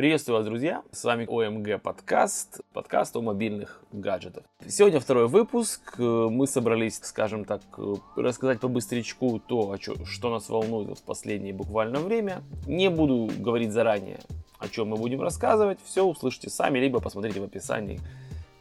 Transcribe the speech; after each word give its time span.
Приветствую 0.00 0.38
вас, 0.38 0.46
друзья! 0.46 0.82
С 0.92 1.04
вами 1.04 1.26
ОМГ 1.28 1.82
подкаст, 1.82 2.62
подкаст 2.72 3.14
о 3.16 3.20
мобильных 3.20 3.82
гаджетах. 3.92 4.44
Сегодня 4.66 4.98
второй 4.98 5.28
выпуск. 5.28 5.98
Мы 5.98 6.46
собрались, 6.46 6.98
скажем 7.02 7.44
так, 7.44 7.60
рассказать 8.16 8.60
по 8.60 8.68
быстрячку 8.68 9.38
то, 9.46 9.76
что 10.06 10.30
нас 10.30 10.48
волнует 10.48 10.98
в 10.98 11.02
последнее 11.02 11.52
буквально 11.52 12.00
время. 12.00 12.40
Не 12.66 12.88
буду 12.88 13.30
говорить 13.40 13.72
заранее, 13.72 14.20
о 14.58 14.68
чем 14.68 14.88
мы 14.88 14.96
будем 14.96 15.20
рассказывать. 15.20 15.78
Все 15.84 16.02
услышите 16.02 16.48
сами, 16.48 16.78
либо 16.78 17.00
посмотрите 17.00 17.40
в 17.40 17.44
описании 17.44 18.00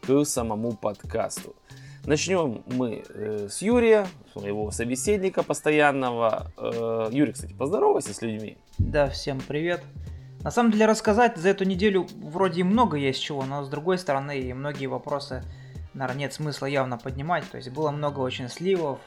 к 0.02 0.26
самому 0.26 0.74
подкасту. 0.74 1.56
Начнем 2.06 2.64
мы 2.66 3.06
э, 3.08 3.48
с 3.50 3.62
Юрия, 3.62 4.08
своего 4.34 4.72
собеседника 4.72 5.44
постоянного. 5.44 6.52
Э, 6.58 7.08
Юрий, 7.14 7.32
кстати, 7.32 7.54
поздоровайся 7.54 8.14
с 8.14 8.22
людьми. 8.22 8.58
Да, 8.78 9.08
всем 9.08 9.40
привет. 9.48 9.82
На 10.44 10.52
самом 10.52 10.72
деле 10.72 10.86
рассказать 10.86 11.38
за 11.38 11.50
эту 11.50 11.66
неделю 11.66 12.08
вроде 12.22 12.62
и 12.62 12.64
много 12.64 12.96
есть 12.98 13.22
чего, 13.22 13.44
но 13.44 13.64
с 13.64 13.70
другой 13.70 13.98
стороны 13.98 14.40
и 14.40 14.54
многие 14.54 14.88
вопросы, 14.88 15.44
наверное, 15.94 16.22
нет 16.22 16.34
смысла 16.34 16.66
явно 16.66 16.98
поднимать. 16.98 17.50
То 17.50 17.58
есть 17.58 17.70
было 17.70 17.92
много 17.92 18.20
очень 18.20 18.48
сливов, 18.48 19.00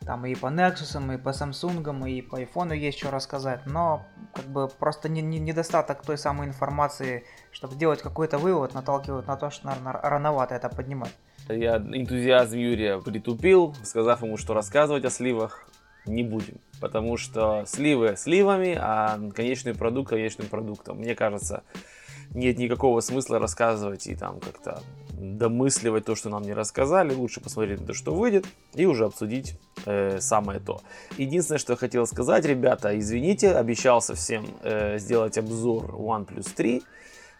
там 0.00 0.24
и 0.26 0.34
по 0.34 0.46
Nexus, 0.46 1.14
и 1.14 1.18
по 1.18 1.30
Samsung, 1.30 2.10
и 2.10 2.22
по 2.22 2.40
iPhone 2.40 2.76
есть 2.76 2.98
что 2.98 3.10
рассказать, 3.10 3.66
но 3.66 4.06
как 4.32 4.46
бы 4.46 4.68
просто 4.68 5.08
не, 5.08 5.22
не, 5.22 5.38
недостаток 5.38 6.02
той 6.02 6.18
самой 6.18 6.46
информации, 6.46 7.24
чтобы 7.52 7.74
сделать 7.74 8.02
какой-то 8.02 8.38
вывод, 8.38 8.74
наталкивает 8.74 9.26
на 9.26 9.36
то, 9.36 9.50
что, 9.50 9.66
наверное, 9.66 9.92
рановато 9.92 10.54
это 10.54 10.68
поднимать. 10.68 11.14
Я 11.48 11.76
энтузиазм 11.76 12.56
Юрия 12.56 13.00
притупил, 13.00 13.74
сказав 13.82 14.22
ему, 14.22 14.36
что 14.38 14.54
рассказывать 14.54 15.04
о 15.04 15.10
сливах 15.10 15.68
не 16.06 16.22
будем. 16.22 16.58
Потому 16.80 17.16
что 17.16 17.64
сливы 17.66 18.14
сливами, 18.16 18.76
а 18.78 19.18
конечный 19.34 19.74
продукт 19.74 20.10
конечным 20.10 20.48
продуктом. 20.48 20.98
Мне 20.98 21.14
кажется, 21.14 21.62
нет 22.34 22.58
никакого 22.58 23.00
смысла 23.00 23.38
рассказывать 23.38 24.06
и 24.06 24.14
там 24.14 24.40
как-то 24.40 24.82
домысливать 25.12 26.04
то, 26.04 26.14
что 26.14 26.28
нам 26.28 26.42
не 26.42 26.52
рассказали. 26.52 27.14
Лучше 27.14 27.40
посмотреть 27.40 27.80
на 27.80 27.86
то, 27.86 27.94
что 27.94 28.14
выйдет, 28.14 28.46
и 28.74 28.86
уже 28.86 29.04
обсудить 29.04 29.58
э, 29.86 30.18
самое 30.20 30.60
то. 30.60 30.80
Единственное, 31.16 31.58
что 31.58 31.74
я 31.74 31.76
хотел 31.76 32.06
сказать, 32.06 32.44
ребята, 32.44 32.98
извините, 32.98 33.52
обещался 33.52 34.14
всем 34.14 34.46
э, 34.62 34.98
сделать 34.98 35.38
обзор 35.38 35.94
OnePlus 35.94 36.52
3 36.54 36.82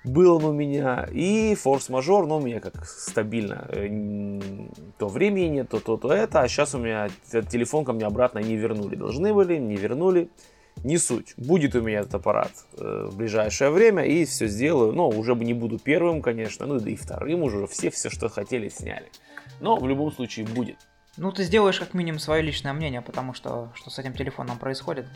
был 0.05 0.37
он 0.37 0.45
у 0.45 0.53
меня, 0.53 1.09
и 1.11 1.55
форс-мажор, 1.55 2.27
но 2.27 2.37
у 2.37 2.41
меня 2.41 2.61
как 2.61 2.85
стабильно, 2.85 3.67
э, 3.71 3.89
то 4.99 5.09
времени 5.09 5.47
нет, 5.47 5.69
то 5.71 5.81
то, 5.81 5.97
то 5.97 6.13
это, 6.13 6.43
а 6.43 6.49
сейчас 6.49 6.75
у 6.75 6.79
меня 6.79 7.09
телефон 7.51 7.85
ко 7.85 7.93
мне 7.93 8.07
обратно 8.07 8.39
не 8.39 8.57
вернули, 8.57 8.97
должны 8.97 9.33
были, 9.33 9.57
не 9.57 9.77
вернули, 9.77 10.29
не 10.83 10.99
суть, 10.99 11.35
будет 11.37 11.75
у 11.75 11.81
меня 11.81 12.01
этот 12.01 12.17
аппарат 12.17 12.53
э, 12.77 13.09
в 13.11 13.17
ближайшее 13.17 13.71
время, 13.71 14.05
и 14.05 14.25
все 14.27 14.47
сделаю, 14.47 14.93
но 14.93 15.09
уже 15.09 15.35
не 15.35 15.55
буду 15.55 15.79
первым, 15.79 16.21
конечно, 16.21 16.67
ну 16.67 16.79
да 16.79 16.91
и 16.91 16.97
вторым 16.97 17.43
уже, 17.43 17.67
все 17.67 17.91
все, 17.91 18.11
что 18.11 18.29
хотели, 18.29 18.69
сняли, 18.69 19.11
но 19.61 19.77
в 19.77 19.89
любом 19.89 20.13
случае 20.13 20.47
будет. 20.47 20.77
Ну, 21.17 21.31
ты 21.31 21.45
сделаешь 21.45 21.79
как 21.79 21.95
минимум 21.95 22.19
свое 22.19 22.43
личное 22.43 22.73
мнение, 22.73 23.01
потому 23.01 23.35
что 23.35 23.71
что 23.75 23.89
с 23.89 23.99
этим 24.01 24.15
телефоном 24.15 24.59
происходит. 24.59 25.07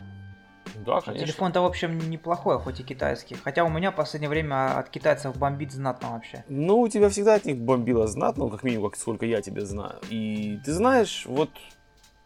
Да, 0.89 1.01
конечно. 1.01 1.27
Телефон-то, 1.27 1.61
в 1.61 1.65
общем, 1.65 2.09
неплохой, 2.09 2.59
хоть 2.59 2.79
и 2.79 2.83
китайский. 2.83 3.35
Хотя 3.35 3.63
у 3.63 3.69
меня 3.69 3.91
в 3.91 3.95
последнее 3.95 4.29
время 4.29 4.77
от 4.77 4.89
китайцев 4.89 5.37
бомбит 5.37 5.71
знатно 5.71 6.11
вообще. 6.11 6.43
Ну, 6.49 6.79
у 6.79 6.87
тебя 6.87 7.09
всегда 7.09 7.35
от 7.35 7.45
них 7.45 7.57
бомбило 7.57 8.07
знатно, 8.07 8.49
как 8.49 8.63
минимум, 8.63 8.89
как 8.89 8.99
сколько 8.99 9.25
я 9.25 9.41
тебя 9.41 9.65
знаю. 9.65 9.99
И 10.09 10.59
ты 10.65 10.73
знаешь, 10.73 11.25
вот 11.27 11.49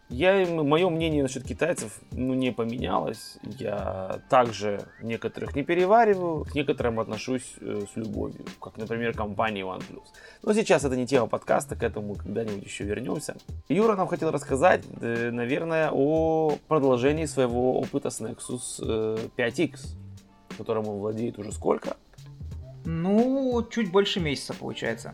я, 0.09 0.45
мое 0.45 0.89
мнение 0.89 1.23
насчет 1.23 1.43
китайцев 1.43 1.99
ну, 2.11 2.33
не 2.33 2.51
поменялось. 2.51 3.37
Я 3.43 4.21
также 4.29 4.81
некоторых 5.01 5.55
не 5.55 5.63
перевариваю, 5.63 6.45
к 6.45 6.53
некоторым 6.55 6.99
отношусь 6.99 7.55
э, 7.59 7.81
с 7.91 7.95
любовью, 7.95 8.45
как, 8.61 8.77
например, 8.77 9.13
компания 9.13 9.61
OnePlus. 9.61 10.03
Но 10.43 10.53
сейчас 10.53 10.83
это 10.83 10.95
не 10.95 11.07
тема 11.07 11.27
подкаста, 11.27 11.75
к 11.75 11.83
этому 11.83 12.15
когда-нибудь 12.15 12.63
еще 12.63 12.83
вернемся. 12.83 13.35
Юра 13.69 13.95
нам 13.95 14.07
хотел 14.07 14.31
рассказать, 14.31 14.83
э, 15.01 15.31
наверное, 15.31 15.89
о 15.91 16.57
продолжении 16.67 17.25
своего 17.25 17.79
опыта 17.79 18.09
с 18.09 18.21
Nexus 18.21 18.81
э, 18.81 19.17
5X, 19.37 19.95
которым 20.57 20.87
он 20.87 20.99
владеет 20.99 21.39
уже 21.39 21.51
сколько? 21.51 21.97
Ну, 22.85 23.65
чуть 23.71 23.91
больше 23.91 24.19
месяца 24.19 24.53
получается 24.53 25.13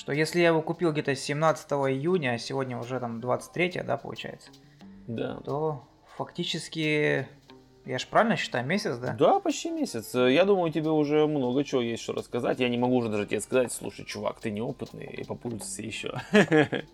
что 0.00 0.12
если 0.12 0.40
я 0.40 0.48
его 0.48 0.62
купил 0.62 0.92
где-то 0.92 1.14
17 1.14 1.72
июня, 1.72 2.30
а 2.30 2.38
сегодня 2.38 2.78
уже 2.78 2.98
там 3.00 3.20
23, 3.20 3.82
да, 3.84 3.98
получается? 3.98 4.50
Да. 5.06 5.36
То 5.44 5.86
фактически, 6.16 7.28
я 7.84 7.98
же 7.98 8.06
правильно 8.06 8.36
считаю, 8.36 8.64
месяц, 8.64 8.96
да? 8.96 9.12
Да, 9.12 9.40
почти 9.40 9.70
месяц. 9.70 10.14
Я 10.14 10.46
думаю, 10.46 10.72
тебе 10.72 10.88
уже 10.88 11.26
много 11.26 11.64
чего 11.64 11.82
есть 11.82 12.02
что 12.02 12.14
рассказать. 12.14 12.60
Я 12.60 12.70
не 12.70 12.78
могу 12.78 12.96
уже 12.96 13.10
даже 13.10 13.26
тебе 13.26 13.42
сказать, 13.42 13.72
слушай, 13.72 14.06
чувак, 14.06 14.40
ты 14.40 14.50
неопытный, 14.50 15.04
и 15.04 15.22
попутался 15.22 15.82
еще. 15.82 16.18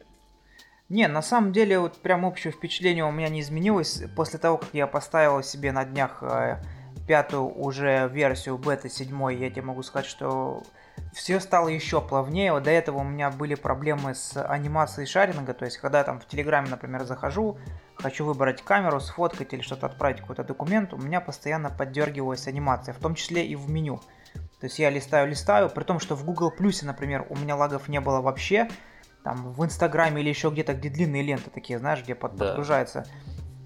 Не, 0.88 1.06
на 1.06 1.22
самом 1.22 1.52
деле, 1.52 1.78
вот 1.78 1.98
прям 1.98 2.24
общее 2.24 2.52
впечатление 2.52 3.04
у 3.04 3.12
меня 3.12 3.28
не 3.28 3.40
изменилось 3.40 4.02
после 4.16 4.40
того, 4.40 4.58
как 4.58 4.70
я 4.72 4.88
поставил 4.88 5.44
себе 5.44 5.70
на 5.70 5.84
днях 5.84 6.24
э, 6.24 6.60
пятую 7.06 7.56
уже 7.56 8.08
версию 8.12 8.58
бета 8.58 8.88
7, 8.88 9.32
я 9.32 9.50
тебе 9.50 9.62
могу 9.62 9.84
сказать, 9.84 10.06
что 10.06 10.64
все 11.16 11.40
стало 11.40 11.68
еще 11.68 12.02
плавнее. 12.02 12.52
Вот 12.52 12.64
до 12.64 12.70
этого 12.70 12.98
у 12.98 13.02
меня 13.02 13.30
были 13.30 13.54
проблемы 13.54 14.14
с 14.14 14.36
анимацией 14.36 15.06
шаринга, 15.06 15.54
то 15.54 15.64
есть 15.64 15.78
когда 15.78 16.04
там 16.04 16.20
в 16.20 16.26
Телеграме, 16.26 16.68
например, 16.68 17.04
захожу, 17.04 17.56
хочу 17.94 18.26
выбрать 18.26 18.62
камеру, 18.62 19.00
сфоткать 19.00 19.54
или 19.54 19.62
что-то 19.62 19.86
отправить 19.86 20.20
какой-то 20.20 20.44
документ, 20.44 20.92
у 20.92 20.98
меня 20.98 21.22
постоянно 21.22 21.70
поддергивалась 21.70 22.46
анимация, 22.46 22.92
в 22.92 22.98
том 22.98 23.14
числе 23.14 23.46
и 23.46 23.56
в 23.56 23.70
меню. 23.70 23.96
То 24.60 24.66
есть 24.66 24.78
я 24.78 24.90
листаю, 24.90 25.26
листаю, 25.26 25.70
при 25.70 25.84
том, 25.84 26.00
что 26.00 26.16
в 26.16 26.24
Google 26.24 26.52
Plus, 26.56 26.84
например, 26.84 27.26
у 27.30 27.36
меня 27.36 27.56
лагов 27.56 27.88
не 27.88 28.00
было 28.00 28.20
вообще, 28.20 28.68
там 29.24 29.54
в 29.54 29.64
Инстаграме 29.64 30.20
или 30.20 30.28
еще 30.28 30.50
где-то, 30.50 30.74
где 30.74 30.90
длинные 30.90 31.22
ленты 31.22 31.48
такие, 31.48 31.78
знаешь, 31.78 32.02
где 32.02 32.14
под, 32.14 32.36
да. 32.36 32.48
подгружается, 32.48 33.06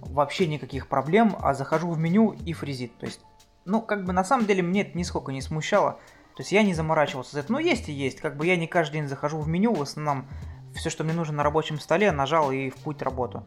вообще 0.01 0.47
никаких 0.47 0.87
проблем, 0.87 1.37
а 1.41 1.55
захожу 1.55 1.91
в 1.91 1.99
меню 1.99 2.31
и 2.31 2.53
фризит. 2.53 2.97
То 2.99 3.07
есть, 3.07 3.21
ну, 3.65 3.83
как 3.83 4.05
бы 4.05 4.13
на 4.13 4.23
самом 4.23 4.47
деле 4.47 4.63
мне 4.63 4.83
это 4.83 4.97
нисколько 4.97 5.33
не 5.33 5.43
смущало. 5.43 5.99
То 6.37 6.43
есть 6.43 6.53
я 6.53 6.63
не 6.63 6.75
заморачивался 6.75 7.33
за 7.33 7.41
это. 7.41 7.53
Ну, 7.53 7.59
есть 7.59 7.89
и 7.89 7.93
есть. 7.93 8.21
Как 8.21 8.37
бы 8.37 8.47
я 8.47 8.57
не 8.57 8.67
каждый 8.67 8.95
день 8.95 9.09
захожу 9.09 9.39
в 9.39 9.49
меню, 9.49 9.75
в 9.75 9.83
основном 9.83 10.27
все, 10.75 10.91
что 10.91 11.05
мне 11.05 11.13
нужно 11.13 11.37
на 11.37 11.43
рабочем 11.43 11.79
столе, 11.79 12.13
нажал 12.13 12.51
и 12.53 12.71
в 12.71 12.77
путь 12.77 13.03
работу. 13.03 13.45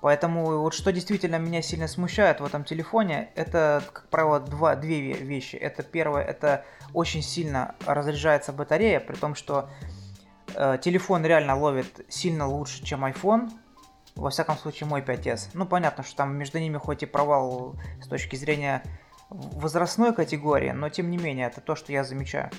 Поэтому 0.00 0.58
вот 0.60 0.74
что 0.74 0.92
действительно 0.92 1.36
меня 1.36 1.62
сильно 1.62 1.86
смущает 1.86 2.40
в 2.40 2.44
этом 2.44 2.64
телефоне, 2.64 3.30
это, 3.36 3.82
как 3.92 4.08
правило, 4.08 4.40
два, 4.40 4.74
две 4.74 5.12
вещи. 5.12 5.56
Это 5.56 5.82
первое, 5.82 6.24
это 6.24 6.64
очень 6.92 7.22
сильно 7.22 7.76
разряжается 7.86 8.52
батарея, 8.52 8.98
при 8.98 9.14
том, 9.14 9.34
что 9.34 9.70
э, 10.54 10.78
телефон 10.82 11.24
реально 11.24 11.56
ловит 11.56 12.04
сильно 12.08 12.48
лучше, 12.48 12.84
чем 12.84 13.04
iPhone. 13.04 13.50
Во 14.16 14.30
всяком 14.30 14.58
случае, 14.58 14.88
мой 14.88 15.00
5s. 15.00 15.50
Ну, 15.54 15.66
понятно, 15.66 16.04
что 16.04 16.16
там 16.16 16.36
между 16.36 16.58
ними 16.58 16.76
хоть 16.78 17.02
и 17.02 17.06
провал 17.06 17.76
с 18.02 18.08
точки 18.08 18.36
зрения 18.36 18.82
возрастной 19.32 20.14
категории, 20.14 20.70
но 20.70 20.88
тем 20.88 21.10
не 21.10 21.16
менее, 21.16 21.46
это 21.46 21.60
то, 21.60 21.74
что 21.74 21.92
я 21.92 22.04
замечаю. 22.04 22.50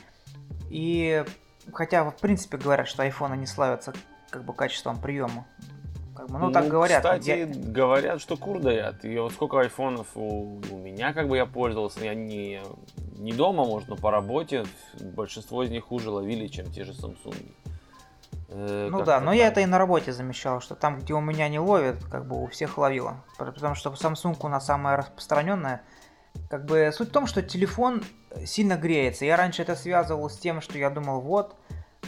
И 0.69 1.23
хотя, 1.71 2.03
в 2.03 2.15
принципе, 2.17 2.57
говорят, 2.57 2.87
что 2.87 3.03
айфоны 3.03 3.35
не 3.35 3.45
славятся 3.45 3.93
как 4.29 4.43
бы 4.43 4.53
качеством 4.53 4.99
приема. 4.99 5.45
Как 6.15 6.27
бы, 6.27 6.37
ну, 6.37 6.45
ну, 6.47 6.51
так 6.51 6.67
говорят. 6.67 7.03
Кстати, 7.03 7.29
я... 7.29 7.45
говорят, 7.45 8.21
что 8.21 8.37
кур 8.37 8.59
дают. 8.59 9.03
И 9.03 9.17
вот 9.17 9.33
сколько 9.33 9.59
айфонов 9.59 10.07
у, 10.15 10.59
у 10.71 10.77
меня, 10.77 11.13
как 11.13 11.27
бы 11.27 11.37
я 11.37 11.45
пользовался, 11.45 12.03
я 12.03 12.13
не, 12.13 12.61
не 13.17 13.33
дома, 13.33 13.65
может, 13.65 13.89
но 13.89 13.95
по 13.95 14.11
работе. 14.11 14.65
Большинство 14.99 15.63
из 15.63 15.71
них 15.71 15.85
хуже 15.85 16.09
ловили, 16.09 16.47
чем 16.47 16.71
те 16.71 16.83
же 16.83 16.91
Samsung. 16.91 17.51
Э, 18.49 18.89
ну 18.91 19.03
да, 19.03 19.19
но 19.19 19.27
там. 19.27 19.35
я 19.35 19.47
это 19.47 19.61
и 19.61 19.65
на 19.65 19.79
работе 19.79 20.13
замечал, 20.13 20.61
что 20.61 20.75
там, 20.75 20.99
где 20.99 21.13
у 21.13 21.21
меня 21.21 21.49
не 21.49 21.59
ловит, 21.59 22.03
как 22.05 22.27
бы 22.27 22.43
у 22.43 22.47
всех 22.47 22.77
ловило. 22.77 23.23
Потому 23.37 23.73
что 23.73 23.89
Samsung 23.91 24.37
у 24.39 24.47
нас 24.47 24.65
самая 24.65 24.97
распространенная 24.97 25.81
как 26.53 26.65
бы 26.65 26.91
суть 26.93 27.09
в 27.09 27.11
том, 27.11 27.25
что 27.25 27.41
телефон 27.41 28.03
сильно 28.45 28.75
греется. 28.75 29.25
Я 29.25 29.37
раньше 29.37 29.63
это 29.63 29.75
связывал 29.75 30.29
с 30.29 30.37
тем, 30.37 30.61
что 30.61 30.77
я 30.77 30.91
думал, 30.91 31.19
вот, 31.19 31.55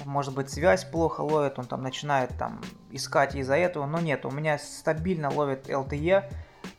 может 0.04 0.36
быть, 0.36 0.52
связь 0.52 0.86
плохо 0.86 1.22
ловит, 1.22 1.58
он 1.58 1.66
там 1.66 1.82
начинает 1.82 2.30
там 2.38 2.62
искать 2.92 3.34
из-за 3.34 3.56
этого, 3.56 3.88
но 3.88 4.00
нет, 4.00 4.24
у 4.24 4.30
меня 4.30 4.60
стабильно 4.60 5.34
ловит 5.34 5.68
LTE, 5.68 6.32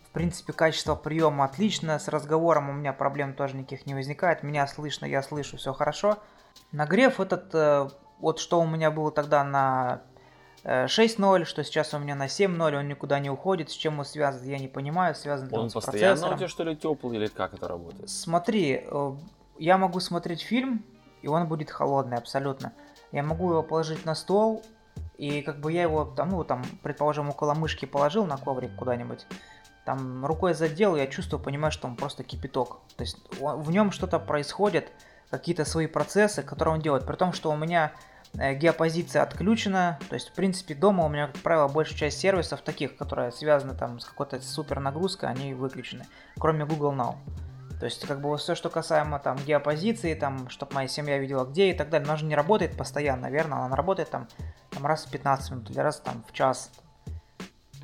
в 0.04 0.10
принципе, 0.12 0.52
качество 0.52 0.94
приема 0.94 1.44
отлично, 1.44 1.98
с 1.98 2.06
разговором 2.06 2.70
у 2.70 2.72
меня 2.72 2.92
проблем 2.92 3.34
тоже 3.34 3.56
никаких 3.56 3.84
не 3.84 3.94
возникает, 3.94 4.44
меня 4.44 4.68
слышно, 4.68 5.04
я 5.04 5.20
слышу, 5.20 5.56
все 5.56 5.72
хорошо. 5.72 6.18
Нагрев 6.70 7.18
этот, 7.18 7.52
э, 7.52 7.88
вот 8.20 8.38
что 8.38 8.60
у 8.60 8.66
меня 8.68 8.92
было 8.92 9.10
тогда 9.10 9.42
на 9.42 10.02
6.0, 10.66 11.44
что 11.44 11.62
сейчас 11.62 11.94
у 11.94 11.98
меня 11.98 12.16
на 12.16 12.26
7.0, 12.26 12.76
он 12.76 12.88
никуда 12.88 13.20
не 13.20 13.30
уходит. 13.30 13.70
С 13.70 13.74
чем 13.74 14.00
он 14.00 14.04
связан, 14.04 14.44
я 14.48 14.58
не 14.58 14.68
понимаю. 14.68 15.14
Связан 15.14 15.48
он, 15.52 15.60
он 15.60 15.70
постоянно 15.70 16.08
процессором. 16.08 16.34
у 16.34 16.38
тебя 16.38 16.48
что 16.48 16.64
ли 16.64 16.76
теплый 16.76 17.16
или 17.16 17.26
как 17.28 17.54
это 17.54 17.68
работает? 17.68 18.10
Смотри, 18.10 18.82
э, 18.84 19.12
я 19.58 19.78
могу 19.78 20.00
смотреть 20.00 20.42
фильм, 20.42 20.84
и 21.22 21.28
он 21.28 21.46
будет 21.46 21.70
холодный 21.70 22.16
абсолютно. 22.16 22.72
Я 23.12 23.22
могу 23.22 23.50
его 23.50 23.62
положить 23.62 24.04
на 24.04 24.16
стол, 24.16 24.64
и 25.18 25.40
как 25.42 25.60
бы 25.60 25.72
я 25.72 25.82
его 25.82 26.04
там, 26.04 26.30
ну 26.30 26.42
там, 26.42 26.64
предположим, 26.82 27.30
около 27.30 27.54
мышки 27.54 27.84
положил 27.84 28.26
на 28.26 28.36
коврик 28.36 28.74
куда-нибудь, 28.76 29.26
там 29.84 30.26
рукой 30.26 30.54
задел, 30.54 30.96
я 30.96 31.06
чувствую, 31.06 31.40
понимаю, 31.40 31.70
что 31.70 31.86
он 31.86 31.94
просто 31.94 32.24
кипяток. 32.24 32.80
То 32.96 33.02
есть 33.02 33.18
в 33.38 33.70
нем 33.70 33.92
что-то 33.92 34.18
происходит, 34.18 34.90
какие-то 35.30 35.64
свои 35.64 35.86
процессы, 35.86 36.42
которые 36.42 36.74
он 36.74 36.80
делает. 36.80 37.06
При 37.06 37.16
том, 37.16 37.32
что 37.32 37.50
у 37.50 37.56
меня 37.56 37.92
э, 37.92 38.15
геопозиция 38.36 39.22
отключена, 39.22 39.98
то 40.08 40.14
есть 40.14 40.28
в 40.28 40.32
принципе 40.32 40.74
дома 40.74 41.04
у 41.04 41.08
меня, 41.08 41.28
как 41.28 41.38
правило, 41.38 41.68
большая 41.68 41.98
часть 41.98 42.18
сервисов 42.18 42.60
таких, 42.62 42.96
которые 42.96 43.32
связаны 43.32 43.74
там 43.74 43.98
с 43.98 44.04
какой-то 44.04 44.40
супер 44.40 44.80
нагрузкой, 44.80 45.30
они 45.30 45.54
выключены, 45.54 46.04
кроме 46.38 46.64
Google 46.64 46.92
Now. 46.92 47.16
То 47.78 47.84
есть, 47.84 48.06
как 48.06 48.22
бы 48.22 48.34
все, 48.38 48.54
что 48.54 48.70
касаемо 48.70 49.18
там 49.18 49.36
геопозиции, 49.46 50.14
там, 50.14 50.48
чтобы 50.48 50.74
моя 50.74 50.88
семья 50.88 51.18
видела 51.18 51.44
где 51.44 51.70
и 51.70 51.74
так 51.74 51.90
далее, 51.90 52.06
она 52.06 52.16
же 52.16 52.24
не 52.24 52.34
работает 52.34 52.76
постоянно, 52.76 53.22
наверное, 53.22 53.58
она 53.58 53.76
работает 53.76 54.10
там, 54.10 54.28
там 54.70 54.86
раз 54.86 55.04
в 55.04 55.10
15 55.10 55.50
минут 55.50 55.70
или 55.70 55.78
раз 55.78 56.00
там 56.00 56.24
в 56.26 56.32
час. 56.32 56.70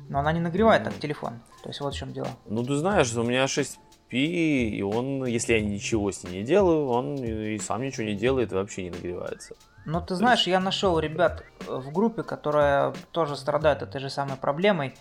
Но 0.09 0.19
она 0.19 0.31
не 0.31 0.39
нагревает 0.39 0.83
так 0.83 0.95
телефон. 0.95 1.41
То 1.61 1.69
есть 1.69 1.79
вот 1.79 1.93
в 1.93 1.97
чем 1.97 2.11
дело. 2.11 2.27
Ну, 2.45 2.63
ты 2.63 2.75
знаешь, 2.75 3.13
у 3.15 3.23
меня 3.23 3.47
6 3.47 3.79
и 4.09 4.83
он, 4.83 5.25
если 5.25 5.53
я 5.53 5.61
ничего 5.61 6.11
с 6.11 6.23
ним 6.23 6.33
не 6.33 6.43
делаю, 6.43 6.85
он 6.87 7.15
и 7.15 7.57
сам 7.57 7.81
ничего 7.81 8.03
не 8.03 8.13
делает 8.13 8.51
и 8.51 8.55
вообще 8.55 8.83
не 8.83 8.91
нагревается. 8.91 9.55
Ну, 9.85 10.01
ты 10.01 10.15
знаешь, 10.15 10.47
я 10.47 10.59
нашел 10.59 10.97
ребят 10.99 11.43
в 11.67 11.91
группе, 11.91 12.23
которая 12.23 12.93
тоже 13.11 13.35
страдает 13.35 13.81
этой 13.81 13.99
же 13.99 14.09
самой 14.09 14.37
проблемой. 14.37 14.95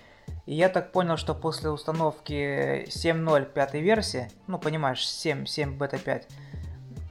И 0.46 0.54
я 0.54 0.68
так 0.68 0.92
понял, 0.92 1.16
что 1.16 1.34
после 1.34 1.70
установки 1.70 2.84
7.0 2.88 3.44
пятой 3.52 3.80
версии, 3.80 4.30
ну, 4.46 4.58
понимаешь, 4.58 5.06
7, 5.06 5.46
7 5.46 5.78
бета 5.78 5.98
5, 5.98 6.28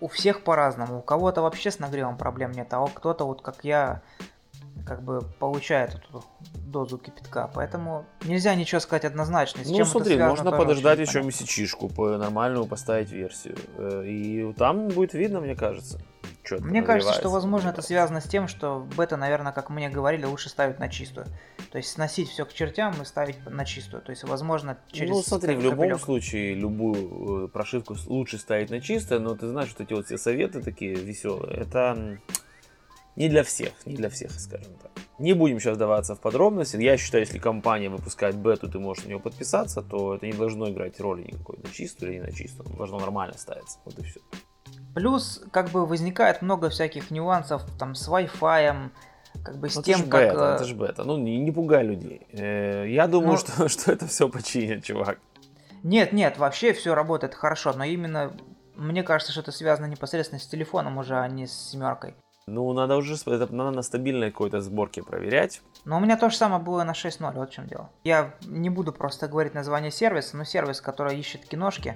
у 0.01 0.07
всех 0.07 0.43
по-разному. 0.43 0.99
У 0.99 1.01
кого-то 1.01 1.41
вообще 1.41 1.71
с 1.71 1.79
нагревом 1.79 2.17
проблем 2.17 2.51
нет, 2.51 2.67
а 2.71 2.85
кто-то, 2.87 3.25
вот 3.25 3.41
как 3.41 3.63
я, 3.63 4.01
как 4.85 5.03
бы 5.03 5.21
получает 5.39 5.95
эту 5.95 6.25
дозу 6.55 6.97
кипятка. 6.97 7.49
Поэтому 7.53 8.05
нельзя 8.23 8.55
ничего 8.55 8.81
сказать 8.81 9.05
однозначно. 9.05 9.63
С 9.63 9.69
ну, 9.69 9.77
чем 9.77 9.85
смотри, 9.85 10.15
связано, 10.15 10.29
можно 10.29 10.51
подождать 10.51 10.99
еще 10.99 11.19
понятно. 11.19 11.27
месячишку, 11.27 11.87
по 11.87 12.17
нормальную 12.17 12.65
поставить 12.65 13.11
версию. 13.11 13.57
Э, 13.77 14.03
и 14.05 14.51
там 14.53 14.89
будет 14.89 15.13
видно, 15.13 15.39
мне 15.39 15.55
кажется. 15.55 16.01
Мне 16.49 16.81
кажется, 16.81 17.13
что, 17.13 17.29
возможно, 17.29 17.69
это 17.69 17.81
связано 17.81 18.21
с 18.21 18.25
тем, 18.25 18.47
что 18.47 18.87
бета, 18.97 19.17
наверное, 19.17 19.51
как 19.51 19.69
мне 19.69 19.89
говорили, 19.89 20.25
лучше 20.25 20.49
ставить 20.49 20.79
на 20.79 20.89
чистую. 20.89 21.27
То 21.71 21.77
есть 21.77 21.89
сносить 21.91 22.29
все 22.29 22.45
к 22.45 22.53
чертям 22.53 23.01
и 23.01 23.05
ставить 23.05 23.45
на 23.45 23.65
чистую. 23.65 24.01
То 24.01 24.11
есть, 24.11 24.23
возможно, 24.23 24.77
через... 24.91 25.11
Ну, 25.11 25.21
смотри, 25.21 25.55
в 25.55 25.61
любом 25.61 25.99
случае, 25.99 26.53
любую 26.53 27.45
э, 27.45 27.47
прошивку 27.47 27.95
лучше 28.07 28.37
ставить 28.37 28.69
на 28.69 28.81
чистую, 28.81 29.21
но 29.21 29.35
ты 29.35 29.47
знаешь, 29.47 29.69
что 29.69 29.83
эти 29.83 29.93
вот 29.93 30.05
все 30.05 30.17
советы 30.17 30.61
такие 30.61 30.95
веселые, 30.95 31.57
это 31.57 32.19
не 33.15 33.29
для 33.29 33.43
всех, 33.43 33.71
не 33.85 33.95
для 33.95 34.09
всех, 34.09 34.31
скажем 34.31 34.73
так. 34.81 34.91
Не 35.19 35.33
будем 35.33 35.59
сейчас 35.59 35.75
вдаваться 35.75 36.15
в 36.15 36.19
подробности. 36.19 36.77
Я 36.77 36.97
считаю, 36.97 37.23
если 37.23 37.37
компания 37.37 37.89
выпускает 37.89 38.35
бету, 38.35 38.69
ты 38.69 38.79
можешь 38.79 39.03
на 39.03 39.09
нее 39.09 39.19
подписаться, 39.19 39.81
то 39.81 40.15
это 40.15 40.25
не 40.25 40.33
должно 40.33 40.69
играть 40.69 40.99
роли 40.99 41.23
никакой 41.23 41.57
на 41.57 41.69
чистую 41.69 42.11
или 42.11 42.19
не 42.19 42.25
на 42.25 42.31
чистую. 42.31 42.69
должно 42.69 42.99
нормально 42.99 43.37
ставиться. 43.37 43.79
Вот 43.85 43.99
и 43.99 44.03
все. 44.03 44.19
Плюс, 44.93 45.41
как 45.51 45.69
бы, 45.69 45.85
возникает 45.85 46.41
много 46.41 46.69
всяких 46.69 47.11
нюансов 47.11 47.63
там 47.79 47.95
с 47.95 48.07
Wi-Fi, 48.07 48.89
как 49.43 49.57
бы 49.57 49.69
с 49.69 49.75
ну, 49.75 49.83
тем, 49.83 50.01
это 50.01 50.09
как... 50.09 50.33
Бета, 50.33 50.53
это 50.55 50.63
же 50.65 50.75
бета. 50.75 51.03
Ну, 51.03 51.17
не, 51.17 51.37
не 51.39 51.51
пугай 51.51 51.83
людей. 51.83 52.27
Э, 52.31 52.85
я 52.87 53.07
думаю, 53.07 53.31
ну, 53.33 53.37
что, 53.37 53.67
что 53.69 53.91
это 53.91 54.07
все 54.07 54.27
починит, 54.27 54.83
чувак. 54.83 55.19
Нет, 55.83 56.13
нет, 56.13 56.37
вообще 56.37 56.73
все 56.73 56.93
работает 56.93 57.33
хорошо, 57.33 57.73
но 57.73 57.83
именно 57.83 58.31
мне 58.75 59.03
кажется, 59.03 59.31
что 59.31 59.41
это 59.41 59.51
связано 59.51 59.85
непосредственно 59.85 60.39
с 60.39 60.47
телефоном 60.47 60.97
уже, 60.97 61.15
а 61.17 61.27
не 61.27 61.47
с 61.47 61.69
семеркой. 61.71 62.15
Ну, 62.47 62.71
надо 62.73 62.97
уже 62.97 63.15
это 63.15 63.53
надо 63.53 63.71
на 63.71 63.81
стабильной 63.81 64.31
какой-то 64.31 64.61
сборке 64.61 65.03
проверять. 65.03 65.61
Но 65.85 65.97
у 65.97 65.99
меня 65.99 66.17
то 66.17 66.29
же 66.29 66.35
самое 66.35 66.61
было 66.61 66.83
на 66.83 66.91
6.0, 66.91 67.33
вот 67.33 67.49
в 67.49 67.53
чем 67.53 67.67
дело. 67.67 67.89
Я 68.03 68.33
не 68.45 68.69
буду 68.69 68.91
просто 68.91 69.27
говорить 69.27 69.53
название 69.53 69.91
сервиса, 69.91 70.35
но 70.35 70.43
сервис, 70.43 70.81
который 70.81 71.17
ищет 71.17 71.45
киношки, 71.45 71.95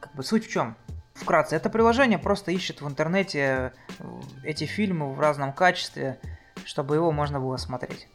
как 0.00 0.14
бы 0.14 0.22
суть 0.22 0.46
в 0.46 0.50
чем? 0.50 0.76
Вкратце, 1.14 1.56
это 1.56 1.70
приложение 1.70 2.18
просто 2.18 2.50
ищет 2.50 2.80
в 2.80 2.88
интернете 2.88 3.72
э, 3.98 4.04
эти 4.42 4.64
фильмы 4.64 5.14
в 5.14 5.20
разном 5.20 5.52
качестве, 5.52 6.18
чтобы 6.64 6.96
его 6.96 7.12
можно 7.12 7.40
было 7.40 7.56
смотреть. 7.56 8.08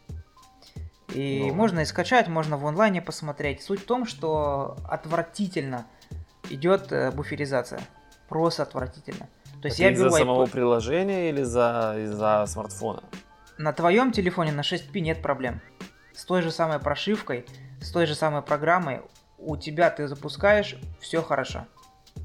И 1.14 1.46
ну. 1.48 1.56
можно 1.56 1.80
и 1.80 1.86
скачать, 1.86 2.28
можно 2.28 2.58
в 2.58 2.68
онлайне 2.68 3.02
посмотреть. 3.02 3.64
Суть 3.64 3.82
в 3.82 3.86
том, 3.86 4.06
что 4.06 4.78
отвратительно 4.88 5.88
идет 6.50 6.92
э, 6.92 7.12
буферизация. 7.12 7.82
Просто 8.28 8.64
отвратительно. 8.64 9.28
То 9.62 9.68
есть 9.68 9.80
Это 9.80 9.90
я 9.90 9.92
из-за 9.92 10.10
самого 10.12 10.46
приложения 10.46 11.30
или 11.30 11.44
за, 11.44 11.96
из-за 12.00 12.46
смартфона? 12.48 13.04
На 13.58 13.74
твоем 13.74 14.12
телефоне 14.12 14.52
на 14.52 14.62
6P 14.62 15.00
нет 15.00 15.22
проблем. 15.22 15.62
С 16.14 16.26
той 16.26 16.42
же 16.42 16.52
самой 16.52 16.80
прошивкой, 16.80 17.46
с 17.82 17.92
той 17.92 18.06
же 18.06 18.14
самой 18.14 18.42
программой 18.42 19.02
у 19.38 19.58
тебя 19.58 19.90
ты 19.90 20.08
запускаешь, 20.08 20.78
все 21.00 21.22
хорошо. 21.22 21.66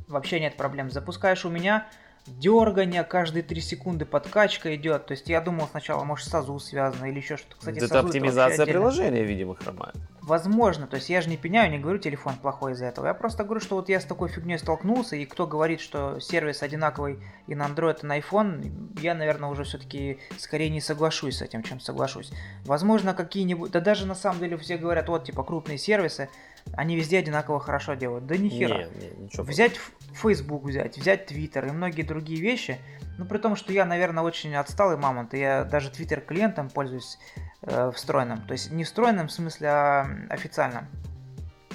Вообще 0.09 0.41
нет 0.41 0.57
проблем. 0.57 0.91
Запускаешь 0.91 1.45
у 1.45 1.51
меня, 1.51 1.87
дергание, 2.27 3.05
каждые 3.05 3.43
3 3.43 3.61
секунды 3.61 4.05
подкачка 4.05 4.75
идет. 4.77 5.07
То 5.07 5.13
есть 5.13 5.29
я 5.29 5.41
думал 5.41 5.67
сначала, 5.71 6.05
может, 6.05 6.29
с 6.29 6.35
АЗУ 6.35 6.59
связано 6.59 7.07
или 7.07 7.19
еще 7.19 7.37
что-то. 7.37 7.57
Кстати, 7.59 7.79
это 7.79 8.01
оптимизация 8.01 8.67
приложения, 8.67 9.23
видимо, 9.23 9.55
хромает. 9.55 9.97
Возможно, 10.23 10.87
то 10.87 10.97
есть 10.97 11.11
я 11.11 11.21
же 11.21 11.29
не 11.29 11.37
пеняю, 11.37 11.71
не 11.71 11.79
говорю 11.79 11.99
телефон 11.99 12.37
плохой 12.37 12.73
из-за 12.73 12.87
этого. 12.87 13.07
Я 13.07 13.13
просто 13.13 13.45
говорю, 13.45 13.61
что 13.61 13.77
вот 13.77 13.91
я 13.91 14.01
с 14.01 14.05
такой 14.05 14.31
фигней 14.31 14.59
столкнулся, 14.59 15.17
и 15.17 15.27
кто 15.27 15.47
говорит, 15.47 15.83
что 15.83 16.19
сервис 16.19 16.63
одинаковый 16.63 17.23
и 17.47 17.55
на 17.55 17.67
Android, 17.67 17.99
и 18.03 18.07
на 18.07 18.19
iPhone, 18.19 18.99
я, 19.03 19.15
наверное, 19.15 19.51
уже 19.51 19.65
все-таки 19.65 20.19
скорее 20.39 20.71
не 20.71 20.81
соглашусь 20.81 21.37
с 21.37 21.43
этим, 21.43 21.63
чем 21.63 21.79
соглашусь. 21.79 22.33
Возможно, 22.65 23.13
какие-нибудь, 23.13 23.71
да 23.71 23.81
даже 23.81 24.07
на 24.07 24.15
самом 24.15 24.41
деле 24.41 24.57
все 24.57 24.79
говорят, 24.79 25.11
вот, 25.11 25.25
типа, 25.25 25.45
крупные 25.45 25.77
сервисы, 25.77 26.31
они 26.73 26.97
везде 26.97 27.19
одинаково 27.19 27.61
хорошо 27.61 27.95
делают. 27.95 28.27
Да 28.27 28.37
нихера. 28.37 28.87
Не, 28.87 29.07
не, 29.07 29.25
ничего 29.25 29.45
взять 29.45 29.79
Facebook 30.15 30.65
взять, 30.65 30.97
взять 30.97 31.31
Twitter 31.31 31.69
и 31.69 31.73
многие 31.73 32.03
другие 32.03 32.41
вещи, 32.41 32.79
ну 33.19 33.25
при 33.25 33.39
том, 33.39 33.57
что 33.57 33.73
я, 33.73 33.85
наверное, 33.85 34.23
очень 34.25 34.55
отсталый 34.55 34.97
мамонт, 34.97 35.35
и 35.35 35.39
я 35.39 35.65
даже 35.65 35.91
Twitter 35.91 36.21
клиентом 36.21 36.71
пользуюсь 36.71 37.19
э, 37.63 37.91
встроенным. 37.95 38.47
То 38.47 38.53
есть 38.53 38.71
не 38.71 38.85
встроенным 38.85 39.29
в 39.29 39.33
смысле, 39.33 39.69
а 39.69 40.07
официальным. 40.31 40.87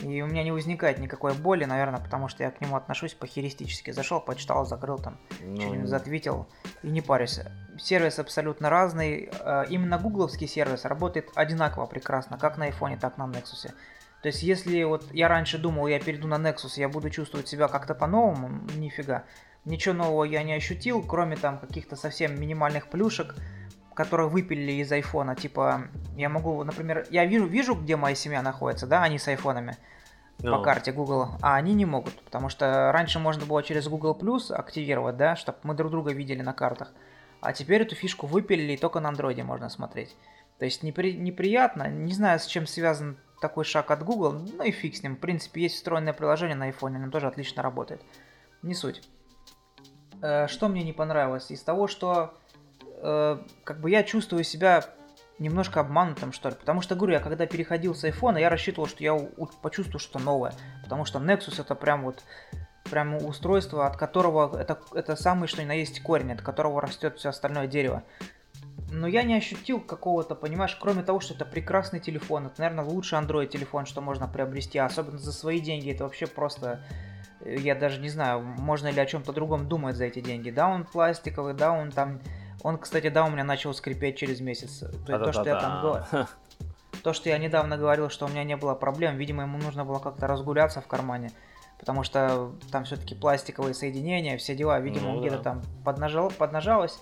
И 0.01 0.21
у 0.21 0.27
меня 0.27 0.43
не 0.43 0.53
возникает 0.53 0.99
никакой 0.99 1.33
боли, 1.33 1.65
наверное, 1.65 1.99
потому 1.99 2.29
что 2.29 2.43
я 2.43 2.51
к 2.51 2.61
нему 2.61 2.77
отношусь 2.77 3.13
похеристически. 3.13 3.91
Зашел, 3.91 4.21
почитал, 4.21 4.65
закрыл 4.65 4.97
там, 4.97 5.17
ну... 5.41 5.59
что-нибудь 5.59 5.89
затвитил 5.89 6.47
и 6.83 6.87
не 6.87 7.01
парюсь. 7.01 7.41
Сервис 7.77 8.17
абсолютно 8.19 8.69
разный. 8.69 9.29
Э, 9.39 9.65
именно 9.69 9.97
гугловский 9.97 10.47
сервис 10.47 10.85
работает 10.85 11.29
одинаково 11.35 11.85
прекрасно, 11.85 12.37
как 12.37 12.57
на 12.57 12.69
iPhone, 12.69 12.97
так 12.97 13.17
и 13.17 13.19
на 13.19 13.25
Nexus. 13.25 13.71
То 14.21 14.27
есть, 14.27 14.43
если 14.43 14.83
вот 14.83 15.13
я 15.13 15.27
раньше 15.27 15.57
думал, 15.57 15.87
я 15.87 15.99
перейду 15.99 16.27
на 16.27 16.35
Nexus, 16.35 16.73
я 16.75 16.89
буду 16.89 17.09
чувствовать 17.09 17.47
себя 17.47 17.67
как-то 17.67 17.95
по-новому, 17.95 18.61
нифига. 18.75 19.23
Ничего 19.65 19.95
нового 19.95 20.23
я 20.25 20.43
не 20.43 20.53
ощутил, 20.53 21.01
кроме 21.03 21.37
там 21.37 21.57
каких-то 21.57 21.95
совсем 21.95 22.39
минимальных 22.39 22.87
плюшек, 22.87 23.35
которые 23.93 24.29
выпилили 24.29 24.73
из 24.73 24.91
айфона. 24.91 25.35
Типа, 25.35 25.87
я 26.15 26.29
могу, 26.29 26.63
например, 26.63 27.05
я 27.09 27.25
вижу, 27.25 27.45
вижу, 27.45 27.75
где 27.75 27.95
моя 27.95 28.15
семья 28.15 28.41
находится, 28.41 28.87
да, 28.87 29.03
они 29.03 29.19
с 29.19 29.27
айфонами 29.27 29.77
no. 30.39 30.51
по 30.51 30.57
ну. 30.57 30.63
карте 30.63 30.91
Google, 30.91 31.29
а 31.41 31.55
они 31.55 31.73
не 31.73 31.85
могут, 31.85 32.21
потому 32.23 32.49
что 32.49 32.91
раньше 32.91 33.19
можно 33.19 33.45
было 33.45 33.63
через 33.63 33.87
Google 33.87 34.17
Plus 34.19 34.53
активировать, 34.53 35.17
да, 35.17 35.35
чтобы 35.35 35.59
мы 35.63 35.73
друг 35.75 35.91
друга 35.91 36.11
видели 36.11 36.41
на 36.41 36.53
картах. 36.53 36.93
А 37.41 37.53
теперь 37.53 37.81
эту 37.83 37.95
фишку 37.95 38.27
выпилили 38.27 38.73
и 38.73 38.77
только 38.77 38.99
на 38.99 39.09
андроиде 39.09 39.43
можно 39.43 39.69
смотреть. 39.69 40.15
То 40.57 40.65
есть 40.65 40.83
непри... 40.83 41.13
неприятно, 41.13 41.87
не 41.87 42.11
знаю, 42.11 42.39
с 42.39 42.45
чем 42.45 42.67
связан 42.67 43.17
такой 43.39 43.65
шаг 43.65 43.91
от 43.91 44.03
Google, 44.03 44.33
ну 44.33 44.63
и 44.63 44.71
фиг 44.71 44.95
с 44.95 45.03
ним. 45.03 45.15
В 45.15 45.19
принципе, 45.19 45.61
есть 45.61 45.75
встроенное 45.75 46.13
приложение 46.13 46.55
на 46.55 46.69
iPhone, 46.69 46.95
оно 46.95 47.11
тоже 47.11 47.27
отлично 47.27 47.63
работает. 47.63 48.01
Не 48.61 48.73
суть. 48.73 49.01
Э, 50.21 50.47
что 50.47 50.67
мне 50.67 50.83
не 50.83 50.93
понравилось? 50.93 51.51
Из 51.51 51.61
того, 51.61 51.87
что 51.87 52.33
э, 53.01 53.37
как 53.63 53.79
бы 53.79 53.89
я 53.89 54.03
чувствую 54.03 54.43
себя 54.43 54.83
немножко 55.39 55.79
обманутым, 55.79 56.33
что 56.33 56.49
ли. 56.49 56.55
Потому 56.55 56.81
что, 56.81 56.95
говорю, 56.95 57.13
я 57.13 57.19
когда 57.19 57.45
переходил 57.45 57.95
с 57.95 58.03
iPhone, 58.03 58.39
я 58.39 58.49
рассчитывал, 58.49 58.87
что 58.87 59.03
я 59.03 59.15
почувствую 59.61 59.99
что-то 59.99 60.19
новое. 60.19 60.53
Потому 60.83 61.05
что 61.05 61.19
Nexus 61.19 61.61
это 61.61 61.75
прям 61.75 62.03
вот 62.03 62.23
прям 62.89 63.15
устройство, 63.15 63.85
от 63.85 63.97
которого 63.97 64.59
это, 64.59 64.79
это 64.93 65.15
самый 65.15 65.47
что 65.47 65.61
ни 65.61 65.67
на 65.67 65.73
есть 65.73 66.01
корень, 66.01 66.33
от 66.33 66.41
которого 66.41 66.81
растет 66.81 67.17
все 67.17 67.29
остальное 67.29 67.67
дерево. 67.67 68.03
Но 68.91 69.07
я 69.07 69.23
не 69.23 69.35
ощутил 69.35 69.79
какого-то, 69.79 70.35
понимаешь, 70.35 70.75
кроме 70.79 71.03
того, 71.03 71.19
что 71.19 71.33
это 71.33 71.45
прекрасный 71.45 71.99
телефон, 71.99 72.47
это, 72.47 72.61
наверное, 72.61 72.85
лучший 72.85 73.19
Android 73.19 73.47
телефон, 73.47 73.85
что 73.85 74.01
можно 74.01 74.27
приобрести, 74.27 74.79
особенно 74.79 75.17
за 75.17 75.31
свои 75.31 75.59
деньги, 75.59 75.91
это 75.91 76.03
вообще 76.03 76.27
просто 76.27 76.81
я 77.45 77.75
даже 77.75 77.99
не 78.01 78.09
знаю, 78.09 78.41
можно 78.41 78.89
ли 78.89 78.99
о 78.99 79.05
чем-то 79.05 79.31
другом 79.31 79.67
думать 79.67 79.95
за 79.95 80.05
эти 80.05 80.19
деньги. 80.19 80.49
Да, 80.49 80.67
он 80.67 80.83
пластиковый, 80.83 81.53
да, 81.53 81.71
он 81.71 81.91
там... 81.91 82.19
Он, 82.63 82.77
кстати, 82.77 83.07
да, 83.07 83.23
у 83.23 83.29
меня 83.29 83.45
начал 83.45 83.73
скрипеть 83.73 84.17
через 84.17 84.41
месяц. 84.41 84.83
То, 85.07 85.17
то 85.19 85.31
что 85.31 85.45
я 85.45 85.59
там 85.59 85.81
говорил. 85.81 86.05
То, 87.03 87.13
что 87.13 87.29
я 87.29 87.37
недавно 87.37 87.77
говорил, 87.77 88.09
что 88.09 88.25
у 88.25 88.29
меня 88.29 88.43
не 88.43 88.57
было 88.57 88.75
проблем, 88.75 89.15
видимо, 89.15 89.43
ему 89.43 89.57
нужно 89.57 89.85
было 89.85 89.99
как-то 89.99 90.27
разгуляться 90.27 90.81
в 90.81 90.87
кармане. 90.87 91.31
Потому 91.79 92.03
что 92.03 92.51
там 92.73 92.83
все-таки 92.83 93.15
пластиковые 93.15 93.73
соединения, 93.73 94.37
все 94.37 94.53
дела, 94.53 94.81
видимо, 94.81 95.13
ну, 95.13 95.21
где-то 95.21 95.37
да. 95.37 95.43
там 95.43 95.61
поднажал, 95.85 96.29
поднажалось. 96.29 96.99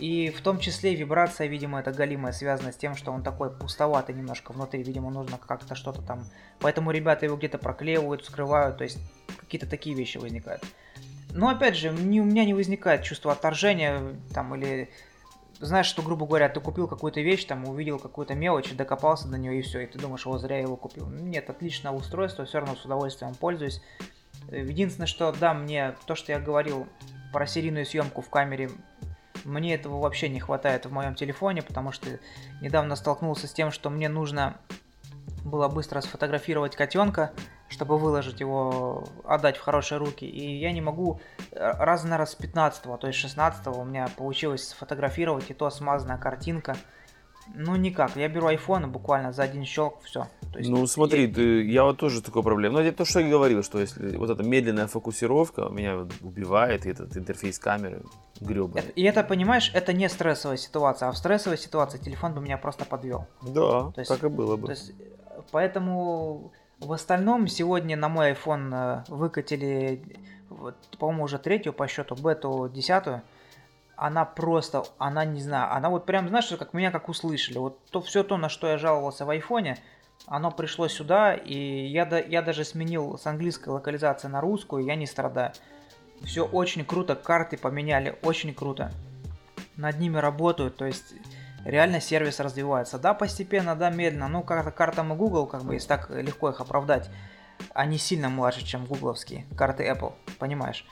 И 0.00 0.30
в 0.30 0.40
том 0.42 0.58
числе 0.60 0.94
вибрация, 0.94 1.48
видимо, 1.48 1.80
это 1.80 1.92
галимая 1.92 2.32
связана 2.32 2.72
с 2.72 2.76
тем, 2.76 2.94
что 2.94 3.10
он 3.10 3.22
такой 3.22 3.50
пустоватый 3.50 4.14
немножко 4.14 4.52
внутри, 4.52 4.82
видимо, 4.82 5.10
нужно 5.10 5.38
как-то 5.38 5.74
что-то 5.74 6.02
там. 6.02 6.24
Поэтому 6.60 6.92
ребята 6.92 7.26
его 7.26 7.36
где-то 7.36 7.58
проклеивают, 7.58 8.24
скрывают, 8.24 8.78
то 8.78 8.84
есть 8.84 8.98
какие-то 9.38 9.68
такие 9.68 9.96
вещи 9.96 10.18
возникают. 10.18 10.62
Но 11.32 11.48
опять 11.48 11.76
же, 11.76 11.90
не, 11.90 12.20
у 12.20 12.24
меня 12.24 12.44
не 12.44 12.54
возникает 12.54 13.02
чувство 13.02 13.32
отторжения 13.32 14.00
там 14.32 14.54
или 14.54 14.88
знаешь, 15.60 15.86
что, 15.86 16.02
грубо 16.02 16.26
говоря, 16.26 16.48
ты 16.48 16.60
купил 16.60 16.86
какую-то 16.86 17.20
вещь, 17.20 17.44
там, 17.44 17.64
увидел 17.68 17.98
какую-то 17.98 18.34
мелочь, 18.34 18.72
докопался 18.72 19.28
до 19.28 19.38
нее 19.38 19.58
и 19.58 19.62
все, 19.62 19.80
и 19.80 19.86
ты 19.86 19.98
думаешь, 19.98 20.26
о, 20.26 20.38
зря 20.38 20.56
я 20.56 20.62
его 20.62 20.76
купил. 20.76 21.08
Нет, 21.08 21.50
отличное 21.50 21.90
устройство, 21.90 22.44
все 22.44 22.60
равно 22.60 22.76
с 22.76 22.84
удовольствием 22.84 23.34
пользуюсь. 23.34 23.82
Единственное, 24.50 25.08
что, 25.08 25.32
да, 25.32 25.54
мне 25.54 25.96
то, 26.06 26.14
что 26.14 26.32
я 26.32 26.38
говорил 26.38 26.86
про 27.32 27.46
серийную 27.46 27.84
съемку 27.84 28.22
в 28.22 28.30
камере, 28.30 28.70
мне 29.48 29.74
этого 29.74 30.00
вообще 30.00 30.28
не 30.28 30.40
хватает 30.40 30.86
в 30.86 30.92
моем 30.92 31.14
телефоне, 31.14 31.62
потому 31.62 31.92
что 31.92 32.20
недавно 32.60 32.96
столкнулся 32.96 33.46
с 33.46 33.52
тем, 33.52 33.70
что 33.70 33.90
мне 33.90 34.08
нужно 34.08 34.56
было 35.44 35.68
быстро 35.68 36.00
сфотографировать 36.00 36.76
котенка, 36.76 37.32
чтобы 37.68 37.98
выложить 37.98 38.40
его, 38.40 39.08
отдать 39.24 39.56
в 39.56 39.62
хорошие 39.62 39.98
руки. 39.98 40.24
И 40.24 40.58
я 40.58 40.72
не 40.72 40.80
могу 40.80 41.20
э, 41.50 41.72
раз 41.78 42.04
на 42.04 42.18
раз 42.18 42.32
с 42.32 42.34
15 42.34 42.82
то 42.82 43.06
есть 43.06 43.18
16 43.18 43.66
у 43.68 43.84
меня 43.84 44.08
получилось 44.16 44.68
сфотографировать, 44.68 45.50
и 45.50 45.54
то 45.54 45.68
смазанная 45.70 46.18
картинка– 46.18 46.76
ну 47.54 47.76
никак, 47.76 48.16
я 48.16 48.28
беру 48.28 48.48
iPhone 48.48 48.86
буквально 48.86 49.32
за 49.32 49.42
один 49.42 49.64
щелк, 49.64 50.02
все. 50.02 50.26
есть, 50.54 50.70
ну 50.70 50.86
смотри, 50.86 51.26
я... 51.26 51.34
Ты, 51.34 51.64
я 51.64 51.84
вот 51.84 51.98
тоже 51.98 52.22
такой 52.22 52.42
проблем. 52.42 52.72
Но 52.72 52.80
это 52.80 52.98
то, 52.98 53.04
что 53.04 53.20
я 53.20 53.28
говорил, 53.28 53.62
что 53.62 53.78
если 53.78 54.16
вот 54.16 54.30
эта 54.30 54.42
медленная 54.42 54.86
фокусировка 54.86 55.68
меня 55.70 56.06
убивает, 56.22 56.86
и 56.86 56.90
этот 56.90 57.16
интерфейс 57.16 57.58
камеры 57.58 58.02
гребаный. 58.40 58.90
И 58.94 59.02
это, 59.02 59.22
понимаешь, 59.24 59.70
это 59.74 59.92
не 59.92 60.08
стрессовая 60.08 60.56
ситуация, 60.56 61.08
а 61.08 61.12
в 61.12 61.16
стрессовой 61.16 61.58
ситуации 61.58 61.98
телефон 61.98 62.34
бы 62.34 62.40
меня 62.40 62.58
просто 62.58 62.84
подвел. 62.84 63.26
Да, 63.42 63.90
то 63.92 63.94
есть, 63.96 64.08
так 64.08 64.22
и 64.24 64.28
было 64.28 64.56
бы. 64.56 64.66
То 64.66 64.72
есть, 64.72 64.92
поэтому 65.50 66.52
в 66.80 66.92
остальном 66.92 67.48
сегодня 67.48 67.96
на 67.96 68.08
мой 68.08 68.32
iPhone 68.32 68.70
э, 68.72 69.04
выкатили, 69.08 70.02
по-моему, 70.98 71.24
уже 71.24 71.38
третью 71.38 71.72
по 71.72 71.88
счету, 71.88 72.14
бету 72.14 72.70
десятую 72.72 73.22
она 73.98 74.24
просто, 74.24 74.84
она 74.98 75.24
не 75.24 75.40
знаю, 75.42 75.74
она 75.74 75.90
вот 75.90 76.06
прям, 76.06 76.28
знаешь, 76.28 76.46
как 76.56 76.72
меня 76.72 76.92
как 76.92 77.08
услышали. 77.08 77.58
Вот 77.58 77.84
то 77.90 78.00
все 78.00 78.22
то, 78.22 78.36
на 78.36 78.48
что 78.48 78.68
я 78.68 78.78
жаловался 78.78 79.24
в 79.24 79.30
айфоне, 79.30 79.76
оно 80.26 80.52
пришло 80.52 80.86
сюда, 80.86 81.34
и 81.34 81.86
я, 81.86 82.06
да, 82.06 82.20
я 82.20 82.42
даже 82.42 82.64
сменил 82.64 83.18
с 83.18 83.26
английской 83.26 83.70
локализации 83.70 84.28
на 84.28 84.40
русскую, 84.40 84.84
я 84.84 84.94
не 84.94 85.06
страдаю. 85.06 85.52
Все 86.22 86.44
очень 86.44 86.84
круто, 86.84 87.16
карты 87.16 87.56
поменяли, 87.56 88.16
очень 88.22 88.54
круто. 88.54 88.92
Над 89.76 89.98
ними 89.98 90.18
работают, 90.18 90.76
то 90.76 90.84
есть 90.84 91.14
реально 91.64 92.00
сервис 92.00 92.38
развивается. 92.38 92.98
Да, 93.00 93.14
постепенно, 93.14 93.74
да, 93.74 93.90
медленно. 93.90 94.28
Ну, 94.28 94.42
карта, 94.42 94.70
картам 94.70 95.12
и 95.12 95.16
Google, 95.16 95.46
как 95.46 95.64
бы, 95.64 95.74
если 95.74 95.88
так 95.88 96.10
легко 96.10 96.50
их 96.50 96.60
оправдать, 96.60 97.10
они 97.74 97.98
сильно 97.98 98.28
младше, 98.28 98.64
чем 98.64 98.86
гугловские 98.86 99.46
карты 99.56 99.88
Apple, 99.88 100.12
понимаешь? 100.38 100.86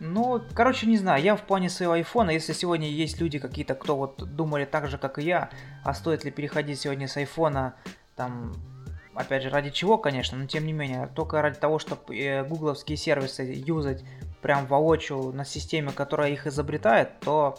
Ну, 0.00 0.40
короче, 0.54 0.86
не 0.86 0.96
знаю, 0.96 1.22
я 1.22 1.36
в 1.36 1.42
плане 1.42 1.68
своего 1.68 1.92
айфона, 1.92 2.30
если 2.30 2.54
сегодня 2.54 2.88
есть 2.88 3.20
люди 3.20 3.38
какие-то, 3.38 3.74
кто 3.74 3.96
вот 3.96 4.34
думали 4.34 4.64
так 4.64 4.88
же, 4.88 4.96
как 4.96 5.18
и 5.18 5.22
я, 5.22 5.50
а 5.84 5.92
стоит 5.92 6.24
ли 6.24 6.30
переходить 6.30 6.80
сегодня 6.80 7.06
с 7.06 7.18
айфона, 7.18 7.74
там, 8.16 8.54
опять 9.14 9.42
же, 9.42 9.50
ради 9.50 9.68
чего, 9.68 9.98
конечно, 9.98 10.38
но 10.38 10.46
тем 10.46 10.64
не 10.64 10.72
менее, 10.72 11.06
только 11.14 11.42
ради 11.42 11.58
того, 11.58 11.78
чтобы 11.78 12.16
э, 12.16 12.42
гугловские 12.44 12.96
сервисы 12.96 13.42
юзать 13.42 14.02
прям 14.40 14.66
воочию 14.66 15.32
на 15.32 15.44
системе, 15.44 15.92
которая 15.92 16.30
их 16.30 16.46
изобретает, 16.46 17.20
то 17.20 17.58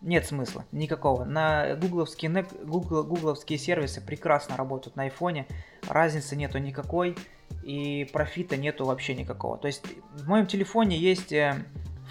нет 0.00 0.24
смысла 0.26 0.64
никакого. 0.72 1.24
На 1.24 1.76
гугловские, 1.76 2.46
гугл, 2.64 3.04
гугловские 3.04 3.58
сервисы 3.58 4.00
прекрасно 4.00 4.56
работают 4.56 4.96
на 4.96 5.04
айфоне, 5.04 5.46
разницы 5.88 6.36
нету 6.36 6.56
никакой 6.56 7.16
и 7.62 8.08
профита 8.12 8.56
нету 8.56 8.86
вообще 8.86 9.14
никакого. 9.14 9.58
То 9.58 9.66
есть 9.66 9.84
в 10.14 10.26
моем 10.28 10.46
телефоне 10.46 10.96
есть 10.96 11.32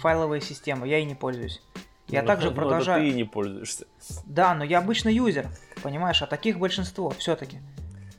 файловая 0.02 0.40
система, 0.40 0.86
я 0.86 0.98
и 0.98 1.04
не 1.04 1.14
пользуюсь. 1.14 1.62
Я 2.08 2.22
ну, 2.22 2.26
также 2.26 2.50
ну, 2.50 2.56
продолжаю... 2.56 3.02
ты 3.02 3.08
и 3.08 3.12
не 3.14 3.24
пользуешься. 3.24 3.86
Да, 4.26 4.54
но 4.54 4.64
я 4.64 4.78
обычный 4.78 5.14
юзер, 5.14 5.48
понимаешь, 5.82 6.20
а 6.22 6.26
таких 6.26 6.58
большинство 6.58 7.10
все-таки. 7.10 7.60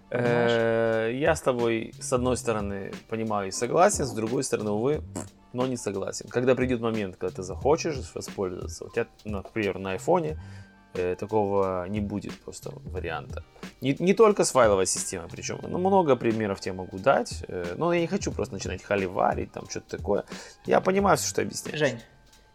Э, 0.10 1.12
я 1.14 1.36
с 1.36 1.42
тобой, 1.42 1.94
с 2.00 2.14
одной 2.14 2.38
стороны, 2.38 2.92
понимаю 3.10 3.50
и 3.50 3.52
согласен, 3.52 4.06
с 4.06 4.12
другой 4.14 4.44
стороны, 4.44 4.72
увы, 4.72 5.02
но 5.52 5.68
не 5.68 5.78
согласен. 5.78 6.28
Когда 6.30 6.56
придет 6.56 6.82
момент, 6.82 7.18
когда 7.18 7.36
ты 7.36 7.44
захочешь 7.44 7.98
воспользоваться, 8.16 8.86
у 8.86 8.90
тебя, 8.90 9.08
например, 9.26 9.78
на 9.78 9.92
айфоне 9.92 10.40
э, 10.94 11.16
такого 11.16 11.88
не 11.88 12.00
будет 12.00 12.40
просто 12.42 12.72
варианта. 12.86 13.44
Не, 13.82 13.96
не 14.00 14.14
только 14.14 14.44
с 14.44 14.52
файловой 14.52 14.86
системой, 14.86 15.28
причем 15.30 15.60
ну, 15.62 15.78
много 15.78 16.16
примеров 16.16 16.60
тебе 16.60 16.74
могу 16.74 16.98
дать, 16.98 17.44
э, 17.48 17.76
но 17.78 17.94
я 17.94 18.02
не 18.02 18.08
хочу 18.08 18.32
просто 18.32 18.54
начинать 18.54 18.84
халиварить, 18.84 19.52
там 19.52 19.70
что-то 19.70 19.98
такое. 19.98 20.24
Я 20.66 20.82
понимаю 20.82 21.18
все, 21.18 21.28
что 21.28 21.42
объясняешь. 21.42 21.80
Жень, 21.80 22.00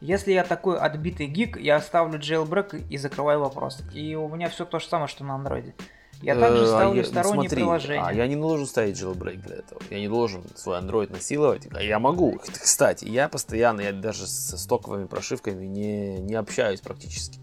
если 0.00 0.32
я 0.32 0.44
такой 0.44 0.78
отбитый 0.78 1.26
гик, 1.26 1.58
я 1.58 1.76
оставлю 1.76 2.18
jailbreak 2.18 2.86
и 2.88 2.98
закрываю 2.98 3.40
вопрос. 3.40 3.82
И 3.92 4.14
у 4.14 4.28
меня 4.28 4.48
все 4.48 4.64
то 4.64 4.78
же 4.78 4.86
самое, 4.86 5.08
что 5.08 5.24
на 5.24 5.34
андроиде. 5.34 5.74
Я 6.22 6.34
также 6.34 6.62
э, 6.62 6.66
а 6.66 6.68
ставлю 6.68 7.00
а 7.02 7.04
сторонние 7.04 7.48
смотри, 7.48 7.56
приложения. 7.56 8.04
А 8.04 8.12
я 8.12 8.26
не 8.26 8.36
должен 8.36 8.66
ставить 8.66 9.00
jailbreak 9.00 9.36
для 9.36 9.56
этого. 9.56 9.80
Я 9.90 10.00
не 10.00 10.08
должен 10.08 10.42
свой 10.54 10.78
Android 10.78 11.10
насиловать. 11.12 11.68
А 11.72 11.82
я 11.82 11.98
могу. 11.98 12.38
Кстати, 12.38 13.04
я 13.04 13.28
постоянно, 13.28 13.80
я 13.80 13.92
даже 13.92 14.26
со 14.26 14.56
стоковыми 14.56 15.06
прошивками 15.06 15.64
не, 15.64 16.18
не 16.20 16.34
общаюсь 16.34 16.80
практически. 16.80 17.38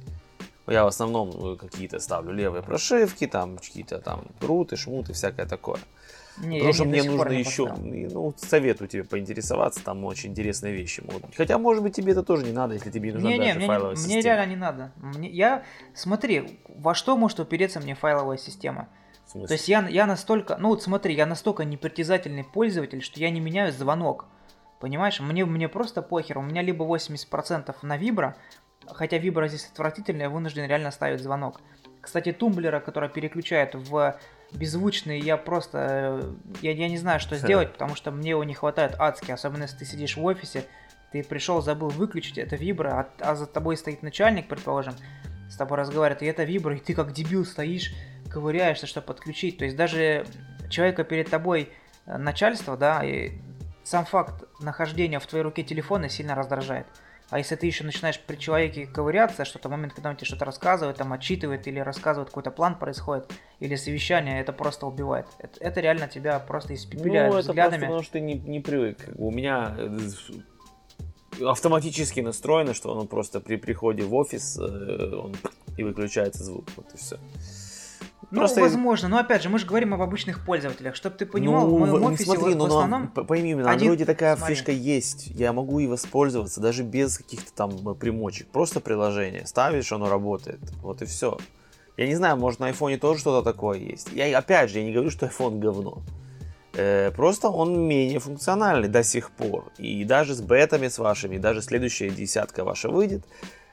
Я 0.67 0.83
в 0.83 0.87
основном 0.87 1.29
э, 1.29 1.55
какие-то 1.57 1.99
ставлю 1.99 2.33
левые 2.33 2.63
прошивки, 2.63 3.27
там 3.27 3.57
какие-то 3.57 3.99
там 3.99 4.25
руты, 4.41 4.75
шмуты, 4.75 5.13
всякое 5.13 5.45
такое. 5.45 5.79
Не, 6.37 6.57
Потому 6.57 6.73
что 6.73 6.85
мне 6.85 7.03
нужно 7.03 7.31
еще, 7.31 7.73
ну, 7.77 8.33
советую 8.37 8.89
тебе 8.89 9.03
поинтересоваться, 9.05 9.83
там 9.83 10.03
очень 10.03 10.31
интересные 10.31 10.73
вещи 10.73 11.01
могут 11.01 11.27
быть. 11.27 11.35
Хотя, 11.35 11.57
может 11.57 11.81
быть, 11.81 11.95
тебе 11.95 12.11
это 12.11 12.23
тоже 12.23 12.45
не 12.45 12.51
надо, 12.51 12.73
если 12.73 12.89
тебе 12.89 13.09
не 13.09 13.13
нужна 13.13 13.29
не, 13.29 13.37
не, 13.37 13.53
мне, 13.53 13.67
файловая 13.67 13.95
система. 13.95 14.13
Мне 14.15 14.21
реально 14.21 14.49
не 14.49 14.55
надо. 14.55 14.91
Мне, 14.97 15.29
я, 15.29 15.63
смотри, 15.93 16.59
во 16.67 16.93
что 16.93 17.15
может 17.15 17.39
упереться 17.39 17.79
мне 17.79 17.95
файловая 17.95 18.37
система? 18.37 18.89
То 19.31 19.53
есть 19.53 19.67
я, 19.67 19.87
я 19.87 20.05
настолько, 20.05 20.57
ну 20.57 20.69
вот 20.69 20.83
смотри, 20.83 21.15
я 21.15 21.25
настолько 21.25 21.63
непритязательный 21.63 22.43
пользователь, 22.43 23.01
что 23.01 23.19
я 23.19 23.29
не 23.29 23.39
меняю 23.39 23.71
звонок. 23.71 24.25
Понимаешь, 24.79 25.19
мне, 25.19 25.45
мне 25.45 25.67
просто 25.67 26.01
похер. 26.01 26.37
У 26.37 26.41
меня 26.41 26.61
либо 26.61 26.85
80% 26.85 27.75
на 27.81 27.97
вибро, 27.97 28.35
хотя 28.87 29.17
вибро 29.17 29.47
здесь 29.47 29.69
отвратительный, 29.71 30.23
я 30.23 30.29
вынужден 30.29 30.65
реально 30.65 30.91
ставить 30.91 31.21
звонок. 31.21 31.61
Кстати, 32.01 32.31
тумблера, 32.31 32.79
который 32.79 33.09
переключает 33.09 33.73
в 33.73 34.19
беззвучный, 34.51 35.19
я 35.19 35.37
просто, 35.37 36.21
э, 36.21 36.33
я, 36.61 36.71
я 36.71 36.87
не 36.87 36.97
знаю, 36.97 37.19
что 37.19 37.35
сделать, 37.35 37.73
потому 37.73 37.95
что 37.95 38.11
мне 38.11 38.31
его 38.31 38.43
не 38.43 38.53
хватает 38.53 38.95
адски, 38.99 39.31
особенно 39.31 39.63
если 39.63 39.77
ты 39.77 39.85
сидишь 39.85 40.17
в 40.17 40.23
офисе, 40.23 40.65
ты 41.11 41.23
пришел, 41.23 41.61
забыл 41.61 41.89
выключить 41.89 42.37
это 42.37 42.55
вибро, 42.55 42.89
а, 42.99 43.31
а 43.31 43.35
за 43.35 43.47
тобой 43.47 43.77
стоит 43.77 44.03
начальник, 44.03 44.47
предположим, 44.47 44.93
с 45.49 45.55
тобой 45.55 45.77
разговаривает, 45.77 46.23
и 46.23 46.25
это 46.25 46.43
вибро, 46.43 46.75
и 46.75 46.79
ты 46.79 46.93
как 46.93 47.11
дебил 47.11 47.45
стоишь, 47.45 47.93
ковыряешься, 48.29 48.87
чтобы 48.87 49.07
подключить. 49.07 49.57
То 49.57 49.65
есть 49.65 49.77
даже 49.77 50.25
человека 50.69 51.03
перед 51.03 51.29
тобой 51.29 51.69
э, 52.05 52.17
начальство, 52.17 52.77
да, 52.77 53.03
и 53.03 53.33
сам 53.83 54.05
факт 54.05 54.43
нахождения 54.59 55.19
в 55.19 55.27
твоей 55.27 55.43
руке 55.43 55.63
телефона 55.63 56.09
сильно 56.09 56.35
раздражает. 56.35 56.87
А 57.29 57.39
если 57.39 57.55
ты 57.55 57.65
еще 57.65 57.83
начинаешь 57.83 58.19
при 58.19 58.35
человеке 58.35 58.85
ковыряться, 58.85 59.45
что-то 59.45 59.67
момент, 59.67 59.93
когда 59.93 60.09
он 60.09 60.15
тебе 60.15 60.27
что-то 60.27 60.45
рассказывает, 60.45 60.97
там 60.97 61.11
отчитывает 61.11 61.67
или 61.67 61.79
рассказывает, 61.79 62.29
какой-то 62.29 62.51
план 62.51 62.77
происходит, 62.77 63.31
или 63.59 63.75
совещание, 63.75 64.39
это 64.39 64.53
просто 64.53 64.85
убивает. 64.85 65.25
Это, 65.39 65.59
это 65.59 65.81
реально 65.81 66.07
тебя 66.07 66.39
просто 66.39 66.75
испепеляет 66.75 67.33
ну, 67.33 67.39
взглядами. 67.39 67.77
это 67.77 67.85
потому 67.85 68.03
что 68.03 68.13
ты 68.13 68.19
не, 68.21 68.35
не 68.35 68.59
привык. 68.59 69.09
У 69.17 69.31
меня 69.31 69.75
э, 69.77 69.97
автоматически 71.43 72.19
настроено, 72.19 72.73
что 72.73 72.93
он 72.93 73.07
просто 73.07 73.39
при 73.39 73.55
приходе 73.55 74.03
в 74.03 74.13
офис 74.13 74.57
э, 74.59 75.15
он 75.15 75.35
и 75.77 75.83
выключается 75.83 76.43
звук. 76.43 76.65
Вот 76.75 76.93
и 76.93 76.97
все. 76.97 77.17
Ну, 78.31 78.39
Просто... 78.39 78.61
возможно, 78.61 79.07
но 79.07 79.17
опять 79.17 79.43
же, 79.43 79.49
мы 79.49 79.59
же 79.59 79.65
говорим 79.65 79.93
об 79.93 80.01
обычных 80.01 80.43
пользователях, 80.45 80.95
чтобы 80.95 81.15
ты 81.15 81.25
понимал, 81.25 81.67
ну, 81.67 81.75
в 81.75 81.79
моем 81.79 82.03
офисе 82.03 82.25
смотри, 82.25 82.53
вот, 82.53 82.55
ну, 82.55 82.63
в 82.63 82.67
основном... 82.67 83.11
Но, 83.15 83.23
пойми 83.23 83.53
меня, 83.53 83.65
на 83.65 83.71
андроиде 83.71 84.05
такая 84.05 84.35
смотри. 84.35 84.55
фишка 84.55 84.71
есть, 84.71 85.27
я 85.27 85.53
могу 85.53 85.79
и 85.79 85.87
воспользоваться, 85.87 86.61
даже 86.61 86.83
без 86.83 87.17
каких-то 87.17 87.53
там 87.53 87.89
э, 87.89 87.95
примочек, 87.95 88.47
просто 88.47 88.79
приложение, 88.79 89.45
ставишь, 89.45 89.91
оно 89.91 90.09
работает, 90.09 90.59
вот 90.81 91.01
и 91.01 91.05
все. 91.05 91.37
Я 91.97 92.07
не 92.07 92.15
знаю, 92.15 92.37
может 92.37 92.59
на 92.59 92.67
айфоне 92.67 92.97
тоже 92.97 93.19
что-то 93.19 93.49
такое 93.49 93.79
есть. 93.79 94.11
Я, 94.11 94.37
опять 94.37 94.69
же, 94.69 94.79
я 94.79 94.85
не 94.85 94.91
говорю, 94.91 95.09
что 95.09 95.27
iPhone 95.27 95.59
говно. 95.59 96.01
Э, 96.73 97.11
просто 97.11 97.49
он 97.49 97.87
менее 97.87 98.19
функциональный 98.19 98.89
до 98.89 99.03
сих 99.03 99.31
пор. 99.31 99.71
И 99.77 100.03
даже 100.03 100.33
с 100.33 100.41
бетами 100.41 100.89
с 100.89 100.97
вашими, 100.99 101.37
даже 101.37 101.61
следующая 101.61 102.09
десятка 102.09 102.63
ваша 102.63 102.89
выйдет, 102.89 103.23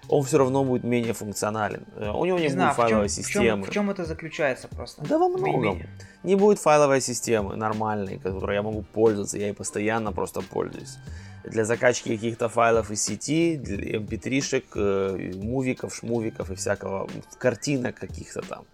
он 0.09 0.23
все 0.25 0.38
равно 0.38 0.64
будет 0.64 0.85
менее 0.85 1.12
функционален. 1.12 1.85
Э, 1.97 2.11
у 2.11 2.25
него 2.25 2.38
не, 2.38 2.44
не 2.44 2.49
будет 2.49 2.52
знаю, 2.52 2.75
файловой 2.75 3.09
в 3.09 3.14
чем, 3.14 3.25
системы. 3.25 3.62
В 3.62 3.64
чем, 3.64 3.71
в 3.71 3.71
чем 3.71 3.90
это 3.90 4.04
заключается 4.04 4.68
просто? 4.68 5.02
Да 5.02 5.18
во 5.18 5.28
многом. 5.28 5.82
Не 6.23 6.37
будет 6.37 6.59
файловой 6.59 7.00
системы 7.00 7.56
нормальной, 7.56 8.18
которой 8.18 8.56
я 8.56 8.62
могу 8.62 8.82
пользоваться, 8.82 9.38
я 9.38 9.49
и 9.49 9.52
постоянно 9.52 10.12
просто 10.12 10.40
пользуюсь. 10.40 10.99
Для 11.44 11.64
закачки 11.64 12.09
каких-то 12.09 12.49
файлов 12.49 12.90
из 12.90 13.02
сети, 13.02 13.56
для 13.56 13.99
mp3-шек, 13.99 14.64
э, 14.76 15.32
мувиков, 15.35 15.94
шмувиков 15.94 16.50
и 16.50 16.54
всякого, 16.54 17.09
картинок 17.38 17.97
каких-то 17.97 18.42
там. 18.42 18.64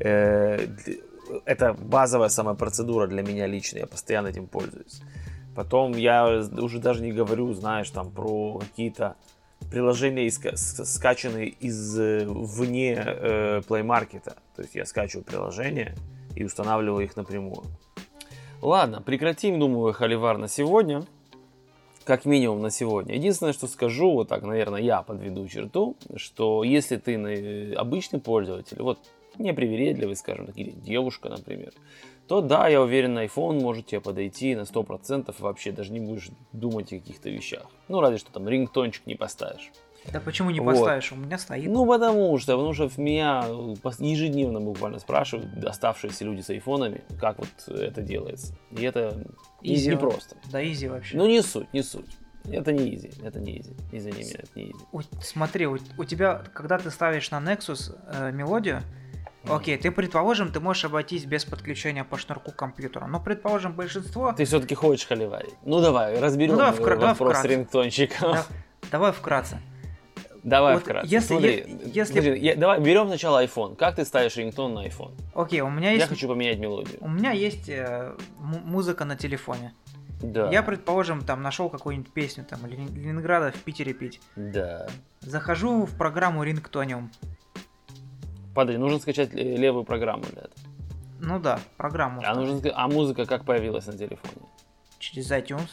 Э, 0.00 0.66
это 1.44 1.74
базовая 1.74 2.28
самая 2.28 2.54
процедура 2.54 3.06
для 3.06 3.22
меня 3.22 3.46
лично, 3.46 3.78
я 3.78 3.86
постоянно 3.86 4.28
этим 4.28 4.46
пользуюсь. 4.46 5.02
Потом 5.54 5.92
я 5.92 6.26
уже 6.26 6.78
даже 6.78 7.02
не 7.02 7.12
говорю, 7.12 7.52
знаешь, 7.54 7.90
там 7.90 8.10
про 8.10 8.58
какие-то 8.58 9.16
приложения, 9.74 10.30
скачанные 10.30 11.48
из 11.48 11.98
э, 11.98 12.24
вне 12.28 12.94
э, 12.94 13.60
Play 13.66 13.82
Market. 13.82 14.22
То 14.54 14.62
есть 14.62 14.76
я 14.76 14.86
скачиваю 14.86 15.24
приложения 15.24 15.96
и 16.36 16.44
устанавливаю 16.44 17.04
их 17.04 17.16
напрямую. 17.16 17.64
Ладно, 18.62 19.02
прекратим, 19.02 19.58
думаю, 19.58 19.92
холивар 19.92 20.38
на 20.38 20.46
сегодня. 20.46 21.04
Как 22.04 22.24
минимум 22.24 22.62
на 22.62 22.70
сегодня. 22.70 23.16
Единственное, 23.16 23.52
что 23.52 23.66
скажу, 23.66 24.12
вот 24.12 24.28
так, 24.28 24.42
наверное, 24.44 24.80
я 24.80 25.02
подведу 25.02 25.48
черту, 25.48 25.96
что 26.14 26.62
если 26.62 26.96
ты 26.96 27.14
э, 27.14 27.74
обычный 27.74 28.20
пользователь, 28.20 28.80
вот 28.80 29.00
непривередливый, 29.38 30.14
скажем 30.14 30.46
так, 30.46 30.56
или 30.56 30.70
девушка, 30.70 31.30
например, 31.30 31.72
то 32.28 32.40
да, 32.40 32.68
я 32.68 32.80
уверен, 32.80 33.18
iPhone 33.18 33.60
может 33.60 33.86
тебе 33.86 34.00
подойти 34.00 34.54
на 34.54 34.62
100%, 34.62 35.34
вообще 35.38 35.72
даже 35.72 35.92
не 35.92 36.00
будешь 36.00 36.30
думать 36.52 36.92
о 36.92 36.98
каких-то 36.98 37.28
вещах. 37.28 37.66
Ну, 37.88 38.00
разве 38.00 38.18
что 38.18 38.32
там 38.32 38.48
рингтончик 38.48 39.06
не 39.06 39.14
поставишь. 39.14 39.70
Да 40.12 40.20
почему 40.20 40.50
не 40.50 40.60
вот. 40.60 40.74
поставишь? 40.74 41.12
У 41.12 41.16
меня 41.16 41.38
стоит. 41.38 41.70
Ну, 41.70 41.86
потому 41.86 42.38
что, 42.38 42.52
потому 42.56 42.72
что 42.74 42.88
в 42.88 42.98
меня 42.98 43.44
ежедневно 43.98 44.60
буквально 44.60 44.98
спрашивают 44.98 45.64
оставшиеся 45.64 46.24
люди 46.24 46.42
с 46.42 46.50
айфонами, 46.50 47.02
как 47.18 47.38
вот 47.38 47.48
это 47.68 48.02
делается. 48.02 48.54
И 48.70 48.82
это 48.82 49.24
easy 49.62 49.90
не 49.90 49.96
просто. 49.96 50.36
Да, 50.50 50.62
easy 50.62 50.88
вообще. 50.88 51.16
Ну, 51.16 51.26
не 51.26 51.42
суть, 51.42 51.72
не 51.72 51.82
суть. 51.82 52.18
Это 52.44 52.72
не 52.72 52.94
easy, 52.94 53.10
это 53.22 53.40
не 53.40 53.58
easy. 53.58 53.74
Извини 53.90 54.24
меня, 54.24 54.40
это 54.40 54.50
не 54.56 54.64
изи. 54.66 55.08
Смотри, 55.22 55.66
у, 55.66 55.78
у 55.96 56.04
тебя, 56.04 56.44
когда 56.52 56.76
ты 56.76 56.90
ставишь 56.90 57.30
на 57.30 57.40
Nexus 57.40 57.96
э, 58.06 58.32
мелодию, 58.32 58.82
Окей, 59.48 59.76
ты, 59.76 59.90
предположим, 59.90 60.50
ты 60.50 60.60
можешь 60.60 60.84
обойтись 60.84 61.24
без 61.24 61.44
подключения 61.44 62.04
по 62.04 62.16
шнурку 62.16 62.50
к 62.52 62.56
компьютеру. 62.56 63.06
Но, 63.06 63.20
предположим, 63.20 63.72
большинство... 63.72 64.32
Ты 64.32 64.44
все-таки 64.44 64.74
хочешь 64.74 65.06
холиварить. 65.06 65.54
Ну 65.64 65.80
давай, 65.80 66.18
разберем 66.18 66.52
ну, 66.52 66.58
давай 66.58 66.72
вкра- 66.72 66.96
вопрос 66.96 66.98
давай 66.98 67.14
вкратце. 67.14 67.48
рингтончика. 67.48 68.20
Да, 68.20 68.44
давай 68.90 69.12
вкратце. 69.12 69.60
Давай 70.42 70.74
вот 70.74 70.82
вкратце. 70.82 71.08
Если, 71.08 71.26
Смотри, 71.26 71.80
если... 71.86 72.20
Подожди, 72.20 72.40
я, 72.44 72.56
давай 72.56 72.80
берем 72.80 73.08
сначала 73.08 73.44
iPhone. 73.44 73.76
Как 73.76 73.96
ты 73.96 74.04
ставишь 74.04 74.36
рингтон 74.36 74.74
на 74.74 74.86
iPhone? 74.86 75.12
Окей, 75.34 75.60
у 75.62 75.70
меня 75.70 75.90
есть... 75.90 76.02
Я 76.02 76.08
хочу 76.08 76.28
поменять 76.28 76.58
мелодию. 76.58 76.98
У 77.00 77.08
меня 77.08 77.32
есть 77.32 77.68
э, 77.68 78.14
музыка 78.38 79.04
на 79.06 79.16
телефоне. 79.16 79.72
Да. 80.22 80.50
Я, 80.50 80.62
предположим, 80.62 81.22
там 81.22 81.42
нашел 81.42 81.68
какую-нибудь 81.68 82.12
песню, 82.12 82.44
там, 82.44 82.64
Ленинграда 82.66 83.52
в 83.52 83.60
Питере 83.60 83.94
пить. 83.94 84.20
Да. 84.36 84.86
Захожу 85.20 85.86
в 85.86 85.96
программу 85.96 86.42
Рингтониум. 86.42 87.10
Подожди, 88.54 88.78
нужно 88.78 88.98
скачать 88.98 89.32
левую 89.34 89.84
программу 89.84 90.24
для 90.24 90.42
этого. 90.42 90.74
Ну 91.20 91.38
да, 91.38 91.58
программу. 91.76 92.22
А, 92.24 92.34
нужно, 92.34 92.60
а 92.74 92.88
музыка 92.88 93.24
как 93.24 93.44
появилась 93.44 93.86
на 93.86 93.96
телефоне? 93.96 94.46
Через 94.98 95.30
iTunes. 95.30 95.68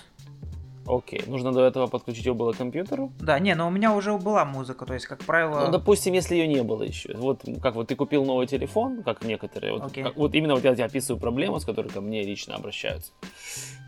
Окей, 0.87 1.21
нужно 1.27 1.51
до 1.51 1.61
этого 1.61 1.87
подключить 1.87 2.25
ее 2.25 2.33
было 2.33 2.53
к 2.53 2.57
компьютеру? 2.57 3.11
Да, 3.19 3.37
не, 3.39 3.53
но 3.53 3.67
у 3.67 3.71
меня 3.71 3.93
уже 3.93 4.17
была 4.17 4.45
музыка, 4.45 4.85
то 4.85 4.93
есть, 4.93 5.05
как 5.05 5.19
правило... 5.19 5.65
Ну, 5.65 5.71
допустим, 5.71 6.13
если 6.13 6.35
ее 6.35 6.47
не 6.47 6.63
было 6.63 6.83
еще. 6.83 7.15
Вот 7.15 7.43
как 7.61 7.75
вот 7.75 7.89
ты 7.89 7.95
купил 7.95 8.25
новый 8.25 8.47
телефон, 8.47 9.03
как 9.03 9.23
некоторые, 9.23 9.73
вот, 9.73 9.83
okay. 9.83 10.03
как, 10.03 10.17
вот 10.17 10.33
именно 10.33 10.55
вот 10.55 10.63
я 10.63 10.73
тебе 10.73 10.85
описываю 10.85 11.19
проблему, 11.19 11.59
с 11.59 11.65
которой 11.65 11.89
ко 11.89 12.01
мне 12.01 12.23
лично 12.23 12.55
обращаются. 12.55 13.11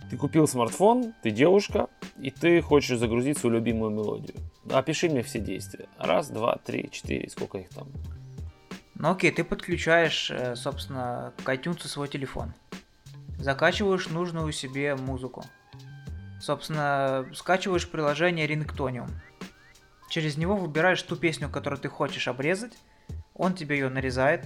Ты 0.09 0.17
купил 0.17 0.47
смартфон, 0.47 1.13
ты 1.23 1.31
девушка, 1.31 1.87
и 2.21 2.29
ты 2.29 2.61
хочешь 2.61 2.99
загрузить 2.99 3.39
свою 3.39 3.55
любимую 3.55 3.89
мелодию. 3.89 4.35
Опиши 4.71 5.09
мне 5.09 5.23
все 5.23 5.39
действия. 5.39 5.87
Раз, 5.97 6.29
два, 6.29 6.57
три, 6.63 6.89
четыре, 6.91 7.27
сколько 7.29 7.57
их 7.57 7.69
там? 7.69 7.87
Ну 8.95 9.11
окей, 9.11 9.31
ты 9.31 9.43
подключаешь, 9.43 10.29
э, 10.31 10.55
собственно, 10.55 11.33
к 11.43 11.49
iTunes 11.49 11.87
свой 11.87 12.07
телефон. 12.07 12.53
Закачиваешь 13.39 14.07
нужную 14.07 14.51
себе 14.51 14.95
музыку. 14.95 15.43
Собственно, 16.39 17.25
скачиваешь 17.33 17.89
приложение 17.89 18.47
Ringtonium. 18.47 19.09
Через 20.09 20.37
него 20.37 20.55
выбираешь 20.55 21.01
ту 21.01 21.15
песню, 21.15 21.49
которую 21.49 21.79
ты 21.79 21.89
хочешь 21.89 22.27
обрезать. 22.27 22.73
Он 23.33 23.53
тебе 23.53 23.77
ее 23.77 23.89
нарезает. 23.89 24.45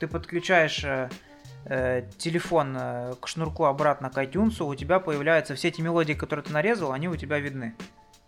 Ты 0.00 0.08
подключаешь 0.08 0.82
э, 0.84 1.08
э, 1.66 2.08
телефон 2.18 2.76
э, 2.76 3.14
к 3.20 3.28
шнурку 3.28 3.66
обратно 3.66 4.10
к 4.10 4.18
iTunes. 4.18 4.62
У 4.62 4.74
тебя 4.74 4.98
появляются 4.98 5.54
все 5.54 5.68
эти 5.68 5.80
мелодии, 5.80 6.14
которые 6.14 6.44
ты 6.44 6.52
нарезал, 6.52 6.92
они 6.92 7.08
у 7.08 7.16
тебя 7.16 7.38
видны. 7.38 7.76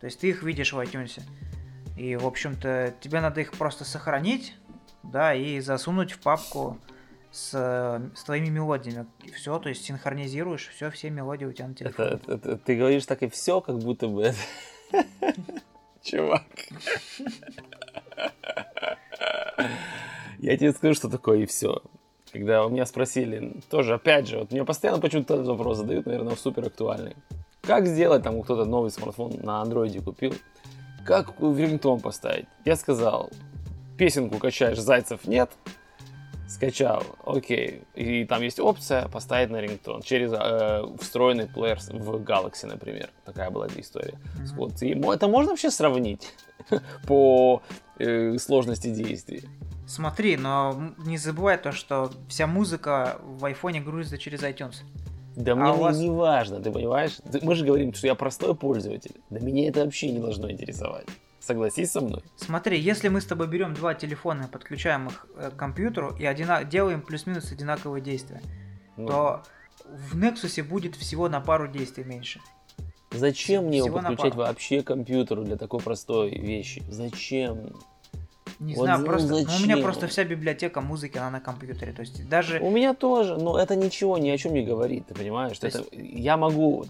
То 0.01 0.07
есть 0.07 0.21
ты 0.21 0.29
их 0.29 0.43
видишь 0.43 0.73
в 0.73 0.79
iTunes. 0.79 1.21
И, 1.97 2.15
в 2.17 2.27
общем-то, 2.27 2.95
тебе 3.01 3.21
надо 3.21 3.41
их 3.41 3.53
просто 3.53 3.85
сохранить 3.85 4.55
да, 5.13 5.35
и 5.35 5.61
засунуть 5.61 6.13
в 6.13 6.21
папку 6.21 6.79
с, 7.31 7.51
с 8.15 8.25
твоими 8.25 8.49
мелодиями. 8.49 9.07
Все, 9.35 9.59
то 9.59 9.69
есть 9.69 9.85
синхронизируешь, 9.85 10.69
все, 10.69 10.91
все 10.91 11.11
мелодии 11.11 11.45
у 11.45 11.53
тебя 11.53 11.69
на 11.69 11.75
телефоне. 11.75 12.09
Это, 12.09 12.33
это, 12.33 12.51
это, 12.51 12.59
ты 12.59 12.77
говоришь 12.77 13.07
так 13.07 13.23
и 13.23 13.29
все, 13.29 13.61
как 13.61 13.79
будто 13.79 14.09
бы 14.09 14.33
Чувак. 16.03 16.43
Я 20.39 20.57
тебе 20.57 20.73
скажу, 20.73 20.95
что 20.95 21.09
такое 21.09 21.41
и 21.41 21.47
все. 21.47 21.83
Когда 22.33 22.65
у 22.65 22.69
меня 22.69 22.87
спросили, 22.87 23.61
тоже, 23.71 23.95
опять 23.95 24.29
же, 24.29 24.39
вот 24.39 24.53
мне 24.53 24.65
постоянно 24.65 25.01
почему-то 25.01 25.35
этот 25.35 25.47
вопрос 25.47 25.79
задают, 25.79 26.07
наверное, 26.07 26.37
супер 26.37 26.67
актуальный. 26.67 27.17
Как 27.63 27.87
сделать, 27.87 28.23
там, 28.23 28.43
кто-то 28.43 28.65
новый 28.65 28.91
смартфон 28.91 29.41
на 29.43 29.63
андроиде 29.63 30.01
купил, 30.01 30.35
как 31.05 31.41
в 31.41 31.59
рингтон 31.59 32.01
поставить? 32.01 32.47
Я 32.65 32.77
сказал, 32.77 33.31
песенку 33.97 34.39
качаешь, 34.39 34.79
зайцев 34.79 35.25
нет, 35.27 35.51
скачал, 36.49 37.03
окей, 37.25 37.83
и 37.95 38.25
там 38.25 38.43
есть 38.43 38.61
опция 38.61 39.09
поставить 39.09 39.51
на 39.51 39.61
рингтон 39.61 40.03
через 40.03 40.33
э, 40.33 40.85
встроенный 41.01 41.47
плеер 41.47 41.79
в 41.79 42.17
Galaxy, 42.23 42.67
например, 42.67 43.11
такая 43.25 43.51
была 43.51 43.67
история. 43.77 44.15
Mm-hmm. 44.15 44.55
Вот, 44.57 44.83
и 44.83 44.91
это 44.91 45.29
можно 45.29 45.53
вообще 45.53 45.71
сравнить 45.71 46.33
по 47.07 47.63
э, 47.99 48.39
сложности 48.39 48.89
действий? 48.89 49.49
Смотри, 49.87 50.37
но 50.37 50.93
не 50.99 51.17
забывай 51.17 51.59
то, 51.59 51.73
что 51.73 52.11
вся 52.29 52.47
музыка 52.47 53.19
в 53.23 53.45
айфоне 53.45 53.81
грузится 53.81 54.19
через 54.19 54.43
iTunes. 54.43 54.77
Да 55.37 55.53
а 55.53 55.55
мне 55.55 55.73
вас... 55.73 55.99
не 55.99 56.11
важно, 56.11 56.61
ты 56.61 56.73
понимаешь? 56.73 57.19
Мы 57.43 57.55
же 57.55 57.65
говорим, 57.65 57.93
что 57.93 58.07
я 58.07 58.15
простой 58.15 58.55
пользователь. 58.55 59.15
Да 59.31 59.39
меня 59.39 59.69
это 59.69 59.85
вообще 59.85 60.11
не 60.11 60.19
должно 60.19 60.51
интересовать. 60.51 61.07
Согласись 61.47 61.93
со 61.93 62.01
мной. 62.01 62.25
Смотри, 62.35 62.81
если 62.81 63.07
мы 63.07 63.21
с 63.21 63.25
тобой 63.25 63.47
берем 63.47 63.73
два 63.73 63.95
телефона, 63.95 64.49
подключаем 64.51 65.07
их 65.07 65.27
э, 65.37 65.51
к 65.53 65.57
компьютеру 65.57 66.17
и 66.19 66.27
одина... 66.27 66.65
делаем 66.65 67.03
плюс-минус 67.03 67.53
одинаковые 67.53 68.03
действия, 68.03 68.43
ну. 68.97 69.07
то 69.07 69.43
в 69.85 70.19
Nexus 70.19 70.61
будет 70.65 70.97
всего 70.97 71.29
на 71.29 71.41
пару 71.41 71.69
действий 71.69 72.03
меньше. 72.03 72.41
Зачем 73.13 73.67
мне 73.67 73.79
его 73.79 73.97
подключать 73.97 74.35
вообще 74.35 74.83
к 74.83 74.89
компьютеру 74.89 75.45
для 75.45 75.57
такой 75.57 75.79
простой 75.79 76.31
вещи? 76.31 76.83
Зачем? 76.89 77.77
Не 78.59 78.75
вот 78.75 78.85
знаю, 78.85 79.05
просто 79.05 79.29
ну, 79.29 79.37
у 79.37 79.63
меня 79.65 79.77
просто 79.77 80.07
вся 80.07 80.25
библиотека 80.25 80.81
музыки, 80.81 81.19
она 81.19 81.31
на 81.31 81.41
компьютере. 81.41 81.93
То 81.93 82.01
есть 82.01 82.29
даже. 82.29 82.59
У 82.61 82.71
меня 82.71 82.95
тоже, 82.95 83.37
но 83.37 83.59
это 83.59 83.77
ничего 83.77 84.19
ни 84.19 84.31
о 84.31 84.39
чем 84.39 84.55
не 84.55 84.63
говорит, 84.63 85.07
ты 85.07 85.15
понимаешь? 85.15 85.59
То 85.59 85.67
это, 85.67 85.79
есть... 85.79 85.91
Я 85.93 86.37
могу. 86.37 86.87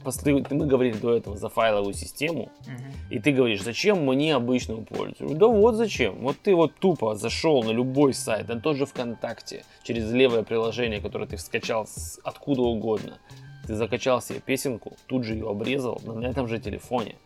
Мы 0.51 0.67
говорили 0.67 0.97
до 0.97 1.17
этого 1.17 1.37
за 1.37 1.49
файловую 1.49 1.95
систему, 1.95 2.43
угу. 2.43 2.83
и 3.11 3.19
ты 3.19 3.33
говоришь, 3.33 3.63
зачем 3.63 4.07
мне 4.07 4.35
обычному 4.35 4.85
пользователю? 4.85 5.35
Да 5.35 5.47
вот 5.47 5.75
зачем. 5.75 6.17
Вот 6.21 6.37
ты 6.43 6.55
вот 6.55 6.75
тупо 6.79 7.17
зашел 7.17 7.63
на 7.63 7.71
любой 7.71 8.15
сайт, 8.15 8.49
на 8.49 8.61
тот 8.61 8.77
же 8.77 8.87
ВКонтакте, 8.87 9.65
через 9.83 10.11
левое 10.13 10.43
приложение, 10.43 11.01
которое 11.01 11.27
ты 11.27 11.39
скачал 11.39 11.87
с 11.87 12.21
откуда 12.23 12.63
угодно. 12.63 13.19
Ты 13.67 13.75
закачал 13.75 14.23
себе 14.23 14.39
песенку, 14.39 14.97
тут 15.07 15.25
же 15.25 15.35
ее 15.35 15.51
обрезал 15.51 16.01
на 16.05 16.27
этом 16.27 16.47
же 16.47 16.61
телефоне 16.61 17.17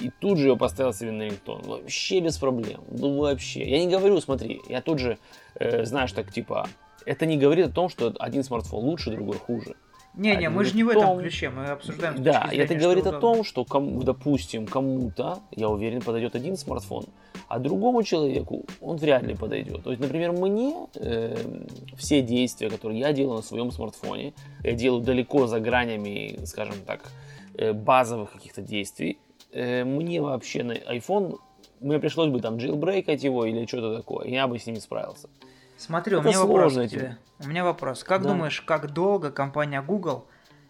и 0.00 0.10
тут 0.10 0.38
же 0.38 0.48
ее 0.48 0.56
поставил 0.56 0.92
себе 0.92 1.12
на 1.12 1.22
рингтон. 1.22 1.62
Вообще 1.62 2.20
без 2.20 2.38
проблем. 2.38 2.80
Ну 2.90 3.18
вообще. 3.18 3.68
Я 3.68 3.84
не 3.84 3.88
говорю, 3.88 4.20
смотри, 4.20 4.60
я 4.68 4.80
тут 4.80 4.98
же, 4.98 5.18
э, 5.54 5.84
знаешь, 5.84 6.12
так 6.12 6.32
типа, 6.32 6.68
это 7.06 7.26
не 7.26 7.36
говорит 7.36 7.66
о 7.66 7.70
том, 7.70 7.88
что 7.88 8.14
один 8.18 8.42
смартфон 8.44 8.84
лучше, 8.84 9.10
другой 9.10 9.38
хуже. 9.38 9.74
Не-не, 10.14 10.46
А 10.46 10.50
мы 10.50 10.64
же 10.64 10.74
не 10.74 10.82
в 10.82 10.88
этом 10.88 11.02
том- 11.02 11.18
ключе, 11.20 11.50
мы 11.50 11.66
обсуждаем. 11.66 12.20
Да, 12.20 12.48
и 12.52 12.56
это 12.56 12.68
зрения, 12.68 12.82
говорит 12.82 13.04
что 13.04 13.16
о 13.16 13.20
том, 13.20 13.44
что, 13.44 13.64
кому, 13.64 14.02
допустим, 14.02 14.66
кому-то, 14.66 15.38
я 15.52 15.68
уверен, 15.68 16.00
подойдет 16.02 16.34
один 16.34 16.56
смартфон, 16.56 17.04
а 17.46 17.60
другому 17.60 18.02
человеку 18.02 18.64
он 18.80 18.96
вряд 18.96 19.22
ли 19.22 19.36
подойдет. 19.36 19.84
То 19.84 19.90
есть, 19.90 20.02
например, 20.02 20.32
мне 20.32 20.88
э, 20.96 21.36
все 21.96 22.22
действия, 22.22 22.70
которые 22.70 22.98
я 22.98 23.12
делаю 23.12 23.36
на 23.36 23.42
своем 23.42 23.70
смартфоне, 23.70 24.34
я 24.64 24.72
делаю 24.72 25.02
далеко 25.02 25.46
за 25.46 25.60
гранями, 25.60 26.40
скажем 26.44 26.74
так, 26.84 27.04
э, 27.54 27.72
базовых 27.72 28.32
каких-то 28.32 28.62
действий. 28.62 29.18
Э, 29.52 29.84
мне 29.84 30.20
вообще 30.20 30.62
на 30.62 30.72
iPhone, 30.72 31.38
мне 31.80 31.98
пришлось 31.98 32.30
бы 32.30 32.40
там 32.40 32.58
джейлбрейкать 32.58 33.22
его 33.24 33.44
или 33.44 33.66
что-то 33.66 33.96
такое, 33.96 34.26
я 34.28 34.46
бы 34.46 34.58
с 34.58 34.66
ним 34.66 34.76
справился. 34.76 35.28
Смотри, 35.76 36.16
у 36.16 36.20
Это 36.20 36.28
меня 36.28 36.40
вопрос 36.40 36.74
к 36.74 36.86
тебе. 36.88 37.16
У 37.42 37.48
меня 37.48 37.64
вопрос. 37.64 38.04
Как 38.04 38.22
Да. 38.22 38.28
думаешь, 38.30 38.60
как 38.60 38.92
долго 38.92 39.30
компания 39.30 39.80
Google 39.82 40.26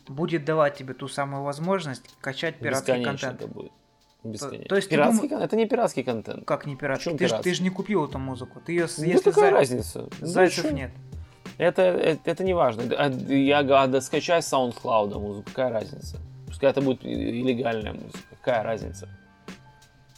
будет 0.09 0.45
давать 0.45 0.77
тебе 0.77 0.95
ту 0.95 1.09
самую 1.09 1.43
возможность 1.43 2.03
качать 2.21 2.57
пиратский 2.59 2.95
Бесконечно 2.95 3.29
контент? 3.29 3.43
это 3.43 3.53
будет. 3.53 3.73
Бесконечно. 4.23 4.69
то 4.69 4.77
есть 4.77 4.89
пиратский 4.89 5.29
дум- 5.31 5.41
Это 5.41 5.57
не 5.57 5.67
пиратский 5.67 6.03
контент. 6.05 6.45
Как 6.45 6.67
не 6.67 6.77
пиратский? 6.77 7.13
Ты, 7.13 7.25
ж- 7.27 7.29
пиратский? 7.31 7.51
ты 7.51 7.57
же 7.57 7.63
не 7.63 7.71
купил 7.71 8.05
эту 8.07 8.19
музыку. 8.19 8.61
Ты 8.65 8.73
ее, 8.73 8.87
Ну, 8.99 9.05
если 9.05 9.31
какая 9.31 9.51
за- 9.51 9.57
разница? 9.57 10.09
Ну, 10.21 10.27
зайцев 10.27 10.65
чё? 10.65 10.71
нет. 10.71 10.91
Это, 11.59 11.83
это, 11.83 12.21
это 12.31 12.45
не 12.45 12.55
важно. 12.55 12.83
А, 12.97 13.09
Я 13.29 13.63
говорю, 13.63 13.91
да 13.93 14.01
скачай 14.01 14.43
с 14.43 14.53
SoundCloud 14.53 15.19
музыку, 15.19 15.47
какая 15.51 15.71
разница? 15.71 16.19
Пускай 16.61 16.73
это 16.73 16.83
будет 16.83 17.07
илlegальная 17.07 17.95
музыка, 17.95 18.19
какая 18.29 18.63
разница? 18.63 19.09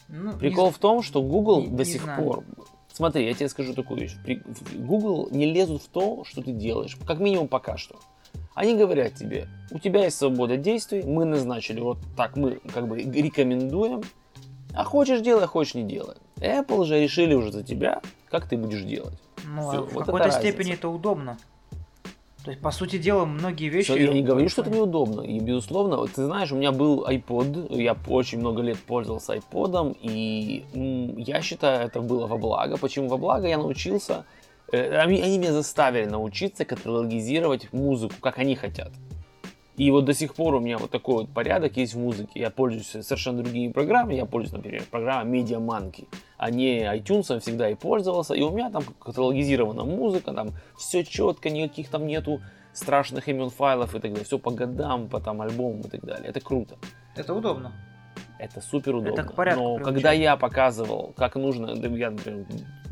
Ну, 0.09 0.33
не 0.33 0.37
Прикол 0.37 0.71
з- 0.71 0.73
в 0.75 0.77
том, 0.77 1.01
что 1.01 1.21
Google 1.21 1.61
не- 1.61 1.67
до 1.69 1.83
не 1.83 1.85
сих 1.85 2.01
знаю. 2.03 2.21
пор... 2.21 2.43
Смотри, 2.91 3.25
я 3.25 3.33
тебе 3.33 3.47
скажу 3.47 3.73
такую 3.73 4.01
вещь. 4.01 4.17
Google 4.75 5.29
не 5.31 5.45
лезут 5.45 5.83
в 5.83 5.87
то, 5.87 6.25
что 6.25 6.41
ты 6.43 6.51
делаешь. 6.51 6.97
Как 7.07 7.19
минимум 7.19 7.47
пока 7.47 7.77
что. 7.77 7.95
Они 8.55 8.75
говорят 8.75 9.13
тебе, 9.15 9.47
у 9.71 9.79
тебя 9.79 10.03
есть 10.03 10.17
свобода 10.17 10.57
действий, 10.57 11.03
мы 11.03 11.23
назначили 11.23 11.79
вот 11.79 11.99
так, 12.17 12.35
мы 12.35 12.59
как 12.73 12.89
бы 12.89 13.01
рекомендуем, 13.01 14.01
а 14.75 14.83
хочешь 14.83 15.21
делай, 15.21 15.45
а 15.45 15.47
хочешь 15.47 15.75
не 15.75 15.83
делай. 15.83 16.17
Apple 16.35 16.83
же 16.83 16.99
решили 16.99 17.33
уже 17.35 17.53
за 17.53 17.63
тебя, 17.63 18.01
как 18.29 18.49
ты 18.49 18.57
будешь 18.57 18.81
делать. 18.81 19.17
Ну, 19.45 19.71
а 19.71 19.81
в 19.81 19.93
вот 19.93 20.05
какой-то 20.07 20.29
степени 20.31 20.57
разница. 20.71 20.73
это 20.79 20.89
удобно. 20.89 21.37
То 22.43 22.51
есть, 22.51 22.61
по 22.61 22.71
сути 22.71 22.97
дела, 22.97 23.23
многие 23.23 23.69
вещи... 23.69 23.91
Я 23.91 24.11
не 24.11 24.21
говорю, 24.21 24.49
что 24.49 24.63
это 24.63 24.71
неудобно. 24.71 25.21
И, 25.21 25.39
безусловно, 25.39 26.05
ты 26.07 26.25
знаешь, 26.25 26.51
у 26.51 26.57
меня 26.57 26.73
был 26.73 27.05
iPod, 27.07 27.81
я 27.81 27.95
очень 28.07 28.39
много 28.39 28.61
лет 28.61 28.77
пользовался 28.79 29.35
iPod, 29.35 29.97
и 30.01 30.65
я 31.17 31.41
считаю, 31.41 31.87
это 31.87 32.01
было 32.01 32.27
во 32.27 32.37
благо. 32.37 32.77
Почему 32.77 33.07
во 33.07 33.17
благо? 33.17 33.47
Я 33.47 33.57
научился, 33.57 34.25
э, 34.73 34.97
они, 34.97 35.21
они 35.21 35.37
меня 35.37 35.53
заставили 35.53 36.03
научиться 36.03 36.65
каталогизировать 36.65 37.71
музыку, 37.71 38.15
как 38.19 38.39
они 38.39 38.55
хотят. 38.55 38.91
И 39.77 39.89
вот 39.89 40.05
до 40.05 40.13
сих 40.13 40.35
пор 40.35 40.55
у 40.55 40.59
меня 40.59 40.77
вот 40.77 40.91
такой 40.91 41.15
вот 41.15 41.29
порядок 41.29 41.77
есть 41.77 41.95
в 41.95 41.99
музыке. 41.99 42.41
Я 42.41 42.49
пользуюсь 42.49 43.05
совершенно 43.05 43.41
другими 43.41 43.71
программами. 43.71 44.15
Я 44.15 44.25
пользуюсь, 44.25 44.53
например, 44.53 44.83
программой 44.91 45.39
Media 45.39 45.59
Monkey, 45.59 46.07
а 46.43 46.51
не 46.51 46.81
iTunes 46.81 47.39
всегда 47.39 47.69
и 47.69 47.75
пользовался. 47.75 48.33
И 48.33 48.41
у 48.41 48.51
меня 48.51 48.69
там 48.69 48.83
каталогизирована 48.83 49.85
музыка, 49.85 50.33
там 50.33 50.49
все 50.77 51.05
четко, 51.05 51.49
никаких 51.49 51.89
там 51.89 52.05
нету 52.05 52.41
страшных 52.73 53.29
имен 53.29 53.49
файлов 53.49 53.95
и 53.95 53.99
так 53.99 54.11
далее. 54.11 54.25
Все 54.25 54.37
по 54.37 54.51
годам, 54.51 55.07
по 55.07 55.21
там 55.21 55.41
альбомам 55.41 55.81
и 55.81 55.87
так 55.87 56.01
далее. 56.01 56.27
Это 56.27 56.41
круто. 56.41 56.75
Это 57.15 57.33
удобно. 57.33 57.71
Это 58.39 58.59
супер 58.59 58.93
удобно. 58.95 59.21
Это 59.21 59.23
к 59.23 59.35
порядку 59.35 59.61
Но 59.61 59.75
приучает. 59.75 59.95
когда 59.95 60.11
я 60.11 60.35
показывал, 60.35 61.13
как 61.15 61.35
нужно, 61.35 61.67
я 61.67 62.11
например, 62.11 62.45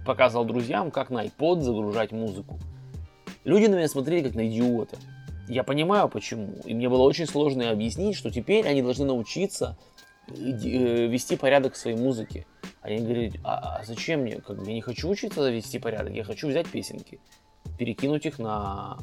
показывал 0.05 0.45
друзьям, 0.45 0.89
как 0.89 1.09
на 1.09 1.25
iPod 1.25 1.59
загружать 1.59 2.13
музыку, 2.13 2.57
люди 3.43 3.65
на 3.65 3.75
меня 3.75 3.89
смотрели 3.89 4.27
как 4.27 4.35
на 4.35 4.47
идиота. 4.47 4.95
Я 5.49 5.65
понимаю 5.65 6.07
почему. 6.07 6.53
И 6.63 6.73
мне 6.73 6.87
было 6.87 7.01
очень 7.01 7.25
сложно 7.25 7.69
объяснить, 7.69 8.15
что 8.15 8.31
теперь 8.31 8.65
они 8.65 8.81
должны 8.81 9.03
научиться 9.03 9.77
э, 10.29 10.31
э, 10.33 11.07
вести 11.07 11.35
порядок 11.35 11.73
в 11.73 11.77
своей 11.77 11.97
музыке. 11.97 12.45
Они 12.81 12.97
говорят, 12.99 13.33
а, 13.43 13.77
а 13.79 13.83
зачем 13.83 14.21
мне? 14.21 14.37
Как 14.41 14.57
бы 14.57 14.65
я 14.67 14.73
не 14.73 14.81
хочу 14.81 15.07
учиться 15.09 15.49
вести 15.49 15.77
порядок, 15.79 16.13
я 16.13 16.23
хочу 16.23 16.47
взять 16.47 16.67
песенки, 16.67 17.19
перекинуть 17.77 18.25
их 18.25 18.39
на 18.39 18.97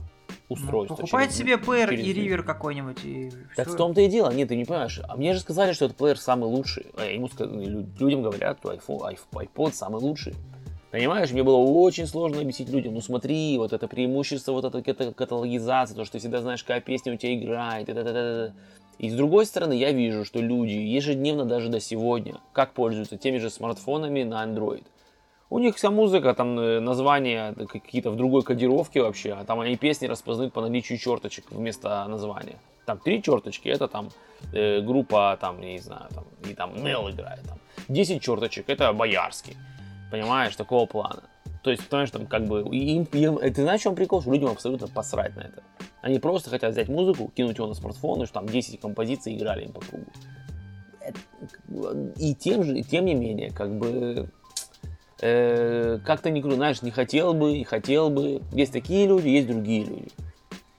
Ну, 0.51 0.55
устройство. 0.55 0.97
покупает 0.97 1.29
через- 1.31 1.38
себе 1.38 1.59
плеер 1.59 1.91
через 1.91 2.05
и 2.07 2.12
ривер 2.12 2.43
какой-нибудь. 2.43 3.05
И 3.05 3.31
Так 3.57 3.67
всё. 3.69 3.75
в 3.75 3.79
том-то 3.79 4.01
и 4.01 4.09
дело. 4.09 4.33
Нет, 4.33 4.49
ты 4.49 4.57
не 4.57 4.64
понимаешь. 4.64 5.01
А 5.09 5.17
мне 5.17 5.33
же 5.35 5.41
сказали, 5.41 5.73
что 5.73 5.85
этот 5.85 5.97
плеер 5.97 6.19
самый 6.19 6.47
лучший. 6.47 6.87
А 6.97 7.05
ему 7.05 7.29
людям 8.01 8.23
говорят, 8.23 8.59
что 8.59 8.73
iPhone, 8.73 9.14
iP- 9.14 9.47
iPod 9.55 9.73
самый 9.75 10.01
лучший. 10.01 10.35
Понимаешь, 10.91 11.31
мне 11.31 11.43
было 11.43 11.59
очень 11.59 12.07
сложно 12.07 12.41
объяснить 12.41 12.71
людям, 12.71 12.95
ну 12.95 13.03
смотри, 13.03 13.59
вот 13.59 13.75
это 13.75 13.87
преимущество, 13.88 14.53
вот 14.53 14.64
эта 14.64 14.79
ката- 14.81 15.12
каталогизация, 15.12 15.95
то, 15.95 16.05
что 16.07 16.12
ты 16.12 16.19
всегда 16.19 16.41
знаешь, 16.41 16.62
какая 16.64 16.81
песня 16.81 17.12
у 17.12 17.17
тебя 17.17 17.35
играет, 17.35 17.91
и, 17.91 17.93
та-та-та-та. 17.93 18.55
И 18.98 19.11
с 19.11 19.14
другой 19.14 19.46
стороны, 19.46 19.74
я 19.74 19.92
вижу, 19.92 20.24
что 20.24 20.40
люди 20.40 20.72
ежедневно, 20.72 21.44
даже 21.44 21.68
до 21.68 21.80
сегодня, 21.80 22.40
как 22.52 22.72
пользуются 22.72 23.16
теми 23.16 23.38
же 23.38 23.48
смартфонами 23.48 24.24
на 24.24 24.44
Android. 24.44 24.84
У 25.50 25.58
них 25.58 25.76
вся 25.76 25.90
музыка, 25.90 26.34
там 26.34 26.58
э, 26.58 26.80
названия 26.80 27.54
какие-то 27.54 28.11
в 28.11 28.16
другой 28.16 28.42
кодировке 28.42 29.00
вообще, 29.00 29.32
а 29.32 29.44
там 29.44 29.61
они 29.61 29.76
песни 29.76 30.06
распознают 30.06 30.52
по 30.52 30.61
наличию 30.61 30.98
черточек 30.98 31.50
вместо 31.50 32.06
названия. 32.08 32.56
Там 32.84 32.98
три 32.98 33.22
черточки, 33.22 33.68
это 33.68 33.88
там 33.88 34.11
э, 34.52 34.80
группа, 34.80 35.38
там, 35.40 35.61
не 35.61 35.78
знаю, 35.78 36.08
там, 36.14 36.24
и 36.50 36.54
там 36.54 36.74
Нел 36.84 37.08
играет, 37.08 37.42
там. 37.44 37.58
10 37.88 38.20
черточек, 38.20 38.68
это 38.68 38.92
Боярский. 38.92 39.56
Понимаешь, 40.11 40.56
такого 40.56 40.87
плана. 40.87 41.22
То 41.62 41.71
есть, 41.71 41.87
понимаешь, 41.88 42.11
там 42.11 42.27
как 42.27 42.47
бы, 42.47 42.61
им, 42.75 43.07
им- 43.12 43.38
ты 43.38 43.62
знаешь, 43.62 43.81
в 43.81 43.85
чем 43.85 43.94
прикол, 43.94 44.21
что 44.21 44.33
людям 44.33 44.51
абсолютно 44.51 44.88
посрать 44.88 45.37
на 45.37 45.40
это. 45.40 45.62
Они 46.01 46.18
просто 46.18 46.51
хотят 46.51 46.73
взять 46.73 46.88
музыку, 46.88 47.31
кинуть 47.35 47.59
его 47.59 47.66
на 47.66 47.75
смартфон, 47.75 48.23
и 48.23 48.27
что 48.27 48.35
там 48.35 48.47
10 48.47 48.81
композиций 48.81 49.37
играли 49.37 49.64
им 49.64 49.73
по 49.73 49.81
кругу. 49.81 50.07
И 52.16 52.35
тем 52.35 52.64
же, 52.64 52.79
и 52.79 52.83
тем 52.83 53.05
не 53.05 53.14
менее, 53.14 53.51
как 53.51 53.77
бы, 53.77 54.31
э, 55.21 55.99
как-то 56.05 56.31
не, 56.31 56.42
знаешь, 56.42 56.83
не 56.83 56.90
хотел 56.90 57.35
бы, 57.35 57.57
и 57.57 57.64
хотел 57.64 58.11
бы. 58.11 58.42
Есть 58.53 58.73
такие 58.73 59.07
люди, 59.07 59.29
есть 59.29 59.49
другие 59.49 59.85
люди. 59.85 60.09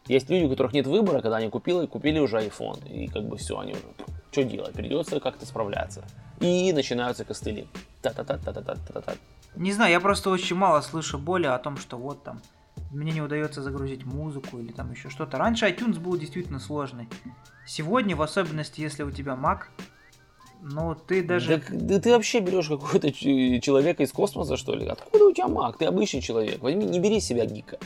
Есть 0.08 0.30
люди, 0.30 0.46
у 0.46 0.50
которых 0.50 0.74
нет 0.74 0.88
выбора, 0.88 1.22
когда 1.22 1.38
они 1.38 1.50
купили, 1.50 1.86
купили 1.86 2.20
уже 2.20 2.38
iPhone, 2.38 2.88
и 2.92 3.08
как 3.08 3.28
бы 3.28 3.38
все, 3.38 3.60
они 3.60 3.74
уже, 3.74 3.84
что 4.32 4.44
делать, 4.44 4.74
придется 4.74 5.20
как-то 5.20 5.46
справляться. 5.46 6.04
И 6.39 6.72
начинаются 6.74 7.26
костыли. 7.26 7.68
Та-та-та-та-та-та-та-та. 8.02 9.13
Не 9.60 9.74
знаю, 9.74 9.91
я 9.91 10.00
просто 10.00 10.30
очень 10.30 10.56
мало 10.56 10.80
слышу 10.82 11.17
боли 11.17 11.45
о 11.45 11.58
том, 11.60 11.76
что 11.78 11.98
вот 11.98 12.24
там 12.24 12.41
мне 12.91 13.12
не 13.12 13.22
удается 13.22 13.62
загрузить 13.62 14.06
музыку 14.06 14.58
или 14.58 14.72
там 14.72 14.91
еще 14.91 15.10
что-то. 15.10 15.38
Раньше 15.38 15.67
iTunes 15.67 16.00
был 16.00 16.17
действительно 16.17 16.60
сложный. 16.60 17.08
Сегодня, 17.67 18.15
в 18.15 18.22
особенности, 18.22 18.80
если 18.82 19.04
у 19.04 19.12
тебя 19.12 19.34
Mac, 19.34 19.63
ну 20.62 20.95
ты 20.95 21.22
даже... 21.24 21.58
Да, 21.58 21.63
да 21.72 22.00
ты 22.00 22.12
вообще 22.12 22.39
берешь 22.39 22.67
какого-то 22.69 23.12
ч- 23.12 23.60
человека 23.62 24.04
из 24.04 24.12
космоса, 24.13 24.56
что 24.58 24.74
ли? 24.76 24.88
Откуда 24.88 25.26
у 25.26 25.34
тебя 25.34 25.48
маг? 25.50 25.78
Ты 25.78 25.86
обычный 25.86 26.22
человек. 26.22 26.62
Возьми, 26.62 26.86
не 26.86 27.00
бери 27.00 27.19
себя 27.19 27.45
гика. 27.45 27.78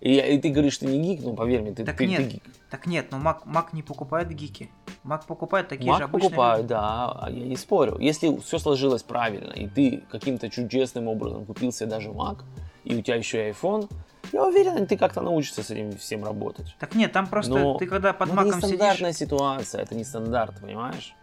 И, 0.00 0.14
и 0.18 0.38
ты 0.38 0.48
говоришь, 0.50 0.74
что 0.74 0.86
не 0.86 0.98
гик, 1.00 1.24
ну 1.24 1.34
поверь 1.34 1.60
мне, 1.62 1.72
ты, 1.72 1.84
Так 1.84 1.96
ты- 1.96 2.04
ты 2.04 2.10
нет, 2.10 2.26
гик. 2.28 2.42
Так 2.70 2.86
нет, 2.86 3.08
ну 3.12 3.18
Mac, 3.18 3.44
Mac 3.46 3.66
не 3.72 3.82
покупает 3.82 4.28
гики. 4.30 4.70
Mac 5.04 5.26
покупает 5.26 5.68
такие 5.68 5.86
же 5.92 5.98
Маг 6.00 6.02
обычные 6.08 6.28
покупают, 6.30 6.62
люди. 6.62 6.68
да, 6.68 7.26
я 7.30 7.46
не 7.46 7.56
спорю. 7.56 7.96
Если 7.98 8.36
все 8.38 8.58
сложилось 8.58 9.02
правильно, 9.02 9.52
и 9.52 9.66
ты 9.66 10.02
каким-то 10.10 10.50
чудесным 10.50 11.08
образом 11.08 11.46
купил 11.46 11.72
себе 11.72 11.88
даже 11.88 12.10
Mac, 12.10 12.40
и 12.84 12.94
у 12.96 13.00
тебя 13.02 13.16
еще 13.16 13.48
и 13.48 13.52
iPhone, 13.52 13.90
я 14.32 14.44
уверен, 14.44 14.86
ты 14.86 14.96
как-то 14.98 15.22
научишься 15.22 15.62
с 15.62 15.70
этим 15.70 15.96
всем 15.96 16.24
работать. 16.24 16.76
Так 16.78 16.94
нет, 16.94 17.12
там 17.12 17.26
просто 17.26 17.52
Но- 17.52 17.78
ты 17.78 17.86
когда 17.86 18.12
под 18.12 18.28
это 18.28 18.36
маком 18.36 18.52
не 18.52 18.60
сидишь... 18.60 18.76
стандартная 18.76 19.12
ситуация, 19.12 19.82
это 19.82 19.94
не 19.94 20.04
стандарт, 20.04 20.60
понимаешь? 20.60 21.14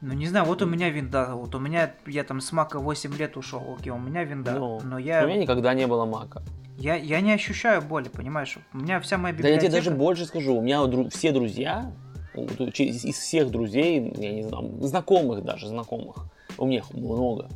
Ну 0.00 0.14
не 0.14 0.26
знаю, 0.28 0.46
вот 0.46 0.62
у 0.62 0.66
меня 0.66 0.88
винда, 0.90 1.30
вот 1.34 1.52
у 1.56 1.58
меня, 1.58 1.92
я 2.06 2.22
там 2.22 2.40
с 2.40 2.52
мака 2.52 2.78
8 2.78 3.16
лет 3.16 3.36
ушел, 3.36 3.76
окей, 3.76 3.90
у 3.90 3.98
меня 3.98 4.22
винда, 4.22 4.52
Ну, 4.52 4.80
но 4.84 4.94
У 4.94 4.98
я, 5.00 5.22
меня 5.24 5.38
никогда 5.38 5.74
не 5.74 5.88
было 5.88 6.04
Мака. 6.04 6.42
я, 6.76 6.94
я 6.94 7.20
не 7.20 7.32
ощущаю 7.32 7.82
боли, 7.82 8.08
понимаешь? 8.08 8.56
У 8.72 8.78
меня 8.78 9.00
вся 9.00 9.18
моя 9.18 9.34
Да 9.34 9.38
я 9.38 9.54
библиотека... 9.56 9.66
тебе 9.66 9.76
даже 9.76 9.90
больше 9.90 10.24
скажу, 10.26 10.54
у 10.54 10.62
меня 10.62 10.78
дру- 10.84 11.10
все 11.10 11.32
друзья, 11.32 11.90
у- 12.07 12.07
из 12.34 13.16
всех 13.16 13.50
друзей, 13.50 14.12
я 14.16 14.32
не 14.32 14.42
знаю, 14.42 14.70
знакомых 14.80 15.44
даже, 15.44 15.68
знакомых, 15.68 16.16
у 16.56 16.66
меня 16.66 16.78
их 16.78 16.92
много, 16.92 17.48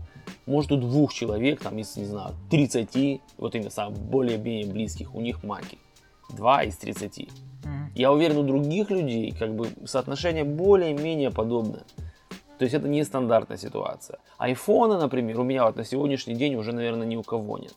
может 0.46 0.72
у 0.72 0.76
двух 0.76 1.12
человек, 1.12 1.60
там 1.60 1.78
из, 1.78 1.96
не 1.96 2.04
знаю, 2.04 2.34
30, 2.50 3.20
вот 3.38 3.54
именно 3.54 3.70
самых 3.70 3.98
более-менее 3.98 4.66
близких, 4.66 5.14
у 5.14 5.20
них 5.20 5.44
маки. 5.44 5.78
Два 6.30 6.62
из 6.62 6.76
30. 6.76 7.28
Мгм. 7.64 7.92
Я 7.94 8.12
уверен, 8.12 8.38
у 8.38 8.42
других 8.42 8.90
людей 8.90 9.32
как 9.32 9.54
бы 9.54 9.68
соотношение 9.84 10.44
более-менее 10.44 11.30
подобное. 11.30 11.84
То 12.58 12.64
есть 12.64 12.74
это 12.74 12.88
не 12.88 13.04
стандартная 13.04 13.56
ситуация. 13.56 14.18
Айфоны, 14.38 14.98
например, 14.98 15.40
у 15.40 15.44
меня 15.44 15.64
вот 15.64 15.76
на 15.76 15.84
сегодняшний 15.84 16.34
день 16.34 16.54
уже, 16.54 16.72
наверное, 16.72 17.06
ни 17.06 17.16
у 17.16 17.22
кого 17.22 17.58
нет. 17.58 17.74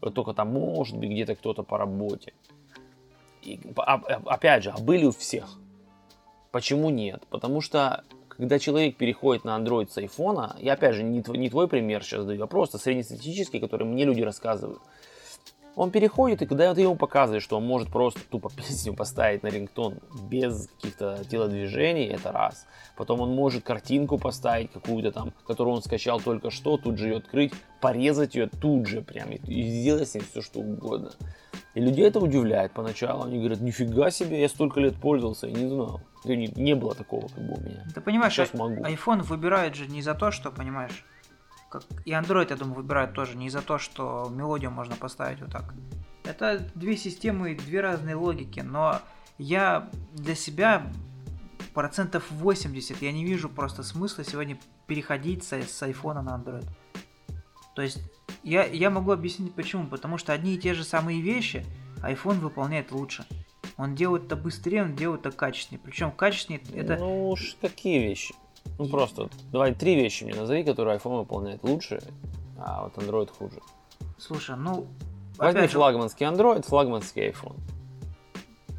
Вот 0.00 0.14
только 0.14 0.34
там 0.34 0.52
может 0.52 0.96
быть 0.98 1.10
где-то 1.10 1.34
кто-то 1.34 1.62
по 1.62 1.78
работе. 1.78 2.32
И, 3.42 3.60
а- 3.76 3.94
а- 3.94 4.22
опять 4.26 4.64
же, 4.64 4.70
а 4.70 4.78
были 4.78 5.06
у 5.06 5.10
всех? 5.10 5.58
Почему 6.56 6.88
нет? 6.88 7.22
Потому 7.28 7.60
что 7.60 8.02
когда 8.28 8.58
человек 8.58 8.96
переходит 8.96 9.44
на 9.44 9.58
Android 9.58 9.90
с 9.90 9.98
айфона, 9.98 10.56
я 10.58 10.72
опять 10.72 10.94
же 10.94 11.02
не 11.02 11.20
твой, 11.20 11.36
не 11.36 11.50
твой 11.50 11.68
пример 11.68 12.02
сейчас 12.02 12.24
даю, 12.24 12.42
а 12.42 12.46
просто 12.46 12.78
среднестатистический, 12.78 13.60
который 13.60 13.86
мне 13.86 14.06
люди 14.06 14.22
рассказывают. 14.22 14.80
Он 15.74 15.90
переходит, 15.90 16.40
и 16.40 16.46
когда 16.46 16.74
ты 16.74 16.80
ему 16.80 16.96
показываешь, 16.96 17.42
что 17.42 17.58
он 17.58 17.66
может 17.66 17.88
просто 17.92 18.20
тупо 18.30 18.50
песню 18.56 18.94
поставить 18.94 19.42
на 19.42 19.48
рингтон 19.48 19.98
без 20.30 20.68
каких-то 20.68 21.20
телодвижений, 21.30 22.06
это 22.06 22.32
раз. 22.32 22.66
Потом 22.96 23.20
он 23.20 23.34
может 23.34 23.62
картинку 23.62 24.16
поставить 24.16 24.72
какую-то 24.72 25.12
там, 25.12 25.34
которую 25.46 25.76
он 25.76 25.82
скачал 25.82 26.22
только 26.22 26.50
что, 26.50 26.78
тут 26.78 26.96
же 26.96 27.08
ее 27.08 27.16
открыть, 27.18 27.52
порезать 27.82 28.34
ее 28.34 28.46
тут 28.46 28.86
же 28.86 29.02
прям 29.02 29.28
и 29.30 29.62
сделать 29.62 30.08
с 30.08 30.14
ней 30.14 30.22
все 30.22 30.40
что 30.40 30.60
угодно. 30.60 31.10
И 31.74 31.80
людей 31.80 32.06
это 32.06 32.18
удивляет 32.18 32.72
поначалу. 32.72 33.24
Они 33.24 33.36
говорят, 33.36 33.60
нифига 33.60 34.10
себе, 34.10 34.40
я 34.40 34.48
столько 34.48 34.80
лет 34.80 34.94
пользовался 34.96 35.48
и 35.48 35.52
не 35.52 35.68
знал. 35.68 36.00
Не, 36.34 36.48
не 36.48 36.74
было 36.74 36.94
такого 36.94 37.28
как 37.28 37.46
бы 37.46 37.54
у 37.54 37.60
меня. 37.60 37.84
Ты 37.94 38.00
понимаешь, 38.00 38.32
Сейчас 38.34 38.50
а- 38.52 38.56
могу. 38.56 38.82
iPhone 38.84 39.22
выбирает 39.22 39.74
же 39.74 39.86
не 39.86 40.02
за 40.02 40.14
то, 40.14 40.30
что, 40.30 40.50
понимаешь, 40.50 41.04
как 41.70 41.82
и 42.04 42.12
Android, 42.12 42.46
я 42.50 42.56
думаю, 42.56 42.76
выбирает 42.76 43.12
тоже 43.12 43.36
не 43.36 43.50
за 43.50 43.62
то, 43.62 43.78
что 43.78 44.30
мелодию 44.34 44.70
можно 44.70 44.96
поставить 44.96 45.40
вот 45.40 45.50
так. 45.52 45.74
Это 46.24 46.68
две 46.74 46.96
системы, 46.96 47.54
две 47.54 47.80
разные 47.80 48.16
логики, 48.16 48.60
но 48.60 49.00
я 49.38 49.88
для 50.12 50.34
себя 50.34 50.90
процентов 51.74 52.24
80 52.30 53.02
я 53.02 53.12
не 53.12 53.24
вижу 53.24 53.48
просто 53.48 53.82
смысла 53.82 54.24
сегодня 54.24 54.58
переходить 54.86 55.44
с, 55.44 55.52
с 55.52 55.82
iPhone 55.82 56.22
на 56.22 56.30
Android. 56.30 56.66
То 57.74 57.82
есть 57.82 58.00
я, 58.42 58.64
я 58.64 58.90
могу 58.90 59.12
объяснить 59.12 59.54
почему. 59.54 59.86
Потому 59.86 60.16
что 60.18 60.32
одни 60.32 60.54
и 60.54 60.58
те 60.58 60.72
же 60.72 60.84
самые 60.84 61.20
вещи 61.20 61.66
iPhone 61.98 62.38
выполняет 62.38 62.92
лучше. 62.92 63.26
Он 63.76 63.94
делает 63.94 64.24
это 64.26 64.36
быстрее, 64.36 64.84
он 64.84 64.96
делает 64.96 65.26
это 65.26 65.36
качественнее. 65.36 65.82
Причем 65.84 66.10
качественнее 66.10 66.62
это... 66.74 66.96
Ну 66.96 67.30
уж 67.30 67.56
какие 67.60 67.98
вещи? 67.98 68.34
Ну 68.78 68.88
просто, 68.88 69.28
давай 69.52 69.74
три 69.74 69.94
вещи 69.94 70.24
мне 70.24 70.34
назови, 70.34 70.64
которые 70.64 70.98
iPhone 70.98 71.18
выполняет 71.18 71.62
лучше, 71.62 72.02
а 72.58 72.84
вот 72.84 72.96
Android 72.96 73.30
хуже. 73.36 73.60
Слушай, 74.18 74.56
ну... 74.56 74.86
Возьми 75.38 75.58
опять 75.58 75.70
же, 75.70 75.76
флагманский 75.76 76.26
Android, 76.26 76.66
флагманский 76.66 77.28
iPhone. 77.28 77.56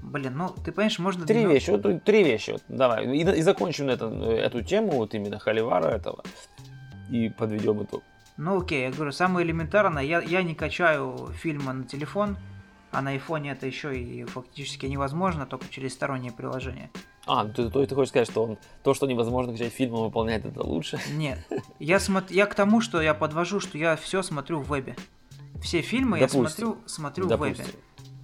Блин, 0.01 0.35
ну 0.35 0.49
ты 0.49 0.71
понимаешь, 0.71 0.99
можно... 0.99 1.25
Три 1.25 1.43
две- 1.43 1.53
вещи, 1.53 1.69
вот 1.69 2.03
три 2.03 2.23
вещи, 2.23 2.51
вот, 2.51 2.63
давай. 2.67 3.05
И, 3.05 3.21
и 3.21 3.41
закончим 3.41 3.87
на 3.87 3.91
этом, 3.91 4.21
э, 4.23 4.37
эту 4.37 4.63
тему, 4.63 4.93
вот 4.93 5.13
именно 5.13 5.37
Холивара 5.37 5.89
этого, 5.89 6.23
и 7.11 7.29
подведем 7.29 7.83
итог. 7.83 8.03
Ну 8.37 8.61
окей, 8.61 8.83
я 8.83 8.91
говорю, 8.91 9.11
самое 9.11 9.45
элементарное, 9.45 10.03
я, 10.03 10.21
я 10.21 10.43
не 10.43 10.55
качаю 10.55 11.29
фильмы 11.33 11.73
на 11.73 11.83
телефон, 11.83 12.37
а 12.91 13.01
на 13.01 13.11
айфоне 13.11 13.51
это 13.51 13.65
еще 13.65 13.97
и 13.97 14.23
фактически 14.25 14.85
невозможно, 14.85 15.45
только 15.45 15.67
через 15.69 15.93
сторонние 15.93 16.31
приложения. 16.31 16.89
А, 17.25 17.45
ты, 17.45 17.69
то 17.69 17.79
есть 17.79 17.89
ты 17.89 17.95
хочешь 17.95 18.09
сказать, 18.09 18.29
что 18.29 18.43
он, 18.43 18.57
то, 18.83 18.93
что 18.93 19.05
невозможно 19.05 19.51
качать 19.51 19.73
фильмы, 19.73 20.03
выполняет 20.03 20.45
это 20.45 20.63
лучше? 20.63 20.99
Нет, 21.13 21.39
я, 21.79 21.99
смотр... 21.99 22.31
я 22.33 22.45
к 22.45 22.55
тому, 22.55 22.79
что 22.81 23.01
я 23.01 23.13
подвожу, 23.13 23.59
что 23.59 23.77
я 23.77 23.97
все 23.97 24.23
смотрю 24.23 24.59
в 24.61 24.69
вебе. 24.69 24.95
Все 25.61 25.81
фильмы 25.81 26.19
Допустим. 26.19 26.43
я 26.43 26.49
смотрю, 26.49 26.77
смотрю 26.85 27.27
в 27.27 27.37
вебе. 27.37 27.65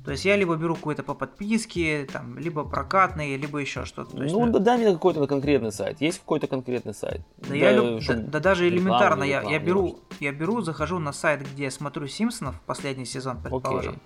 То 0.06 0.12
есть 0.12 0.26
я 0.26 0.36
либо 0.36 0.56
беру 0.56 0.76
какой-то 0.76 1.02
по 1.02 1.14
подписке, 1.14 2.06
там, 2.12 2.38
либо 2.38 2.66
прокатный, 2.66 3.38
либо 3.38 3.60
еще 3.60 3.86
что-то. 3.86 4.12
То 4.18 4.24
есть, 4.24 4.36
Ну, 4.36 4.46
ну, 4.46 4.52
да 4.52 4.60
дай 4.60 4.78
мне 4.78 4.92
какой-то 4.92 5.26
конкретный 5.28 5.72
сайт. 5.72 6.02
Есть 6.02 6.20
какой-то 6.20 6.48
конкретный 6.48 6.94
сайт? 6.94 7.22
Да, 7.38 7.56
я 7.56 7.72
люб- 7.72 8.06
да, 8.06 8.14
да 8.16 8.40
даже 8.40 8.68
элементарно, 8.68 9.24
не 9.24 9.30
я, 9.30 9.38
реклама, 9.38 9.54
я 9.58 9.64
беру, 9.64 10.00
я 10.20 10.32
беру, 10.34 10.62
захожу 10.62 11.00
на 11.00 11.14
сайт, 11.14 11.48
где 11.50 11.72
смотрю 11.72 12.08
Симпсонов, 12.08 12.60
последний 12.66 13.06
сезон, 13.06 13.42
предположим. 13.42 14.02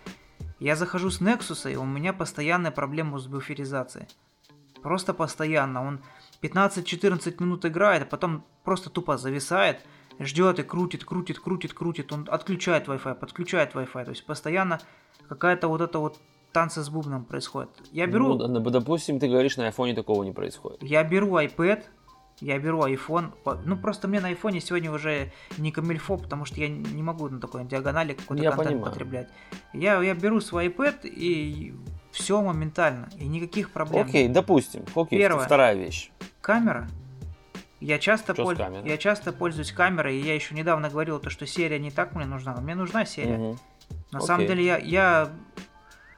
Я 0.60 0.76
захожу 0.76 1.10
с 1.10 1.22
Nexus, 1.22 1.72
и 1.72 1.76
у 1.76 1.86
меня 1.86 2.14
постоянная 2.14 2.72
проблема 2.72 3.20
с 3.20 3.28
буферизацией. 3.28 4.08
Просто 4.82 5.14
постоянно. 5.14 5.86
Он 5.86 6.00
15-14 6.42 7.44
минут 7.44 7.66
играет, 7.66 8.04
а 8.04 8.06
потом 8.06 8.44
просто 8.64 8.90
тупо 8.90 9.18
зависает, 9.18 9.86
ждет 10.20 10.60
и 10.60 10.64
крутит, 10.64 11.04
крутит, 11.06 11.40
крутит, 11.40 11.74
крутит. 11.74 12.12
Он 12.12 12.28
отключает 12.30 12.88
Wi-Fi, 12.88 13.16
подключает 13.16 13.74
Wi-Fi. 13.74 14.06
То 14.06 14.12
есть 14.12 14.26
постоянно 14.26 14.80
какая-то 15.28 15.68
вот 15.68 15.82
это 15.82 16.00
вот 16.00 16.18
танцы 16.54 16.82
с 16.82 16.90
бубном 16.90 17.26
происходит. 17.26 17.70
Я 17.92 18.08
беру... 18.08 18.36
Ну, 18.36 18.60
допустим, 18.60 19.20
ты 19.20 19.28
говоришь, 19.28 19.58
на 19.58 19.66
айфоне 19.66 19.94
такого 19.94 20.24
не 20.24 20.32
происходит. 20.32 20.82
Я 20.82 21.04
беру 21.04 21.38
iPad, 21.38 21.84
я 22.40 22.60
беру 22.60 22.82
iPhone. 22.88 23.32
Ну, 23.66 23.78
просто 23.78 24.08
мне 24.08 24.20
на 24.20 24.32
iPhone 24.32 24.60
сегодня 24.60 24.92
уже 24.92 25.32
не 25.58 25.72
камильфо, 25.72 26.18
потому 26.18 26.46
что 26.46 26.60
я 26.60 26.70
не 26.70 27.02
могу 27.04 27.30
на 27.30 27.40
такой 27.40 27.66
диагонали 27.66 28.14
какой-то 28.14 28.44
Я 28.44 28.52
контент 28.52 28.70
понимаю. 28.76 28.92
потреблять. 28.92 29.30
Я, 29.74 30.02
я 30.02 30.14
беру 30.14 30.40
свой 30.42 30.68
iPad 30.68 31.00
и 31.08 31.74
все 32.12 32.42
моментально. 32.42 33.10
И 33.18 33.28
никаких 33.28 33.72
проблем. 33.72 34.06
Окей, 34.08 34.28
допустим. 34.28 34.84
Окей, 34.96 35.20
Первое. 35.20 35.46
вторая 35.46 35.76
вещь. 35.76 36.12
Камера. 36.42 36.88
Я 37.80 38.00
часто, 38.00 38.34
польз- 38.34 38.88
я 38.88 38.98
часто 38.98 39.32
пользуюсь 39.32 39.72
камерой, 39.72 40.18
и 40.18 40.22
я 40.26 40.34
еще 40.34 40.56
недавно 40.56 40.90
говорил, 40.90 41.20
то, 41.20 41.30
что 41.30 41.46
серия 41.46 41.78
не 41.78 41.92
так 41.92 42.16
мне 42.16 42.26
нужна, 42.26 42.56
но 42.56 42.62
мне 42.62 42.74
нужна 42.74 43.06
серия. 43.06 43.38
Мгм. 43.38 43.60
На 44.12 44.18
Окей. 44.18 44.28
самом 44.28 44.48
деле 44.48 44.66
я, 44.66 44.78
я 44.78 45.30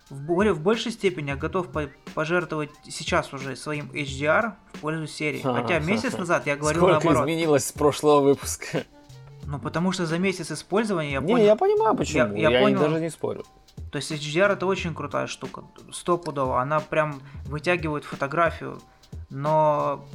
в, 0.10 0.22
более, 0.22 0.54
в 0.54 0.62
большей 0.62 0.92
степени 0.92 1.34
готов 1.34 1.72
по- 1.72 1.90
пожертвовать 2.14 2.72
сейчас 2.90 3.32
уже 3.34 3.56
своим 3.56 3.92
HDR 3.92 4.54
в 4.74 4.80
пользу 4.80 5.08
серии. 5.08 5.42
Хотя 5.42 5.80
месяц 5.80 6.18
назад 6.18 6.48
я 6.48 6.56
говорил 6.56 6.82
Сколько 6.82 7.06
наоборот. 7.06 7.30
изменилось 7.30 7.66
с 7.66 7.72
прошлого 7.72 8.22
выпуска? 8.22 8.84
Ну, 9.46 9.58
потому 9.60 9.92
что 9.92 10.06
за 10.06 10.18
месяц 10.20 10.52
использования 10.52 11.14
я 11.14 11.20
не, 11.22 11.28
понял. 11.34 11.46
я 11.46 11.56
понимаю, 11.56 11.96
почему. 11.96 12.36
я 12.36 12.50
Я, 12.50 12.62
понял. 12.62 12.80
даже 12.80 13.00
не 13.00 13.10
спорю. 13.10 13.46
То 13.92 13.98
есть 13.98 14.12
HDR 14.12 14.54
это 14.54 14.66
очень 14.68 14.94
крутая 14.94 15.28
штука. 15.28 15.64
Стопудово. 15.92 16.62
Она 16.62 16.80
прям 16.80 17.22
вытягивает 17.46 18.04
фотографию. 18.04 18.80
Но 19.30 20.06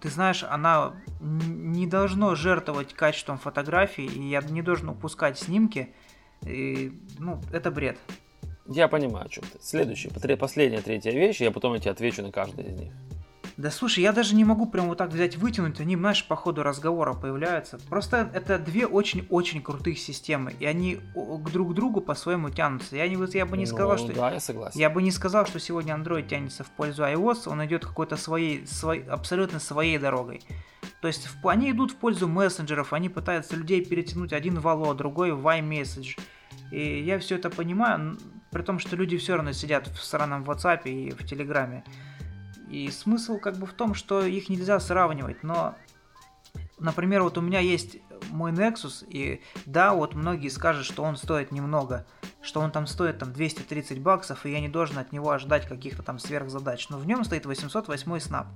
ты 0.00 0.10
знаешь, 0.10 0.44
она 0.44 0.92
не 1.20 1.86
должно 1.86 2.34
жертвовать 2.34 2.92
качеством 2.92 3.38
фотографии, 3.38 4.04
и 4.04 4.28
я 4.28 4.40
не 4.42 4.60
должен 4.62 4.90
упускать 4.90 5.38
снимки. 5.38 5.94
И, 6.42 6.92
ну, 7.18 7.40
это 7.52 7.70
бред. 7.70 7.98
Я 8.68 8.88
понимаю, 8.88 9.26
о 9.26 9.28
чем 9.28 9.44
ты. 9.44 9.58
Следующая, 9.60 10.10
последняя, 10.36 10.80
третья 10.80 11.12
вещь, 11.12 11.40
я 11.40 11.50
потом 11.50 11.74
я 11.74 11.80
тебе 11.80 11.90
отвечу 11.92 12.22
на 12.22 12.32
каждую 12.32 12.68
из 12.68 12.74
них. 12.78 12.92
Да 13.56 13.70
слушай, 13.70 14.02
я 14.02 14.12
даже 14.12 14.34
не 14.34 14.44
могу 14.44 14.66
прям 14.66 14.86
вот 14.88 14.98
так 14.98 15.10
взять, 15.10 15.36
вытянуть, 15.36 15.80
они, 15.80 15.96
знаешь, 15.96 16.26
по 16.26 16.36
ходу 16.36 16.62
разговора 16.62 17.14
появляются. 17.14 17.78
Просто 17.88 18.30
это 18.34 18.58
две 18.58 18.86
очень-очень 18.86 19.62
крутых 19.62 19.98
системы, 19.98 20.52
и 20.60 20.66
они 20.66 20.96
к 21.14 21.50
друг 21.50 21.72
другу 21.72 22.02
по-своему 22.02 22.50
тянутся. 22.50 22.96
Я, 22.96 23.08
не, 23.08 23.16
я 23.34 23.46
бы 23.46 23.56
не 23.56 23.64
Ну, 23.64 23.70
сказал, 23.70 23.96
что... 23.96 24.12
Да, 24.12 24.30
я 24.30 24.40
согласен. 24.40 24.78
Я 24.78 24.90
бы 24.90 25.02
не 25.02 25.10
сказал, 25.10 25.46
что 25.46 25.58
сегодня 25.58 25.94
Android 25.94 26.28
тянется 26.28 26.64
в 26.64 26.70
пользу 26.70 27.02
iOS, 27.04 27.48
он 27.48 27.64
идет 27.64 27.86
какой-то 27.86 28.18
своей, 28.18 28.66
своей, 28.66 29.04
абсолютно 29.04 29.58
своей 29.58 29.96
дорогой. 29.96 30.42
То 31.00 31.08
есть 31.08 31.26
в- 31.26 31.48
они 31.48 31.70
идут 31.70 31.92
в 31.92 31.96
пользу 31.96 32.28
мессенджеров, 32.28 32.92
они 32.92 33.08
пытаются 33.08 33.56
людей 33.56 33.82
перетянуть 33.82 34.34
один 34.34 34.60
в 34.60 34.66
Allo, 34.66 34.94
другой 34.94 35.32
в 35.32 35.46
iMessage. 35.46 36.18
И 36.70 37.02
я 37.02 37.18
все 37.18 37.36
это 37.36 37.48
понимаю, 37.48 38.18
при 38.56 38.62
том, 38.62 38.78
что 38.78 38.96
люди 38.96 39.18
все 39.18 39.36
равно 39.36 39.52
сидят 39.52 39.86
в 39.88 40.02
сраном 40.02 40.42
WhatsApp 40.44 40.84
и 40.84 41.10
в 41.10 41.26
Телеграме. 41.26 41.84
И 42.70 42.90
смысл 42.90 43.38
как 43.38 43.58
бы 43.58 43.66
в 43.66 43.74
том, 43.74 43.92
что 43.92 44.24
их 44.24 44.48
нельзя 44.48 44.80
сравнивать, 44.80 45.42
но, 45.42 45.76
например, 46.78 47.22
вот 47.22 47.36
у 47.36 47.42
меня 47.42 47.60
есть 47.60 47.98
мой 48.30 48.52
Nexus, 48.52 49.06
и 49.06 49.42
да, 49.66 49.92
вот 49.92 50.14
многие 50.14 50.48
скажут, 50.48 50.86
что 50.86 51.02
он 51.02 51.16
стоит 51.18 51.52
немного, 51.52 52.06
что 52.40 52.60
он 52.60 52.70
там 52.70 52.86
стоит 52.86 53.18
там 53.18 53.30
230 53.32 54.00
баксов, 54.00 54.46
и 54.46 54.50
я 54.52 54.60
не 54.60 54.68
должен 54.70 54.96
от 54.98 55.12
него 55.12 55.30
ожидать 55.30 55.68
каких-то 55.68 56.02
там 56.02 56.18
сверхзадач, 56.18 56.88
но 56.88 56.96
в 56.96 57.06
нем 57.06 57.24
стоит 57.24 57.44
808 57.44 58.18
снап. 58.20 58.46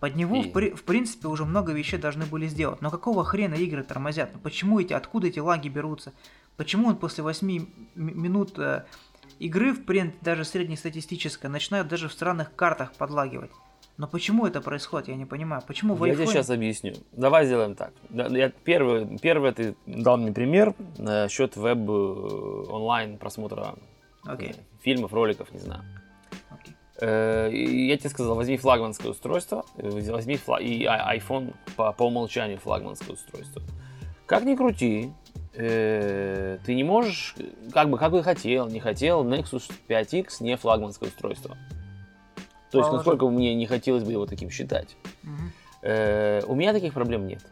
Под 0.00 0.14
него, 0.14 0.36
И? 0.36 0.48
в, 0.48 0.52
при- 0.52 0.70
в 0.70 0.84
принципе, 0.84 1.26
уже 1.26 1.44
много 1.44 1.72
вещей 1.72 1.98
должны 1.98 2.24
были 2.24 2.46
сделать. 2.46 2.80
Но 2.82 2.88
какого 2.92 3.24
хрена 3.24 3.54
игры 3.54 3.82
тормозят? 3.82 4.30
Ну 4.32 4.38
почему 4.38 4.78
эти, 4.78 4.92
откуда 4.92 5.26
эти 5.26 5.40
лаги 5.40 5.68
берутся? 5.68 6.12
Почему 6.56 6.86
он 6.88 6.96
после 6.96 7.24
8 7.24 7.48
м- 7.50 7.66
минут 7.96 8.56
э, 8.60 8.84
игры, 9.38 9.72
в 9.72 9.84
принципе, 9.84 10.18
даже 10.22 10.44
среднестатистической, 10.44 11.48
начинает 11.50 11.88
даже 11.88 12.08
в 12.08 12.12
странных 12.12 12.54
картах 12.54 12.92
подлагивать? 12.94 13.50
Но 13.96 14.06
почему 14.06 14.46
это 14.46 14.60
происходит, 14.60 15.08
я 15.08 15.16
не 15.16 15.24
понимаю. 15.24 15.60
Почему 15.66 15.94
в 15.94 16.04
Я 16.04 16.14
тебе 16.14 16.26
сейчас 16.26 16.50
объясню. 16.50 16.94
Давай 17.12 17.46
сделаем 17.46 17.74
так. 17.74 17.92
Я 18.10 18.50
первый, 18.50 19.18
первый 19.18 19.50
ты 19.52 19.74
дал 19.86 20.16
мне 20.16 20.32
пример 20.32 20.74
насчет 20.98 21.56
веб 21.56 21.78
э, 21.78 21.92
онлайн 22.70 23.18
просмотра 23.18 23.74
Окей, 24.24 24.50
э, 24.50 24.54
фильмов, 24.82 25.12
роликов, 25.12 25.52
не 25.52 25.58
знаю. 25.58 25.82
окей. 26.48 26.74
Э, 27.00 27.50
Я 27.52 27.96
тебе 27.96 28.10
сказал, 28.10 28.36
возьми 28.36 28.56
флагманское 28.56 29.10
устройство, 29.10 29.64
возьми 29.76 30.36
фла- 30.36 30.62
и 30.62 30.84
а- 30.84 31.16
iPhone 31.16 31.56
по, 31.74 31.92
по 31.92 32.04
умолчанию 32.04 32.58
флагманское 32.58 33.14
устройство. 33.14 33.62
Как 34.26 34.44
ни 34.44 34.54
крути, 34.54 35.12
э, 35.54 36.58
ты 36.64 36.74
не 36.74 36.84
можешь, 36.84 37.34
как 37.72 37.90
бы, 37.90 37.98
как 37.98 38.12
бы 38.12 38.22
хотел, 38.22 38.68
не 38.68 38.80
хотел, 38.80 39.24
Nexus 39.24 39.70
5X 39.88 40.36
не 40.40 40.56
флагманское 40.56 41.08
устройство. 41.08 41.56
То 42.70 42.78
есть, 42.78 42.92
насколько 42.92 43.28
мне 43.28 43.54
не 43.54 43.66
хотелось 43.66 44.04
бы 44.04 44.12
его 44.12 44.26
таким 44.26 44.50
считать. 44.50 44.96
Э, 45.82 46.42
у 46.46 46.54
меня 46.54 46.72
таких 46.72 46.92
проблем 46.92 47.26
нет. 47.26 47.44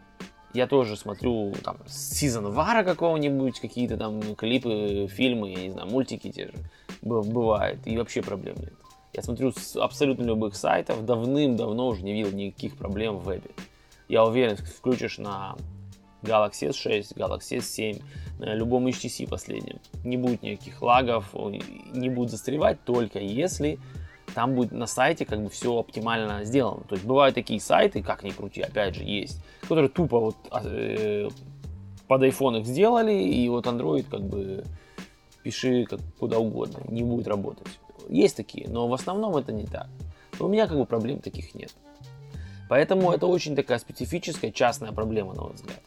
Я 0.52 0.66
тоже 0.66 0.96
смотрю 0.96 1.54
там 1.62 1.76
сезон 1.86 2.50
вара 2.52 2.82
какого-нибудь, 2.82 3.60
какие-то 3.60 3.96
там 3.96 4.34
клипы, 4.34 5.06
фильмы, 5.10 5.50
я 5.50 5.62
не 5.64 5.70
знаю, 5.70 5.88
мультики 5.88 6.30
те 6.30 6.46
же. 6.46 6.54
Бывает, 7.02 7.78
и 7.86 7.96
вообще 7.96 8.22
проблем 8.22 8.56
нет. 8.58 8.72
Я 9.12 9.22
смотрю 9.22 9.52
с 9.52 9.76
абсолютно 9.76 10.24
любых 10.24 10.56
сайтов, 10.56 11.04
давным-давно 11.04 11.88
уже 11.88 12.02
не 12.02 12.12
видел 12.12 12.32
никаких 12.32 12.76
проблем 12.76 13.18
в 13.18 13.24
вебе. 13.24 13.50
Я 14.08 14.24
уверен, 14.24 14.56
включишь 14.56 15.18
на 15.18 15.56
Galaxy 16.22 16.68
S6, 16.70 17.14
Galaxy 17.16 17.58
S7, 17.58 18.02
на 18.38 18.54
любом 18.54 18.86
HTC 18.86 19.28
последнем. 19.28 19.78
Не 20.04 20.16
будет 20.16 20.42
никаких 20.42 20.82
лагов, 20.82 21.34
не 21.34 22.08
будет 22.08 22.30
застревать, 22.30 22.82
только 22.84 23.18
если 23.18 23.78
там 24.34 24.54
будет 24.54 24.72
на 24.72 24.86
сайте 24.86 25.24
как 25.24 25.42
бы 25.42 25.48
все 25.48 25.78
оптимально 25.78 26.44
сделано. 26.44 26.82
То 26.88 26.94
есть 26.94 27.06
бывают 27.06 27.34
такие 27.34 27.60
сайты, 27.60 28.02
как 28.02 28.22
ни 28.22 28.30
крути, 28.30 28.60
опять 28.60 28.94
же, 28.94 29.02
есть, 29.02 29.40
которые 29.62 29.88
тупо 29.88 30.20
вот 30.20 30.36
а, 30.50 30.62
э, 30.64 31.28
под 32.06 32.22
iPhone 32.22 32.60
их 32.60 32.66
сделали, 32.66 33.12
и 33.12 33.48
вот 33.48 33.66
Android 33.66 34.04
как 34.10 34.22
бы 34.22 34.64
пиши 35.42 35.84
как 35.84 36.00
куда 36.18 36.38
угодно, 36.38 36.80
не 36.88 37.02
будет 37.02 37.28
работать. 37.28 37.66
Есть 38.08 38.36
такие, 38.36 38.68
но 38.68 38.88
в 38.88 38.94
основном 38.94 39.36
это 39.36 39.52
не 39.52 39.64
так. 39.64 39.88
Но 40.38 40.46
у 40.46 40.48
меня 40.48 40.66
как 40.66 40.76
бы 40.76 40.84
проблем 40.84 41.20
таких 41.20 41.54
нет. 41.54 41.72
Поэтому 42.68 43.12
это 43.12 43.26
очень 43.26 43.54
такая 43.54 43.78
специфическая 43.78 44.50
частная 44.50 44.92
проблема, 44.92 45.34
на 45.34 45.42
мой 45.42 45.52
взгляд. 45.54 45.80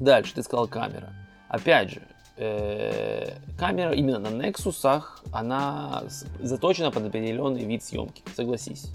Дальше 0.00 0.34
ты 0.34 0.42
сказал 0.42 0.68
камера. 0.68 1.12
Опять 1.48 1.90
же, 1.90 2.02
э, 2.36 3.36
камера 3.58 3.92
именно 3.92 4.18
на 4.18 4.28
Nexus, 4.28 5.02
она 5.32 6.04
заточена 6.40 6.90
под 6.90 7.06
определенный 7.06 7.64
вид 7.64 7.82
съемки, 7.82 8.22
согласись. 8.36 8.90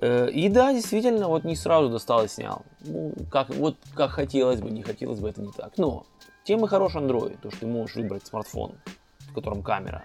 Э, 0.00 0.30
и 0.30 0.48
да, 0.48 0.72
действительно, 0.72 1.28
вот 1.28 1.44
не 1.44 1.56
сразу 1.56 1.88
достал 1.88 2.24
и 2.24 2.28
снял. 2.28 2.62
Ну, 2.80 3.12
как, 3.30 3.50
вот 3.50 3.76
как 3.94 4.10
хотелось 4.10 4.60
бы, 4.60 4.70
не 4.70 4.82
хотелось 4.82 5.20
бы, 5.20 5.28
это 5.28 5.40
не 5.40 5.52
так. 5.52 5.76
Но 5.76 6.06
тем 6.44 6.64
и 6.64 6.68
хорош 6.68 6.94
Android, 6.94 7.38
то, 7.40 7.50
что 7.50 7.60
ты 7.60 7.66
можешь 7.66 7.96
выбрать 7.96 8.26
смартфон, 8.26 8.72
в 9.20 9.34
котором 9.34 9.62
камера 9.62 10.04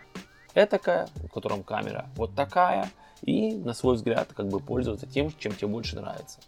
этакая, 0.56 1.08
в 1.16 1.30
котором 1.30 1.64
камера 1.64 2.08
вот 2.16 2.36
такая, 2.36 2.90
и 3.22 3.56
на 3.56 3.74
свой 3.74 3.96
взгляд 3.96 4.30
как 4.34 4.48
бы 4.48 4.60
пользоваться 4.60 5.08
тем, 5.08 5.32
чем 5.38 5.54
тебе 5.54 5.68
больше 5.68 5.96
нравится. 5.96 6.40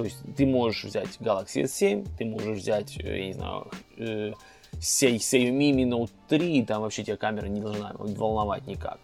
То 0.00 0.04
есть 0.04 0.22
ты 0.34 0.46
можешь 0.46 0.84
взять 0.84 1.18
Galaxy 1.20 1.64
S7, 1.64 2.08
ты 2.16 2.24
можешь 2.24 2.56
взять, 2.56 2.98
э, 2.98 3.18
я 3.18 3.26
не 3.26 3.32
знаю, 3.34 3.70
э, 3.98 4.32
Xiaomi 4.78 5.72
Mi 5.72 5.84
Note 5.84 6.10
3, 6.26 6.64
там 6.64 6.80
вообще 6.80 7.04
тебя 7.04 7.18
камера 7.18 7.44
не 7.48 7.60
должна 7.60 7.92
волновать 7.98 8.66
никак. 8.66 8.98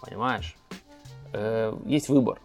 Понимаешь? 0.00 0.54
Э, 1.32 1.76
есть 1.84 2.08
выбор. 2.08 2.40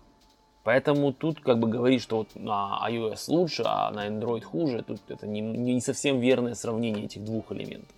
Поэтому 0.63 1.13
тут 1.13 1.41
как 1.41 1.59
бы 1.59 1.67
говорить, 1.67 2.01
что 2.01 2.17
вот 2.17 2.29
на 2.33 2.81
iOS 2.89 3.25
лучше, 3.27 3.61
а 3.67 3.91
на 3.91 4.07
Android 4.07 4.41
хуже, 4.41 4.81
тут 4.81 5.01
это 5.07 5.27
не, 5.27 5.41
не 5.41 5.79
совсем 5.79 6.19
верное 6.19 6.55
сравнение 6.55 7.05
этих 7.05 7.23
двух 7.23 7.51
элементов. 7.51 7.95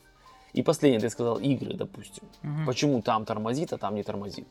И 0.51 0.63
последнее, 0.63 0.99
ты 0.99 1.09
сказал 1.09 1.37
игры, 1.37 1.75
допустим. 1.75 2.25
Угу. 2.43 2.65
Почему 2.65 3.01
там 3.01 3.23
тормозит, 3.23 3.71
а 3.71 3.77
там 3.77 3.95
не 3.95 4.03
тормозит? 4.03 4.47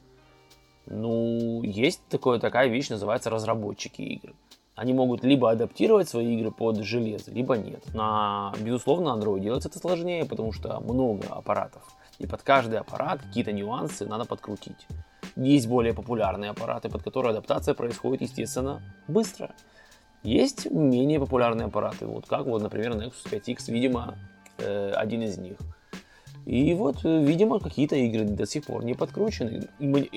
Ну, 0.86 1.62
есть 1.62 2.00
такое, 2.08 2.38
такая 2.38 2.68
вещь, 2.68 2.88
называется 2.88 3.28
разработчики 3.28 4.00
игр. 4.00 4.32
Они 4.76 4.92
могут 4.92 5.24
либо 5.24 5.50
адаптировать 5.50 6.06
свои 6.06 6.36
игры 6.36 6.50
под 6.50 6.76
железо, 6.84 7.30
либо 7.30 7.56
нет. 7.56 7.82
На, 7.94 8.52
безусловно, 8.60 9.08
Android 9.08 9.40
делать 9.40 9.64
это 9.64 9.78
сложнее, 9.78 10.26
потому 10.26 10.52
что 10.52 10.80
много 10.80 11.26
аппаратов. 11.30 11.82
И 12.18 12.26
под 12.26 12.42
каждый 12.42 12.78
аппарат 12.78 13.22
какие-то 13.22 13.52
нюансы 13.52 14.04
надо 14.04 14.26
подкрутить. 14.26 14.86
Есть 15.34 15.66
более 15.66 15.94
популярные 15.94 16.50
аппараты, 16.50 16.90
под 16.90 17.02
которые 17.02 17.30
адаптация 17.30 17.74
происходит, 17.74 18.20
естественно, 18.20 18.82
быстро. 19.08 19.50
Есть 20.22 20.70
менее 20.70 21.20
популярные 21.20 21.66
аппараты, 21.66 22.06
вот 22.06 22.26
как 22.26 22.44
вот, 22.46 22.60
например, 22.60 22.92
Nexus 22.92 23.30
5X, 23.30 23.70
видимо, 23.72 24.18
э, 24.58 24.90
один 24.90 25.22
из 25.22 25.38
них. 25.38 25.56
И 26.46 26.74
вот, 26.74 27.04
э, 27.04 27.24
видимо, 27.24 27.58
какие-то 27.58 27.96
игры 27.96 28.24
до 28.24 28.46
сих 28.46 28.66
пор 28.66 28.84
не 28.84 28.94
подкручены. 28.94 29.68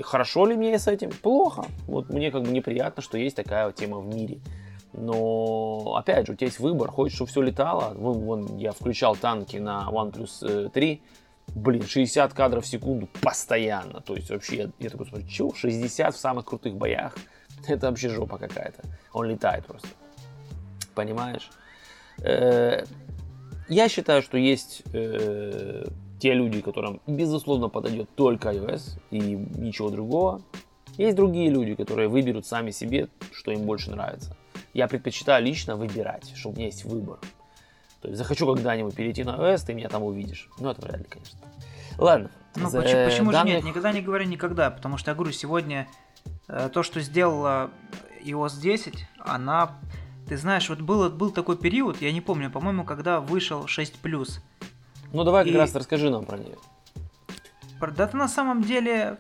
Хорошо 0.04 0.46
ли 0.46 0.56
мне 0.56 0.78
с 0.78 0.88
этим? 0.88 1.10
Плохо. 1.10 1.66
Вот 1.88 2.10
мне 2.10 2.30
как 2.30 2.44
бы 2.44 2.52
неприятно, 2.52 3.02
что 3.02 3.18
есть 3.18 3.36
такая 3.36 3.66
вот 3.66 3.76
тема 3.76 3.98
в 3.98 4.08
мире. 4.08 4.38
Но, 4.94 5.96
опять 5.96 6.28
же, 6.28 6.34
у 6.34 6.36
тебя 6.36 6.46
есть 6.48 6.60
выбор. 6.60 6.92
Хочешь, 6.92 7.16
чтобы 7.16 7.32
все 7.32 7.42
летало? 7.42 7.96
Вон, 7.96 8.20
вон 8.20 8.58
я 8.58 8.74
включал 8.74 9.16
танки 9.16 9.58
на 9.58 9.90
OnePlus 9.92 10.70
3. 10.70 10.94
Э, 10.94 10.98
Блин, 11.56 11.82
60 11.82 12.32
кадров 12.36 12.64
в 12.64 12.68
секунду 12.68 13.10
постоянно. 13.22 14.00
То 14.02 14.16
есть 14.16 14.30
вообще, 14.30 14.56
я, 14.58 14.70
я 14.78 14.90
такой 14.92 15.08
смотрю, 15.08 15.28
чего? 15.28 15.52
60 15.56 16.14
в 16.14 16.20
самых 16.20 16.46
крутых 16.46 16.76
боях? 16.76 17.18
Это 17.68 17.90
вообще 17.90 18.10
жопа 18.10 18.38
какая-то. 18.38 18.84
Он 19.14 19.26
летает 19.26 19.66
просто. 19.66 19.88
Понимаешь? 20.94 21.50
Э, 22.20 22.84
я 23.68 23.90
считаю, 23.90 24.22
что 24.22 24.38
есть 24.38 24.84
те 26.20 26.34
люди, 26.34 26.62
которым 26.62 27.02
безусловно 27.08 27.70
подойдет 27.70 28.10
только 28.16 28.52
iOS 28.52 29.00
и 29.10 29.20
ничего 29.20 29.90
другого. 29.90 30.42
Есть 30.98 31.16
другие 31.16 31.50
люди, 31.50 31.76
которые 31.76 32.10
выберут 32.10 32.46
сами 32.46 32.72
себе, 32.72 33.08
что 33.32 33.52
им 33.52 33.62
больше 33.62 33.92
нравится. 33.92 34.36
Я 34.74 34.88
предпочитаю 34.88 35.44
лично 35.44 35.76
выбирать, 35.76 36.32
чтобы 36.36 36.56
у 36.56 36.58
меня 36.58 36.68
есть 36.68 36.84
выбор. 36.84 37.20
То 38.02 38.08
есть 38.08 38.18
захочу 38.18 38.54
когда-нибудь 38.54 38.96
перейти 38.96 39.24
на 39.24 39.32
iOS, 39.32 39.66
ты 39.66 39.74
меня 39.74 39.90
там 39.90 40.04
увидишь. 40.04 40.50
Ну, 40.60 40.70
это 40.70 40.82
вряд 40.82 41.00
ли, 41.00 41.06
конечно. 41.06 41.40
Ладно. 41.98 42.32
Ну, 42.56 42.70
за, 42.70 42.82
почему, 42.82 43.06
почему 43.06 43.32
данных... 43.32 43.52
же 43.52 43.56
нет? 43.58 43.66
Никогда 43.66 43.92
не 43.92 44.02
говори 44.02 44.26
никогда, 44.26 44.72
потому 44.72 44.98
что 44.98 45.12
я 45.12 45.16
говорю, 45.16 45.32
сегодня 45.32 45.88
э, 46.48 46.70
то, 46.74 46.84
что 46.84 47.02
сделала 47.02 47.72
iOS 48.24 48.60
10, 48.62 49.06
она... 49.20 49.78
Ты 50.28 50.38
знаешь, 50.38 50.70
вот 50.70 50.82
был, 50.82 51.10
был 51.10 51.32
такой 51.32 51.58
период, 51.58 52.02
я 52.02 52.12
не 52.12 52.22
помню, 52.22 52.52
по-моему, 52.52 52.84
когда 52.84 53.20
вышел 53.20 53.66
6+, 53.66 54.40
ну 55.14 55.24
давай 55.24 55.46
как 55.46 55.54
и... 55.54 55.58
раз 55.58 55.76
расскажи 55.76 56.10
нам 56.10 56.26
про 56.26 56.38
нее. 56.38 56.56
Да 57.80 58.10
на 58.14 58.28
самом 58.28 58.62
деле, 58.64 59.18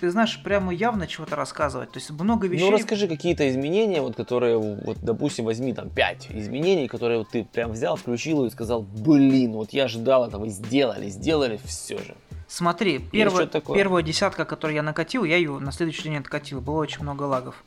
ты 0.00 0.10
знаешь, 0.10 0.40
прямо 0.42 0.72
явно 0.72 1.06
чего-то 1.06 1.36
рассказывать. 1.36 1.92
То 1.92 1.98
есть 1.98 2.10
много 2.10 2.46
ну, 2.46 2.52
вещей. 2.52 2.70
Ну 2.70 2.76
расскажи 2.76 3.08
какие-то 3.08 3.48
изменения, 3.48 4.00
вот 4.00 4.16
которые, 4.16 4.58
вот 4.58 4.98
допустим, 5.02 5.44
возьми 5.44 5.72
там 5.72 5.90
5 5.90 6.30
изменений, 6.30 6.88
которые 6.88 7.18
вот 7.18 7.28
ты 7.30 7.44
прям 7.44 7.72
взял, 7.72 7.96
включил 7.96 8.44
и 8.44 8.50
сказал, 8.50 8.82
блин, 8.82 9.52
вот 9.52 9.70
я 9.70 9.88
ждал 9.88 10.26
этого, 10.26 10.48
сделали, 10.48 11.08
сделали 11.08 11.58
все 11.64 11.98
же. 11.98 12.14
Смотри, 12.48 13.00
первая, 13.00 13.46
первая 13.46 14.02
десятка, 14.02 14.44
которую 14.44 14.76
я 14.76 14.82
накатил, 14.82 15.24
я 15.24 15.36
ее 15.36 15.58
на 15.58 15.72
следующий 15.72 16.04
день 16.04 16.18
откатил, 16.18 16.60
было 16.60 16.76
очень 16.76 17.02
много 17.02 17.24
лагов. 17.24 17.64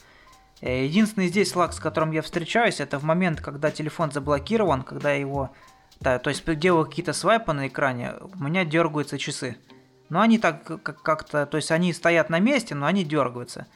Э, 0.62 0.86
единственный 0.86 1.28
здесь 1.28 1.54
лаг, 1.56 1.74
с 1.74 1.80
которым 1.80 2.12
я 2.12 2.22
встречаюсь, 2.22 2.80
это 2.80 2.98
в 2.98 3.04
момент, 3.04 3.42
когда 3.42 3.72
телефон 3.72 4.12
заблокирован, 4.12 4.84
когда 4.84 5.12
его 5.12 5.52
да, 6.00 6.18
то 6.18 6.30
есть 6.30 6.46
делаю 6.60 6.86
какие-то 6.86 7.14
свайпы 7.14 7.52
на 7.52 7.68
экране, 7.68 8.14
у 8.22 8.44
меня 8.44 8.64
дергаются 8.64 9.18
часы. 9.18 9.58
Но 10.10 10.22
они 10.22 10.40
так 10.40 10.82
как-то, 10.82 11.46
то 11.46 11.58
есть 11.58 11.72
они 11.72 11.94
стоят 11.94 12.30
на 12.30 12.40
месте, 12.40 12.74
но 12.74 12.86
они 12.86 13.04
дергаются. 13.04 13.68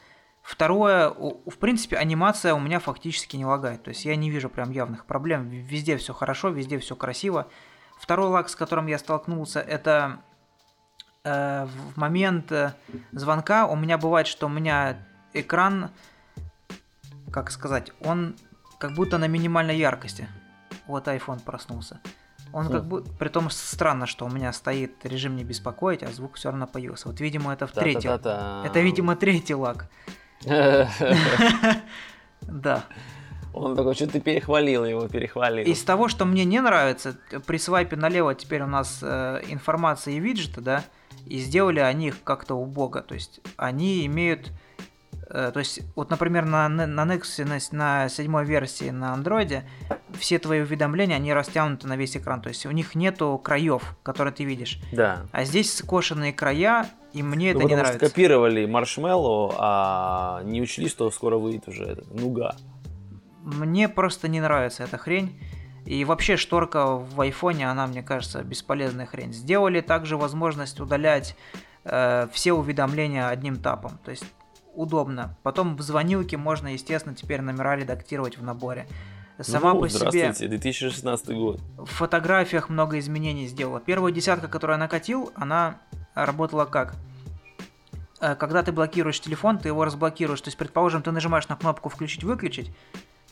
Второе, 0.42 1.10
в 1.10 1.58
принципе, 1.58 1.96
анимация 1.96 2.54
у 2.54 2.60
меня 2.60 2.80
фактически 2.80 3.36
не 3.36 3.46
лагает. 3.46 3.82
То 3.84 3.90
есть 3.90 4.04
я 4.04 4.16
не 4.16 4.30
вижу 4.30 4.50
прям 4.50 4.72
явных 4.72 5.06
проблем. 5.06 5.48
Везде 5.48 5.96
все 5.96 6.12
хорошо, 6.12 6.48
везде 6.48 6.78
все 6.78 6.96
красиво. 6.96 7.48
Второй 7.98 8.28
лаг, 8.28 8.48
с 8.48 8.56
которым 8.56 8.86
я 8.86 8.98
столкнулся, 8.98 9.60
это 9.60 10.20
э, 11.24 11.66
в 11.66 11.96
момент 11.96 12.50
э, 12.52 12.74
звонка 13.12 13.66
у 13.66 13.76
меня 13.76 13.96
бывает, 13.96 14.26
что 14.26 14.46
у 14.46 14.50
меня 14.50 14.98
экран, 15.32 15.90
как 17.30 17.50
сказать, 17.50 17.92
он 18.00 18.36
как 18.78 18.92
будто 18.92 19.16
на 19.18 19.28
минимальной 19.28 19.78
яркости 19.78 20.28
вот 20.86 21.08
iPhone 21.08 21.42
проснулся. 21.42 22.00
Он 22.52 22.68
как 22.68 22.84
бы, 22.84 23.02
при 23.02 23.28
том 23.28 23.50
странно, 23.50 24.06
что 24.06 24.26
у 24.26 24.28
меня 24.28 24.52
стоит 24.52 25.04
режим 25.04 25.34
не 25.34 25.42
беспокоить, 25.42 26.04
а 26.04 26.12
звук 26.12 26.36
все 26.36 26.50
равно 26.50 26.68
появился. 26.68 27.08
Вот, 27.08 27.20
видимо, 27.20 27.52
это 27.52 27.66
в 27.66 27.72
третий. 27.72 28.08
Это, 28.08 28.80
видимо, 28.80 29.16
третий 29.16 29.54
лаг. 29.54 29.88
Да. 32.42 32.84
Он 33.54 33.74
такой, 33.76 33.94
что 33.94 34.06
ты 34.06 34.20
перехвалил 34.20 34.84
его, 34.84 35.08
перехвалил. 35.08 35.64
Из 35.64 35.82
того, 35.82 36.08
что 36.08 36.24
мне 36.24 36.44
не 36.44 36.60
нравится, 36.60 37.16
при 37.46 37.56
свайпе 37.56 37.96
налево 37.96 38.34
теперь 38.34 38.62
у 38.62 38.66
нас 38.66 38.98
э, 39.00 39.42
информация 39.48 40.14
и 40.14 40.20
виджеты, 40.20 40.60
да, 40.60 40.84
и 41.24 41.38
сделали 41.38 41.78
они 41.78 42.08
их 42.08 42.22
как-то 42.24 42.56
убого. 42.56 43.00
То 43.00 43.14
есть 43.14 43.40
они 43.56 44.04
имеют 44.06 44.50
то 45.28 45.58
есть, 45.58 45.80
вот, 45.96 46.10
например, 46.10 46.44
на, 46.44 46.68
на 46.68 47.02
Nexus, 47.02 47.44
на, 47.44 47.58
на 47.76 48.08
седьмой 48.08 48.44
версии 48.44 48.90
на 48.90 49.14
Android, 49.14 49.62
все 50.18 50.38
твои 50.38 50.60
уведомления, 50.60 51.16
они 51.16 51.32
растянуты 51.32 51.86
на 51.86 51.96
весь 51.96 52.16
экран. 52.16 52.42
То 52.42 52.48
есть, 52.48 52.66
у 52.66 52.70
них 52.70 52.94
нету 52.94 53.40
краев, 53.42 53.96
которые 54.02 54.34
ты 54.34 54.44
видишь. 54.44 54.80
Да. 54.92 55.26
А 55.32 55.44
здесь 55.44 55.74
скошенные 55.74 56.32
края, 56.32 56.86
и 57.12 57.22
мне 57.22 57.52
ну, 57.52 57.60
это 57.60 57.68
не 57.68 57.76
нравится. 57.76 57.98
Что 57.98 58.06
скопировали 58.08 58.66
маршмеллоу, 58.66 59.54
а 59.56 60.42
не 60.44 60.60
учли, 60.60 60.88
что 60.88 61.10
скоро 61.10 61.36
выйдет 61.36 61.68
уже 61.68 61.84
этот, 61.84 62.12
нуга. 62.12 62.56
Мне 63.42 63.88
просто 63.88 64.28
не 64.28 64.40
нравится 64.40 64.84
эта 64.84 64.98
хрень. 64.98 65.38
И 65.86 66.04
вообще 66.04 66.36
шторка 66.36 66.96
в 66.96 67.20
айфоне, 67.20 67.70
она, 67.70 67.86
мне 67.86 68.02
кажется, 68.02 68.42
бесполезная 68.42 69.04
хрень. 69.06 69.34
Сделали 69.34 69.82
также 69.82 70.16
возможность 70.16 70.80
удалять 70.80 71.36
э, 71.84 72.26
все 72.32 72.54
уведомления 72.54 73.28
одним 73.28 73.56
тапом. 73.56 73.98
То 74.02 74.10
есть 74.10 74.24
удобно. 74.74 75.36
Потом 75.42 75.76
в 75.76 75.82
звонилке 75.82 76.36
можно, 76.36 76.68
естественно, 76.68 77.14
теперь 77.14 77.40
номера 77.40 77.76
редактировать 77.76 78.38
в 78.38 78.42
наборе. 78.42 78.86
Сама 79.40 79.74
ну, 79.74 79.80
по 79.80 79.88
себе... 79.88 80.32
2016 80.32 81.28
год. 81.30 81.60
В 81.76 81.86
фотографиях 81.86 82.68
много 82.68 82.98
изменений 82.98 83.46
сделала. 83.46 83.80
Первая 83.80 84.12
десятка, 84.12 84.46
которую 84.46 84.74
я 84.74 84.80
накатил, 84.80 85.32
она 85.34 85.80
работала 86.14 86.66
как? 86.66 86.94
Э, 88.20 88.36
когда 88.36 88.62
ты 88.62 88.70
блокируешь 88.70 89.20
телефон, 89.20 89.58
ты 89.58 89.68
его 89.68 89.84
разблокируешь. 89.84 90.40
То 90.40 90.48
есть, 90.48 90.56
предположим, 90.56 91.02
ты 91.02 91.10
нажимаешь 91.10 91.48
на 91.48 91.56
кнопку 91.56 91.88
«включить-выключить», 91.88 92.70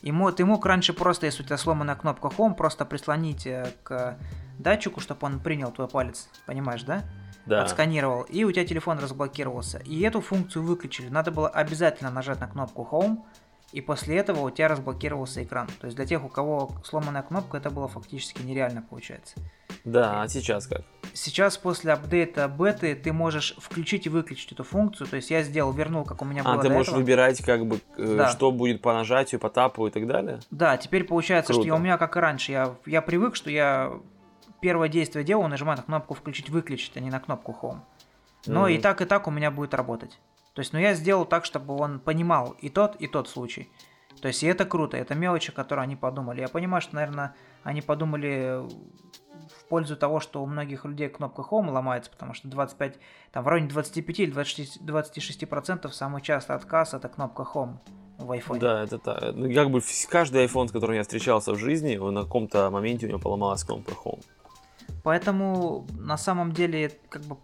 Ему, 0.03 0.29
ты 0.33 0.43
мог 0.43 0.65
раньше 0.65 0.91
просто, 0.91 1.27
если 1.27 1.43
у 1.43 1.45
тебя 1.45 1.57
сломанная 1.57 1.95
кнопка 1.95 2.27
Home, 2.27 2.55
просто 2.55 2.83
прислонить 2.83 3.47
э, 3.47 3.71
к 3.83 4.17
датчику, 4.59 4.99
чтобы 4.99 5.25
он 5.25 5.39
принял 5.39 5.71
твой 5.71 5.87
палец, 5.87 6.27
понимаешь, 6.45 6.83
да? 6.83 7.03
Да. 7.45 7.63
Отсканировал, 7.63 8.21
и 8.23 8.43
у 8.45 8.51
тебя 8.51 8.65
телефон 8.65 8.99
разблокировался. 8.99 9.79
И 9.79 9.99
эту 10.01 10.21
функцию 10.21 10.63
выключили. 10.63 11.09
Надо 11.09 11.31
было 11.31 11.49
обязательно 11.49 12.09
нажать 12.09 12.39
на 12.39 12.47
кнопку 12.47 12.87
Home, 12.91 13.17
и 13.73 13.81
после 13.81 14.17
этого 14.17 14.41
у 14.41 14.49
тебя 14.51 14.67
разблокировался 14.69 15.43
экран. 15.43 15.67
То 15.81 15.87
есть 15.87 15.97
для 15.97 16.05
тех, 16.05 16.23
у 16.23 16.29
кого 16.29 16.71
сломанная 16.85 17.23
кнопка, 17.23 17.57
это 17.57 17.69
было 17.71 17.87
фактически 17.87 18.41
нереально 18.43 18.81
получается. 18.83 19.35
Да, 19.83 20.21
а 20.21 20.27
сейчас 20.29 20.67
как? 20.67 20.83
Сейчас 21.13 21.57
после 21.57 21.91
апдейта 21.91 22.47
беты 22.47 22.95
ты 22.95 23.11
можешь 23.11 23.55
включить 23.57 24.05
и 24.05 24.09
выключить 24.09 24.51
эту 24.51 24.63
функцию. 24.63 25.07
То 25.07 25.15
есть 25.17 25.29
я 25.31 25.41
сделал, 25.43 25.73
вернул, 25.73 26.05
как 26.05 26.21
у 26.21 26.25
меня 26.25 26.43
было 26.43 26.53
А, 26.53 26.57
ты 26.61 26.69
можешь 26.69 26.89
этого. 26.89 26.99
выбирать, 27.01 27.43
как 27.43 27.65
бы, 27.65 27.79
э, 27.97 28.15
Да. 28.17 28.29
что 28.29 28.51
будет 28.51 28.81
по 28.81 28.93
нажатию, 28.93 29.41
по 29.41 29.49
тапу 29.49 29.87
и 29.87 29.91
так 29.91 30.07
далее? 30.07 30.39
Да, 30.51 30.77
теперь 30.77 31.03
получается, 31.03 31.51
что 31.53 31.61
я, 31.63 31.69
Круто. 31.69 31.81
у 31.81 31.83
меня 31.83 31.97
как 31.97 32.15
и 32.15 32.19
раньше. 32.19 32.51
Я, 32.51 32.75
я 32.85 33.01
привык, 33.01 33.35
что 33.35 33.49
я 33.49 33.91
первое 34.63 34.87
действие 34.87 35.25
делаю, 35.25 35.49
нажимаю 35.49 35.77
на 35.77 35.83
кнопку 35.83 36.13
включить-выключить, 36.13 36.95
а 36.95 37.01
не 37.01 37.11
на 37.11 37.19
кнопку 37.19 37.55
Home. 37.61 37.79
Но 38.47 38.61
Мгм. 38.61 38.69
и 38.69 38.77
так, 38.77 39.01
и 39.01 39.05
так 39.05 39.27
у 39.27 39.31
меня 39.31 39.51
будет 39.51 39.73
работать. 39.73 40.17
То 40.53 40.59
есть, 40.59 40.71
ну 40.71 40.79
я 40.79 40.93
сделал 40.93 41.25
так, 41.25 41.43
чтобы 41.43 41.75
он 41.75 41.99
понимал 41.99 42.55
и 42.61 42.69
тот, 42.69 42.95
и 42.95 43.07
тот 43.07 43.27
случай. 43.27 43.69
То 44.21 44.29
есть, 44.29 44.41
и 44.41 44.47
это 44.47 44.63
круто, 44.63 44.95
это 44.95 45.15
мелочи, 45.15 45.51
которые 45.51 45.83
они 45.83 45.97
подумали. 45.97 46.39
Я 46.39 46.47
понимаю, 46.47 46.81
что, 46.81 46.95
наверное, 46.95 47.35
они 47.63 47.81
подумали 47.81 48.61
в 49.59 49.65
пользу 49.67 49.97
того, 49.97 50.21
что 50.21 50.41
у 50.41 50.45
многих 50.45 50.85
людей 50.85 51.09
кнопка 51.09 51.41
Home 51.41 51.69
ломается, 51.69 52.09
потому 52.09 52.33
что 52.33 52.47
25, 52.47 52.99
там 53.33 53.43
в 53.43 53.47
районе 53.49 53.67
25 53.67 54.19
или 54.19 54.31
26, 54.31 54.81
26% 54.81 55.91
самый 55.91 56.21
частый 56.21 56.55
отказ 56.55 56.93
это 56.93 57.09
кнопка 57.09 57.45
Home 57.53 57.79
в 58.17 58.31
iPhone. 58.31 58.59
Да, 58.59 58.83
это 58.83 58.97
так. 58.97 59.35
Ну, 59.35 59.53
как 59.53 59.71
бы 59.71 59.81
каждый 60.09 60.45
iPhone, 60.45 60.69
с 60.69 60.71
которым 60.71 60.95
я 60.95 61.01
встречался 61.01 61.51
в 61.51 61.57
жизни, 61.57 61.97
на 61.97 62.21
каком-то 62.23 62.69
моменте 62.69 63.07
у 63.07 63.09
него 63.09 63.19
поломалась 63.19 63.65
кнопка 63.65 63.91
Home. 64.05 64.23
Поэтому 65.03 65.87
на 65.97 66.17
самом 66.17 66.51
деле 66.53 66.91
как 67.09 67.23
бы 67.23 67.37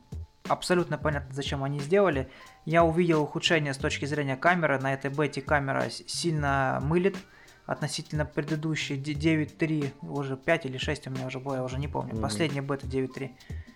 абсолютно 0.47 0.97
понятно, 0.97 1.33
зачем 1.33 1.63
они 1.63 1.79
сделали. 1.79 2.29
Я 2.65 2.83
увидел 2.83 3.21
ухудшение 3.21 3.73
с 3.73 3.77
точки 3.77 4.05
зрения 4.05 4.35
камеры. 4.35 4.79
На 4.79 4.93
этой 4.93 5.11
бете 5.11 5.41
камера 5.41 5.89
сильно 5.89 6.79
мылит 6.81 7.17
относительно 7.65 8.25
предыдущей 8.25 8.95
Д- 8.97 9.13
9.3, 9.13 9.93
уже 10.01 10.37
5 10.37 10.65
или 10.65 10.77
6 10.77 11.07
у 11.07 11.11
меня 11.11 11.27
уже 11.27 11.39
было, 11.39 11.55
я 11.55 11.63
уже 11.63 11.77
не 11.77 11.87
помню. 11.87 12.13
Мгм. 12.13 12.21
Последняя 12.23 12.61
бета 12.61 12.87
9.3. 12.87 13.31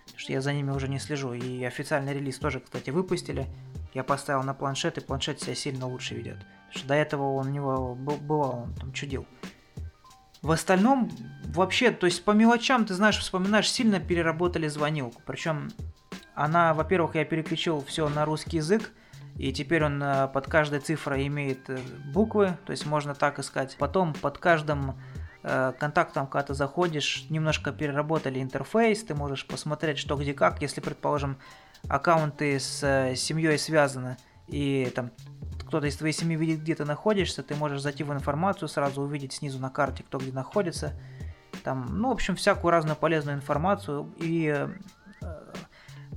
Потому 0.05 0.19
что 0.19 0.33
я 0.33 0.41
за 0.41 0.53
ними 0.53 0.71
уже 0.71 0.87
не 0.87 0.99
слежу. 0.99 1.33
И 1.33 1.63
официальный 1.63 2.13
релиз 2.13 2.39
тоже, 2.39 2.59
кстати, 2.59 2.89
выпустили. 2.89 3.45
Я 3.93 4.03
поставил 4.03 4.41
на 4.43 4.53
планшет, 4.55 4.97
и 4.97 5.01
планшет 5.01 5.39
себя 5.41 5.53
сильно 5.53 5.85
лучше 5.87 6.15
ведет. 6.15 6.37
Потому 6.39 6.71
что 6.73 6.87
до 6.87 6.93
этого 6.95 7.33
он 7.35 7.47
у 7.47 7.51
него 7.51 7.93
бывал, 7.95 8.63
он 8.63 8.73
там 8.73 8.91
чудил. 8.93 9.27
В 10.43 10.51
остальном, 10.51 11.09
вообще, 11.45 11.91
то 11.91 12.05
есть 12.05 12.25
по 12.25 12.31
мелочам, 12.31 12.85
ты 12.85 12.93
знаешь, 12.93 13.17
вспоминаешь, 13.17 13.71
сильно 13.71 14.01
переработали 14.01 14.67
звонилку. 14.67 15.21
Причем 15.25 15.71
она, 16.35 16.73
во-первых, 16.73 17.15
я 17.15 17.23
переключил 17.23 17.81
все 17.87 18.09
на 18.09 18.25
русский 18.25 18.57
язык, 18.57 18.91
и 19.37 19.53
теперь 19.53 19.85
он 19.85 20.03
э, 20.03 20.27
под 20.27 20.47
каждой 20.47 20.81
цифрой 20.81 21.27
имеет 21.27 21.69
э, 21.69 21.79
буквы, 22.13 22.57
то 22.65 22.71
есть 22.71 22.85
можно 22.85 23.15
так 23.15 23.39
искать. 23.39 23.77
Потом 23.79 24.13
под 24.13 24.37
каждым 24.37 24.99
э, 25.43 25.71
контактом, 25.79 26.27
когда 26.27 26.47
ты 26.47 26.53
заходишь, 26.55 27.25
немножко 27.29 27.71
переработали 27.71 28.41
интерфейс, 28.41 29.01
ты 29.01 29.15
можешь 29.15 29.47
посмотреть, 29.47 29.97
что 29.97 30.17
где 30.17 30.33
как, 30.33 30.61
если, 30.61 30.81
предположим, 30.81 31.37
аккаунты 31.87 32.59
с 32.59 32.79
семьей 33.15 33.57
связаны, 33.57 34.17
и 34.47 34.91
там 34.93 35.11
кто-то 35.59 35.87
из 35.87 35.95
твоей 35.95 36.13
семьи 36.13 36.35
видит, 36.35 36.61
где 36.61 36.75
ты 36.75 36.85
находишься, 36.85 37.43
ты 37.43 37.55
можешь 37.55 37.81
зайти 37.81 38.03
в 38.03 38.11
информацию, 38.11 38.67
сразу 38.67 39.01
увидеть 39.01 39.33
снизу 39.33 39.59
на 39.59 39.69
карте, 39.69 40.03
кто 40.03 40.17
где 40.17 40.31
находится. 40.31 40.93
Там, 41.63 41.99
ну, 41.99 42.09
в 42.09 42.11
общем, 42.11 42.35
всякую 42.35 42.71
разную 42.71 42.95
полезную 42.95 43.37
информацию. 43.37 44.13
И 44.17 44.69
э, 45.21 45.53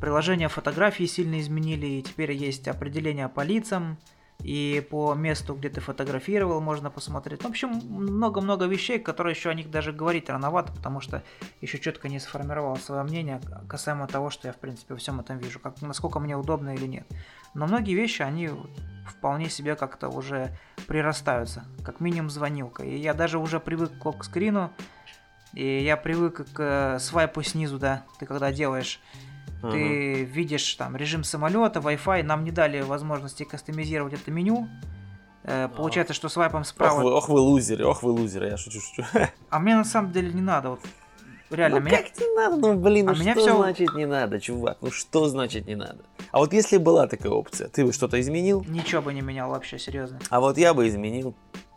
приложение 0.01 0.49
фотографии 0.49 1.05
сильно 1.05 1.41
изменили, 1.41 1.87
и 1.87 2.03
теперь 2.03 2.33
есть 2.33 2.69
определение 2.69 3.29
по 3.29 3.43
лицам, 3.43 3.99
и 4.43 4.87
по 4.91 5.15
месту, 5.15 5.55
где 5.55 5.69
ты 5.69 5.81
фотографировал, 5.81 6.61
можно 6.61 6.91
посмотреть. 6.91 7.43
В 7.43 7.47
общем, 7.47 7.71
много-много 7.71 8.67
вещей, 8.67 8.99
которые 8.99 9.35
еще 9.35 9.51
о 9.51 9.55
них 9.55 9.71
даже 9.71 9.93
говорить 9.93 10.29
рановато, 10.29 10.73
потому 10.73 11.01
что 11.01 11.23
еще 11.61 11.79
четко 11.79 12.09
не 12.09 12.21
сформировал 12.21 12.77
свое 12.77 13.03
мнение 13.03 13.41
касаемо 13.69 14.07
того, 14.07 14.31
что 14.31 14.49
я, 14.49 14.53
в 14.53 14.59
принципе, 14.59 14.95
во 14.95 15.01
всем 15.01 15.21
этом 15.21 15.39
вижу, 15.39 15.59
как, 15.59 15.81
насколько 15.83 16.21
мне 16.21 16.37
удобно 16.37 16.75
или 16.75 16.87
нет. 16.87 17.07
Но 17.55 17.67
многие 17.67 17.95
вещи, 17.95 18.23
они 18.23 18.51
вполне 19.09 19.49
себе 19.49 19.75
как-то 19.75 20.09
уже 20.09 20.57
прирастаются, 20.87 21.65
как 21.85 22.01
минимум 22.01 22.31
звонилка. 22.31 22.85
И 22.85 22.97
я 22.97 23.15
даже 23.15 23.39
уже 23.39 23.61
привык 23.61 23.99
к 23.99 24.05
локскрину, 24.05 24.71
и 25.55 25.83
я 25.83 25.97
привык 25.97 26.47
к 26.53 26.61
э, 26.61 26.99
свайпу 26.99 27.43
снизу, 27.43 27.79
да, 27.79 28.05
ты 28.19 28.27
когда 28.27 28.53
делаешь 28.53 29.01
Ага. 29.63 29.73
ты 29.73 30.25
видишь 30.25 30.75
там 30.75 30.97
режим 30.97 31.25
самолета, 31.25 31.81
Wi-Fi, 31.81 32.23
нам 32.23 32.45
не 32.45 32.51
дали 32.51 32.81
возможности 32.83 33.45
кастомизировать 33.45 34.13
это 34.15 34.31
меню. 34.31 34.69
Э, 35.45 35.69
Получается, 35.75 36.13
что 36.15 36.29
свайпом 36.29 36.61
Ох 36.63 36.67
справа. 36.67 37.01
вы, 37.03 37.13
ох 37.13 37.29
вы 37.29 37.39
лузеры, 37.41 37.85
ох 37.87 38.03
вы 38.03 38.11
лузеры, 38.11 38.49
я 38.49 38.57
шучу, 38.57 38.81
шучу. 38.81 39.05
А 39.51 39.59
мне 39.59 39.77
на 39.77 39.85
самом 39.85 40.13
деле 40.13 40.33
не 40.33 40.41
надо. 40.43 40.71
Вот 40.71 40.81
реально, 41.51 41.79
ну 41.81 41.87
меня... 41.87 42.03
как 42.03 42.19
не 42.19 42.35
надо, 42.37 42.57
ну 42.57 42.75
блин, 42.75 43.07
ну 43.07 43.13
А 43.13 43.15
что 43.15 43.23
меня 43.25 43.35
всё- 43.37 43.57
значит 43.57 43.95
не 43.95 44.07
надо, 44.07 44.41
чувак, 44.41 44.79
ну 44.81 44.91
что 44.91 45.29
значит 45.29 45.67
не 45.67 45.77
надо? 45.77 46.05
А 46.33 46.39
вот 46.39 46.53
если 46.53 46.77
была 46.79 47.07
такая 47.07 47.31
опция, 47.33 47.69
ты 47.69 47.85
бы 47.87 47.93
что-то 47.93 48.21
изменил? 48.21 48.65
ничего 48.69 49.01
бы 49.03 49.15
не 49.15 49.21
менял 49.21 49.51
вообще, 49.51 49.79
серьезно. 49.79 50.19
А 50.31 50.41
вот 50.41 50.59
я 50.59 50.75
бы 50.75 50.89
изменил. 50.89 51.35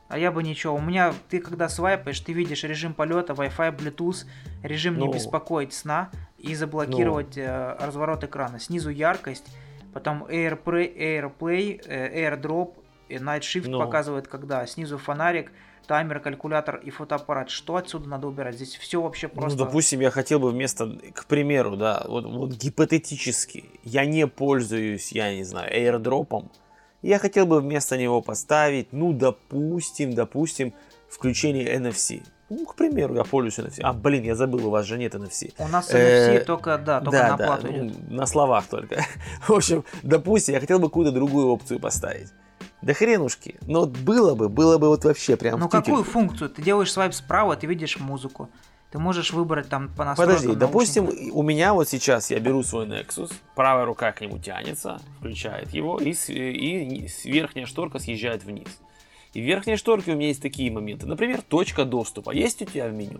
А 0.07 0.17
я 0.17 0.31
бы 0.31 0.41
ничего. 0.41 0.73
У 0.73 0.81
меня, 0.81 1.13
ты 1.29 1.37
когда 1.39 1.69
свайпаешь, 1.69 2.19
ты 2.19 2.33
видишь 2.33 2.63
режим 2.63 2.95
полета, 2.95 3.33
Wi-Fi, 3.33 3.77
Bluetooth, 3.77 4.25
режим 4.63 4.97
не 4.97 5.05
Ну. 5.05 5.13
беспокоить 5.13 5.71
сна 5.73 6.09
и 6.41 6.55
заблокировать 6.55 7.37
э, 7.37 7.75
разворот 7.79 8.23
экрана. 8.23 8.59
Снизу 8.59 8.89
яркость, 8.89 9.45
потом 9.93 10.23
AirPlay, 10.25 10.95
AirPlay 10.95 11.81
э, 11.85 12.29
AirDrop, 12.29 12.73
и 13.09 13.15
Night 13.15 13.41
Shift 13.41 13.67
Ну. 13.69 13.79
показывает, 13.79 14.27
когда. 14.27 14.65
Снизу 14.67 14.97
фонарик, 14.97 15.51
таймер, 15.87 16.19
калькулятор 16.19 16.77
и 16.77 16.91
фотоаппарат. 16.91 17.49
Что 17.49 17.75
отсюда 17.75 18.07
надо 18.07 18.27
убирать? 18.27 18.55
Здесь 18.55 18.75
все 18.75 19.01
вообще 19.01 19.27
просто... 19.27 19.57
Ну, 19.57 19.65
допустим, 19.65 19.99
я 19.99 20.11
хотел 20.11 20.39
бы 20.39 20.51
вместо, 20.51 20.87
к 21.13 21.25
примеру, 21.25 21.75
да, 21.75 22.05
вот, 22.07 22.25
вот 22.25 22.51
гипотетически, 22.51 23.65
я 23.83 24.05
не 24.05 24.27
пользуюсь, 24.27 25.11
я 25.11 25.33
не 25.35 25.43
знаю, 25.43 25.73
airdropом, 25.75 26.51
я 27.01 27.17
хотел 27.17 27.47
бы 27.47 27.61
вместо 27.61 27.97
него 27.97 28.21
поставить, 28.21 28.93
ну, 28.93 29.13
допустим, 29.13 30.13
допустим, 30.13 30.73
включение 31.09 31.75
NFC. 31.75 32.21
Ну, 32.49 32.65
к 32.65 32.75
примеру, 32.75 33.15
я 33.15 33.23
пользуюсь 33.23 33.59
NFC. 33.59 33.81
А, 33.83 33.93
блин, 33.93 34.23
я 34.23 34.35
забыл, 34.35 34.67
у 34.67 34.69
вас 34.69 34.85
же 34.85 34.97
нет 34.97 35.13
NFC. 35.13 35.53
У 35.59 35.67
нас 35.67 35.89
Э, 35.91 36.37
NFC 36.37 36.45
только, 36.45 36.77
да, 36.77 36.99
только 36.99 37.17
на 37.17 37.33
оплату 37.35 37.67
ну, 37.67 37.87
идет. 37.87 38.11
на 38.11 38.25
словах 38.25 38.65
только. 38.67 39.05
В 39.47 39.51
общем, 39.51 39.83
допустим, 40.01 40.55
я 40.55 40.59
хотел 40.59 40.79
бы 40.79 40.87
какую-то 40.87 41.11
другую 41.11 41.47
опцию 41.47 41.79
поставить. 41.79 42.33
Да 42.81 42.93
хренушки. 42.93 43.57
Но 43.67 43.81
вот 43.81 43.89
было 43.89 44.35
бы, 44.35 44.49
было 44.49 44.77
бы 44.77 44.87
вот 44.87 45.03
вообще 45.03 45.35
прям 45.35 45.59
Ну 45.59 45.69
какую 45.69 46.03
функцию? 46.03 46.49
Ты 46.49 46.61
делаешь 46.61 46.91
свайп 46.91 47.13
справа, 47.13 47.55
ты 47.55 47.67
видишь 47.67 47.99
музыку. 47.99 48.49
Ты 48.91 48.97
можешь 48.97 49.33
выбрать 49.33 49.69
там 49.69 49.89
по 49.89 50.03
настройкам 50.03 50.35
Подожди, 50.35 50.59
допустим, 50.59 51.05
наушников. 51.05 51.35
у 51.35 51.43
меня 51.43 51.73
вот 51.75 51.87
сейчас 51.87 52.31
я 52.31 52.39
беру 52.39 52.63
свой 52.63 52.87
Nexus, 52.87 53.31
правая 53.53 53.85
рука 53.85 54.11
к 54.11 54.21
нему 54.21 54.39
тянется, 54.39 54.99
включает 55.19 55.69
его, 55.71 55.99
и, 55.99 56.11
и 56.11 57.07
верхняя 57.25 57.67
шторка 57.67 57.99
съезжает 57.99 58.43
вниз. 58.43 58.67
И 59.33 59.41
в 59.41 59.45
верхней 59.45 59.75
шторке 59.77 60.13
у 60.13 60.15
меня 60.15 60.27
есть 60.27 60.41
такие 60.41 60.71
моменты. 60.71 61.05
Например, 61.05 61.41
точка 61.41 61.85
доступа. 61.85 62.31
Есть 62.31 62.61
у 62.61 62.65
тебя 62.65 62.87
в 62.87 62.93
меню? 62.93 63.19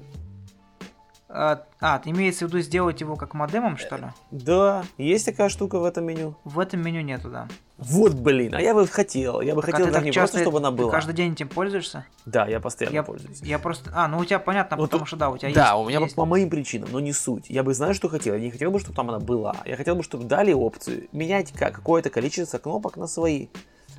А, 1.32 1.64
а, 1.80 2.00
ты 2.00 2.10
имеется 2.10 2.46
в 2.46 2.50
виду 2.50 2.60
сделать 2.62 3.02
его 3.02 3.16
как 3.16 3.36
модемом, 3.36 3.78
что 3.78 3.98
ли? 3.98 4.06
Да, 4.32 4.84
есть 4.98 5.28
такая 5.28 5.50
штука 5.50 5.78
в 5.78 5.84
этом 5.86 6.04
меню. 6.06 6.34
В 6.44 6.58
этом 6.58 6.82
меню 6.82 7.02
нету, 7.02 7.30
да. 7.30 7.48
Вот, 7.78 8.14
блин, 8.16 8.56
а 8.56 8.62
я 8.62 8.74
бы 8.74 8.88
хотел. 8.88 9.40
Я 9.40 9.54
бы 9.54 9.62
Так, 9.62 9.70
а 9.70 9.72
хотел 9.74 9.86
ты 9.88 9.94
даже 9.94 10.06
не 10.06 10.12
часто- 10.12 10.38
просто, 10.38 10.40
чтобы 10.50 10.58
она 10.58 10.72
ты 10.72 10.78
была. 10.78 10.92
каждый 10.92 11.14
день 11.14 11.34
этим 11.34 11.48
пользуешься? 11.48 12.08
Да, 12.26 12.48
я 12.48 12.60
постоянно 12.60 12.96
Я, 12.96 13.04
пользуюсь. 13.04 13.42
я 13.42 13.60
просто... 13.60 13.92
А, 13.96 14.08
ну 14.08 14.18
у 14.18 14.26
тебя 14.26 14.40
понятно, 14.40 14.76
Вот 14.76 14.86
потому 14.90 15.02
тут- 15.02 15.08
что 15.10 15.18
да, 15.18 15.30
у 15.30 15.38
тебя 15.38 15.54
Да, 15.54 15.66
есть... 15.70 15.76
у 15.76 15.88
меня 15.88 16.00
есть- 16.00 16.16
по 16.16 16.26
моим 16.26 16.50
причинам, 16.50 16.90
но 16.92 17.00
не 17.00 17.14
суть. 17.14 17.46
Я 17.48 17.62
бы, 17.62 17.76
знаешь, 17.76 17.96
что 17.96 18.10
хотел? 18.10 18.34
Я 18.34 18.40
не 18.42 18.50
хотел 18.50 18.72
бы, 18.72 18.80
чтобы 18.80 18.96
там 18.96 19.08
она 19.10 19.20
была. 19.20 19.56
Я 19.66 19.76
хотел 19.78 19.96
бы, 19.96 20.02
чтобы 20.02 20.24
дали 20.24 20.52
опцию 20.52 21.08
менять 21.12 21.52
как 21.54 21.76
какое-то 21.76 22.10
количество 22.10 22.58
кнопок 22.58 22.98
на 22.98 23.06
свои. 23.06 23.48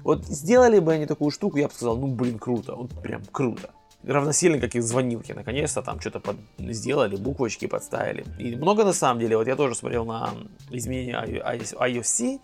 Вот 0.02 0.24
сделали 0.26 0.78
бы 0.78 0.92
они 0.92 1.06
такую 1.06 1.30
штуку, 1.30 1.58
я 1.58 1.68
бы 1.68 1.74
сказал, 1.74 1.96
ну 1.96 2.06
блин, 2.08 2.38
круто, 2.38 2.74
вот 2.74 2.90
прям 3.02 3.22
круто. 3.30 3.70
Равносильно, 4.02 4.58
как 4.58 4.74
и 4.76 4.80
звонилки, 4.80 5.32
наконец-то 5.32 5.82
там 5.82 6.00
что-то 6.00 6.20
под... 6.20 6.36
сделали, 6.58 7.16
буквочки 7.16 7.66
подставили. 7.66 8.24
И 8.38 8.56
много 8.56 8.84
на 8.84 8.94
самом 8.94 9.20
деле, 9.20 9.36
вот 9.36 9.46
я 9.46 9.56
тоже 9.56 9.74
смотрел 9.74 10.06
на 10.06 10.30
изменения 10.70 11.22
iOS, 11.22 12.40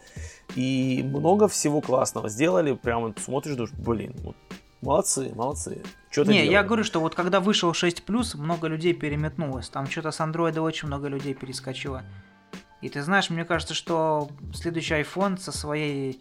и 0.55 1.03
много 1.03 1.49
всего 1.49 1.81
классного 1.81 2.29
сделали, 2.29 2.75
прям 2.75 3.03
вот 3.03 3.19
смотришь, 3.19 3.55
думаешь, 3.55 3.73
блин, 3.73 4.15
вот 4.23 4.37
молодцы, 4.83 5.33
молодцы. 5.35 5.83
Что-то 6.11 6.31
Не, 6.31 6.39
я 6.39 6.45
делают. 6.45 6.67
говорю, 6.67 6.85
что 6.85 7.01
вот 7.01 7.15
когда 7.15 7.41
вышел 7.41 7.71
6+, 7.71 8.37
много 8.37 8.69
людей 8.69 8.93
переметнулось. 8.93 9.69
Там 9.71 9.87
что-то 9.87 10.11
с 10.11 10.21
андроида 10.21 10.61
очень 10.61 10.89
много 10.89 11.09
людей 11.09 11.33
перескочило. 11.35 12.03
И 12.83 12.89
ты 12.91 13.03
знаешь, 13.03 13.31
мне 13.31 13.45
кажется, 13.45 13.75
что 13.75 14.29
следующий 14.55 14.95
iPhone 14.95 15.39
со 15.39 15.53
своей 15.53 16.21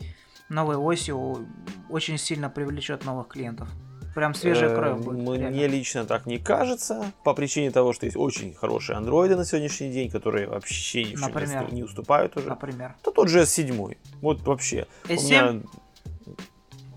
новой 0.49 0.75
осью 0.77 1.47
очень 1.89 2.17
сильно 2.17 2.49
привлечет 2.49 3.05
новых 3.05 3.27
клиентов. 3.29 3.69
Прям 4.13 4.33
свежая 4.33 4.69
Э, 4.69 4.75
кровь 4.75 5.01
будет. 5.03 5.19
Мне 5.19 5.37
реально. 5.37 5.65
лично 5.67 6.05
так 6.05 6.25
не 6.25 6.37
кажется, 6.37 7.11
по 7.25 7.33
причине 7.33 7.69
того, 7.71 7.91
что 7.91 8.05
есть 8.05 8.15
очень 8.15 8.53
хорошие 8.53 8.95
андроиды 8.95 9.35
на 9.35 9.43
сегодняшний 9.43 9.91
день, 9.91 10.09
которые 10.09 10.47
вообще 10.47 11.03
ничего 11.03 11.27
Например? 11.27 11.73
не 11.73 11.83
уступают 11.83 12.37
уже. 12.37 12.47
Например. 12.47 12.95
Да 13.03 13.11
тот 13.11 13.27
же 13.27 13.41
S7. 13.41 13.97
Вот 14.21 14.41
вообще. 14.47 14.87
У 15.03 15.07
S7? 15.11 15.29
меня 15.29 15.61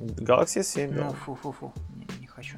Galaxy 0.00 0.60
S7, 0.60 0.94
да. 0.94 1.04
Ну, 1.06 1.12
фу-фу-фу, 1.12 1.72
не, 1.96 2.06
не 2.20 2.26
хочу. 2.28 2.56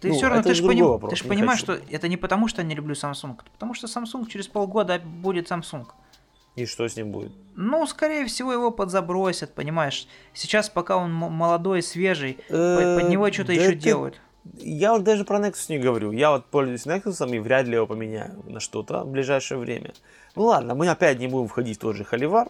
Ты 0.00 0.08
Ну, 0.08 0.14
все 0.14 0.26
равно, 0.26 0.42
ты 0.42 0.54
же 0.54 0.64
поним- 0.64 0.88
вопрос, 0.88 1.20
ты 1.20 1.28
понимаешь, 1.28 1.60
хочу. 1.60 1.74
что 1.80 1.94
это 1.94 2.08
не 2.08 2.16
потому, 2.16 2.48
что 2.48 2.62
я 2.62 2.66
не 2.66 2.74
люблю 2.74 2.94
Samsung, 2.96 3.34
это 3.34 3.44
потому 3.52 3.74
что 3.74 3.86
Samsung 3.86 4.26
через 4.28 4.48
полгода 4.48 4.98
будет 4.98 5.48
Samsung. 5.52 5.86
И 6.54 6.66
что 6.66 6.86
с 6.86 6.96
ним 6.96 7.12
будет? 7.12 7.32
Ну, 7.56 7.86
скорее 7.86 8.26
всего, 8.26 8.52
его 8.52 8.70
подзабросят, 8.70 9.54
понимаешь. 9.54 10.06
Сейчас, 10.34 10.68
пока 10.68 10.96
он 10.96 11.12
молодой, 11.12 11.82
свежий, 11.82 12.34
под, 12.48 12.56
Э, 12.56 13.00
под 13.00 13.08
него 13.08 13.30
что-то 13.32 13.52
еще 13.52 13.74
делают. 13.74 14.20
Я 14.58 14.92
вот 14.92 15.04
даже 15.04 15.24
про 15.24 15.38
Nexus 15.38 15.66
не 15.68 15.78
говорю. 15.78 16.10
Я 16.10 16.32
вот 16.32 16.46
пользуюсь 16.46 16.84
Nexus 16.84 17.34
и 17.34 17.38
вряд 17.38 17.66
ли 17.66 17.76
его 17.76 17.86
поменяю 17.86 18.42
на 18.46 18.58
что-то 18.58 19.04
в 19.04 19.10
ближайшее 19.10 19.58
время. 19.58 19.92
Ну 20.34 20.44
ладно, 20.44 20.74
мы 20.74 20.88
опять 20.88 21.20
не 21.20 21.28
будем 21.28 21.46
входить 21.46 21.76
в 21.76 21.80
тот 21.80 21.94
же 21.94 22.04
холивар. 22.04 22.48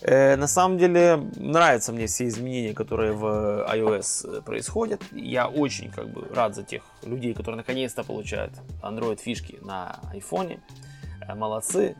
Э, 0.00 0.36
на 0.36 0.46
самом 0.46 0.78
деле, 0.78 1.16
нравятся 1.36 1.92
мне 1.92 2.06
все 2.06 2.26
изменения, 2.28 2.72
которые 2.72 3.12
в 3.12 3.24
iOS 3.70 4.38
э, 4.38 4.40
происходят. 4.40 5.02
Я 5.12 5.48
очень 5.48 5.90
как 5.90 6.08
бы 6.08 6.26
рад 6.34 6.54
за 6.54 6.62
тех 6.62 6.82
людей, 7.02 7.34
которые 7.34 7.58
наконец-то 7.58 8.04
получают 8.04 8.52
Android 8.82 9.20
фишки 9.20 9.58
на. 9.60 10.00
Э, 11.28 11.34
молодцы. 11.34 11.96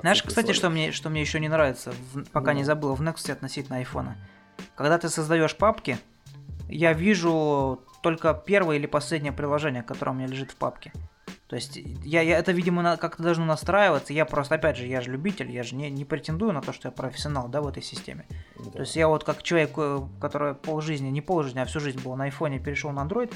Знаешь, 0.00 0.22
кстати, 0.22 0.52
что 0.52 0.70
мне, 0.70 0.92
что 0.92 1.10
мне 1.10 1.20
еще 1.20 1.40
не 1.40 1.48
нравится, 1.48 1.92
в- 2.12 2.24
пока 2.30 2.52
не 2.52 2.60
Ну. 2.60 2.66
забыл, 2.66 2.94
в 2.94 3.02
Nexus 3.02 3.30
относительно 3.32 3.78
айфона. 3.78 4.16
Когда 4.74 4.98
ты 4.98 5.08
создаешь 5.08 5.56
папки, 5.56 5.98
я 6.68 6.92
вижу 6.92 7.80
только 8.02 8.34
первое 8.34 8.76
или 8.76 8.86
последнее 8.86 9.32
приложение, 9.32 9.82
которое 9.82 10.12
у 10.12 10.14
меня 10.14 10.26
лежит 10.26 10.50
в 10.50 10.56
папке. 10.56 10.92
То 11.48 11.56
есть 11.56 11.76
я, 12.04 12.20
я 12.20 12.38
это, 12.38 12.52
видимо, 12.52 12.82
на- 12.82 12.96
как-то 12.98 13.22
должно 13.22 13.44
настраиваться. 13.46 14.12
Я 14.12 14.24
просто, 14.26 14.56
опять 14.56 14.76
же, 14.76 14.86
я 14.86 15.00
же 15.00 15.10
любитель, 15.10 15.50
я 15.50 15.62
же 15.62 15.74
не, 15.76 15.90
не 15.90 16.04
претендую 16.04 16.52
на 16.52 16.60
то, 16.60 16.72
что 16.74 16.88
я 16.88 16.92
профессионал, 16.92 17.48
да, 17.48 17.62
в 17.62 17.66
этой 17.68 17.82
системе. 17.82 18.26
Да. 18.58 18.70
То 18.72 18.80
есть 18.80 18.96
я 18.96 19.08
вот 19.08 19.24
как 19.24 19.42
человек, 19.42 19.70
э, 19.78 20.00
который 20.20 20.54
полжизни, 20.54 21.08
не 21.08 21.22
полжизни, 21.22 21.58
а 21.60 21.64
всю 21.64 21.80
жизнь 21.80 22.02
был 22.02 22.14
на 22.16 22.24
айфоне, 22.24 22.58
перешел 22.58 22.90
на 22.90 23.00
Android, 23.00 23.32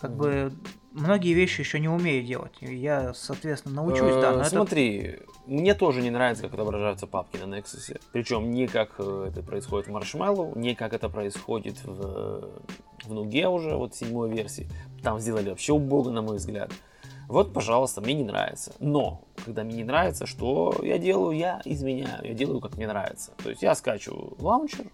как 0.00 0.16
бы 0.16 0.52
многие 0.92 1.32
вещи 1.32 1.60
еще 1.60 1.78
не 1.80 1.88
умею 1.88 2.24
делать. 2.24 2.52
Я, 2.60 3.12
соответственно, 3.14 3.76
научусь, 3.76 4.14
да. 4.14 4.32
Э, 4.32 4.34
Но 4.36 4.40
это- 4.40 4.50
Смотри, 4.50 5.18
мне 5.46 5.74
тоже 5.74 6.02
не 6.02 6.10
нравится, 6.10 6.44
как 6.44 6.54
отображаются 6.54 7.06
папки 7.06 7.36
на 7.36 7.58
Nexus. 7.58 8.00
Причем 8.12 8.50
не 8.50 8.66
как 8.66 8.94
э, 8.98 9.26
это 9.30 9.42
происходит 9.42 9.88
в 9.88 9.96
Marshmallow, 9.96 10.58
не 10.58 10.74
как 10.74 10.92
это 10.92 11.08
происходит 11.08 11.82
в, 11.84 12.50
в 13.04 13.12
Нуге 13.12 13.48
уже, 13.48 13.74
вот 13.76 13.94
седьмой 13.94 14.30
версии. 14.30 14.68
Там 15.02 15.18
сделали 15.20 15.50
вообще 15.50 15.72
убого, 15.72 16.10
на 16.10 16.22
мой 16.22 16.36
взгляд. 16.36 16.70
Вот, 17.28 17.52
пожалуйста, 17.52 18.00
мне 18.00 18.14
не 18.14 18.24
нравится. 18.24 18.72
Но, 18.80 19.22
когда 19.44 19.62
мне 19.62 19.76
не 19.76 19.84
нравится, 19.84 20.24
что 20.26 20.74
я 20.82 20.96
делаю? 20.96 21.36
Я 21.36 21.60
изменяю, 21.66 22.26
я 22.26 22.32
делаю, 22.32 22.60
как 22.60 22.76
мне 22.76 22.86
нравится. 22.86 23.32
То 23.42 23.50
есть 23.50 23.62
я 23.62 23.74
скачиваю 23.74 24.34
лаунчер, 24.38 24.86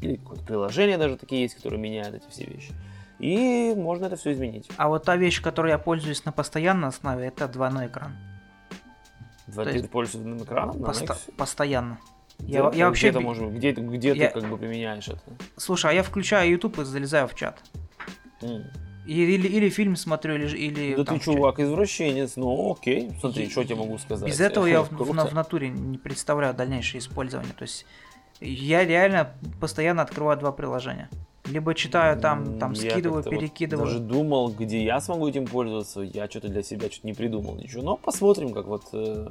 или 0.00 0.14
какое-то 0.14 0.44
приложение 0.44 0.98
даже 0.98 1.16
такие 1.16 1.42
есть, 1.42 1.56
которые 1.56 1.80
меняют 1.80 2.14
эти 2.14 2.28
все 2.30 2.44
вещи. 2.44 2.72
И 3.20 3.74
можно 3.76 4.06
это 4.06 4.16
все 4.16 4.32
изменить. 4.32 4.68
А 4.76 4.88
вот 4.88 5.04
та 5.04 5.16
вещь, 5.16 5.42
которой 5.42 5.70
я 5.70 5.78
пользуюсь 5.78 6.24
на 6.24 6.32
постоянной 6.32 6.88
основе, 6.88 7.26
это 7.26 7.46
двойной 7.48 7.86
экран. 7.88 8.16
Два- 9.46 9.64
Ты 9.64 9.72
есть 9.72 9.90
пользуешься 9.90 10.44
экраном 10.44 10.80
на 10.80 10.86
Посто- 10.86 11.06
Nexus? 11.14 11.34
Постоянно. 11.36 11.98
Где 12.38 12.54
Я, 12.54 12.70
я 12.72 12.86
вообще... 12.86 13.10
где, 13.10 13.18
би- 13.18 13.24
может, 13.24 13.52
где, 13.52 13.72
где 13.72 14.14
Я- 14.14 14.30
ты 14.30 14.40
как 14.40 14.48
бы 14.50 14.56
применяешь 14.56 15.08
это? 15.08 15.20
Слушай, 15.56 15.90
а 15.90 15.94
я 15.94 16.02
включаю 16.02 16.50
YouTube 16.50 16.78
и 16.78 16.84
залезаю 16.84 17.28
в 17.28 17.34
чат. 17.34 17.58
М. 18.40 18.64
Или, 19.06 19.32
или, 19.32 19.48
или 19.48 19.68
фильм 19.68 19.96
смотрю, 19.96 20.36
или... 20.36 20.56
или 20.56 20.94
Да 20.94 21.04
там 21.04 21.18
ты 21.18 21.24
чувак, 21.24 21.58
извращенец. 21.58 22.36
Ну 22.36 22.72
окей, 22.72 23.10
смотри, 23.20 23.44
И- 23.44 23.50
что 23.50 23.60
я 23.62 23.66
тебе 23.66 23.76
могу 23.76 23.98
сказать. 23.98 24.26
Без 24.26 24.40
этого 24.40 24.64
я 24.66 24.82
в, 24.82 24.90
в- 24.92 25.10
в 25.10 25.34
натуре 25.34 25.68
не 25.68 25.98
представляю 25.98 26.54
дальнейшее 26.54 27.00
использование. 27.00 27.52
То 27.52 27.62
есть 27.64 27.84
я 28.40 28.84
реально 28.84 29.34
постоянно 29.60 30.02
открываю 30.02 30.38
два 30.38 30.52
приложения. 30.52 31.10
Либо 31.50 31.74
читаю 31.74 32.18
там, 32.20 32.58
там 32.58 32.72
Я 32.72 32.90
скидываю, 32.90 33.22
вот 33.22 33.30
перекидываю. 33.30 33.86
даже 33.86 33.98
думал, 33.98 34.50
где 34.50 34.82
я 34.84 35.00
смогу 35.00 35.28
этим 35.28 35.46
пользоваться. 35.46 36.00
Я 36.00 36.28
что-то 36.28 36.48
для 36.48 36.62
себя 36.62 36.90
что-то 36.90 37.06
не 37.06 37.12
придумал 37.12 37.56
ничего. 37.56 37.82
Но 37.82 37.96
посмотрим, 37.96 38.52
как 38.52 38.66
вот 38.66 38.84
э, 38.92 39.30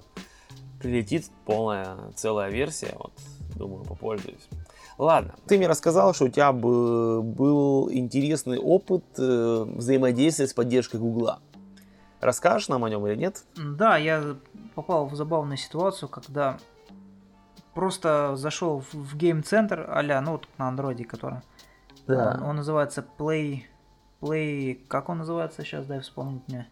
прилетит 0.82 1.30
полная 1.46 1.96
целая 2.16 2.50
версия. 2.50 2.94
Вот, 2.98 3.14
думаю, 3.56 3.86
попользуюсь. 3.86 4.48
Ладно, 4.98 5.34
ты 5.48 5.58
мне 5.58 5.68
рассказал, 5.68 6.14
что 6.14 6.26
у 6.26 6.30
тебя 6.30 6.52
бы- 6.52 7.22
был 7.22 7.90
интересный 7.92 8.58
опыт 8.58 9.06
э, 9.18 9.66
взаимодействия 9.66 10.46
с 10.48 10.54
поддержкой 10.54 11.00
Гугла. 11.00 11.40
Расскажешь 12.20 12.68
нам 12.68 12.84
о 12.84 12.90
нем 12.90 13.08
или 13.08 13.16
нет? 13.16 13.44
Да, 13.56 13.96
я 13.96 14.36
попал 14.76 15.08
в 15.08 15.16
забавную 15.16 15.56
ситуацию, 15.56 16.10
когда 16.10 16.58
просто 17.74 18.36
зашел 18.36 18.82
в, 18.82 18.94
в 18.94 19.16
Game 19.16 19.44
Center 19.44 19.86
а 19.90 20.22
ну 20.22 20.34
вот 20.34 20.50
на 20.58 20.68
андроиде, 20.68 21.06
который. 21.06 21.42
Он, 22.16 22.44
он 22.44 22.56
называется 22.58 23.06
Play... 23.18 23.64
Play... 24.22 24.80
Как 24.88 25.10
он 25.10 25.20
называется 25.20 25.64
сейчас, 25.64 25.86
дай 25.86 26.00
вспомнить 26.00 26.42
мне. 26.48 26.68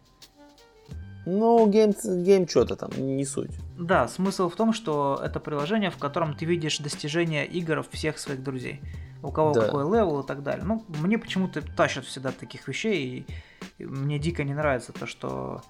Ну, 1.26 1.68
Game, 1.68 1.92
Game 2.24 2.48
что-то 2.48 2.76
там, 2.76 2.90
не 2.96 3.24
суть. 3.26 3.50
Да, 3.78 4.08
смысл 4.08 4.48
в 4.48 4.56
том, 4.56 4.72
что 4.72 5.20
это 5.22 5.40
приложение, 5.40 5.90
в 5.90 5.98
котором 5.98 6.34
ты 6.34 6.46
видишь 6.46 6.78
достижения 6.78 7.44
игр 7.44 7.84
всех 7.90 8.18
своих 8.18 8.42
друзей. 8.42 8.80
У 9.22 9.30
кого 9.30 9.52
Да. 9.52 9.66
какой 9.66 9.84
level 9.84 10.20
и 10.20 10.26
так 10.26 10.42
далее. 10.42 10.64
Ну, 10.64 10.84
мне 10.88 11.18
почему-то 11.18 11.60
тащит 11.60 12.04
всегда 12.04 12.24
от 12.24 12.30
таких 12.30 12.66
вещей, 12.66 13.26
и 13.78 13.84
мне 13.84 14.18
дико 14.18 14.44
не 14.44 14.54
нравится 14.54 14.92
то, 14.92 15.06
что 15.06 15.60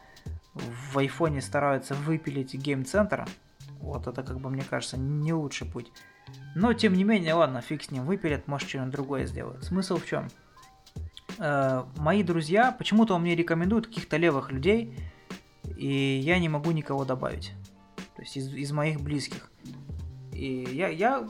в 0.55 0.99
айфоне 0.99 1.41
стараются 1.41 1.95
выпилить 1.95 2.55
гейм-центр. 2.55 3.27
Вот 3.81 4.07
это, 4.07 4.23
как 4.23 4.39
бы, 4.39 4.51
мне 4.51 4.65
кажется, 4.69 4.97
не 4.97 5.33
лучший 5.33 5.67
путь. 5.67 5.91
Но, 6.55 6.73
тем 6.73 6.95
не 6.95 7.05
менее, 7.05 7.35
ладно, 7.35 7.61
фиг 7.61 7.83
с 7.83 7.91
ним 7.91 8.05
выпилят, 8.05 8.49
может, 8.49 8.69
что-нибудь 8.69 8.93
другое 8.93 9.27
сделают. 9.27 9.65
Смысл 9.65 9.97
в 9.97 10.07
чем? 10.07 10.29
мои 11.97 12.23
друзья, 12.25 12.73
почему-то 12.73 13.15
он 13.15 13.23
мне 13.23 13.37
рекомендуют 13.37 13.87
каких-то 13.87 14.17
левых 14.17 14.51
людей, 14.51 14.99
и 15.77 16.21
я 16.23 16.39
не 16.39 16.49
могу 16.49 16.73
никого 16.73 17.05
добавить. 17.05 17.53
То 18.17 18.23
есть 18.23 18.37
из, 18.37 18.53
из 18.53 18.73
моих 18.73 19.01
близких. 19.01 19.51
И 20.33 20.69
я, 20.73 20.89
я 20.89 21.29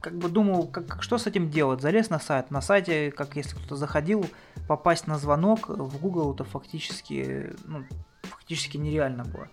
как 0.00 0.16
бы 0.16 0.28
думал, 0.28 0.68
как- 0.68 1.02
что 1.02 1.18
с 1.18 1.26
этим 1.26 1.50
делать. 1.50 1.82
Залез 1.82 2.08
на 2.08 2.18
сайт. 2.18 2.50
На 2.50 2.62
сайте, 2.62 3.10
как 3.10 3.36
если 3.36 3.56
кто-то 3.56 3.76
заходил, 3.76 4.24
попасть 4.66 5.06
на 5.06 5.18
звонок 5.18 5.68
в 5.68 6.00
Google 6.00 6.34
это 6.34 6.44
фактически, 6.44 7.54
ну, 7.64 7.84
фактически 8.22 8.76
нереально 8.76 9.24
было. 9.24 9.48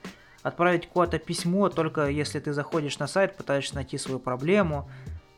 Отправить 0.47 0.87
куда-то 0.87 1.19
письмо, 1.19 1.67
только 1.67 2.07
если 2.07 2.39
ты 2.39 2.53
заходишь 2.53 2.99
на 2.99 3.07
сайт, 3.07 3.35
пытаешься 3.35 3.75
найти 3.75 3.97
свою 3.97 4.17
проблему, 4.17 4.89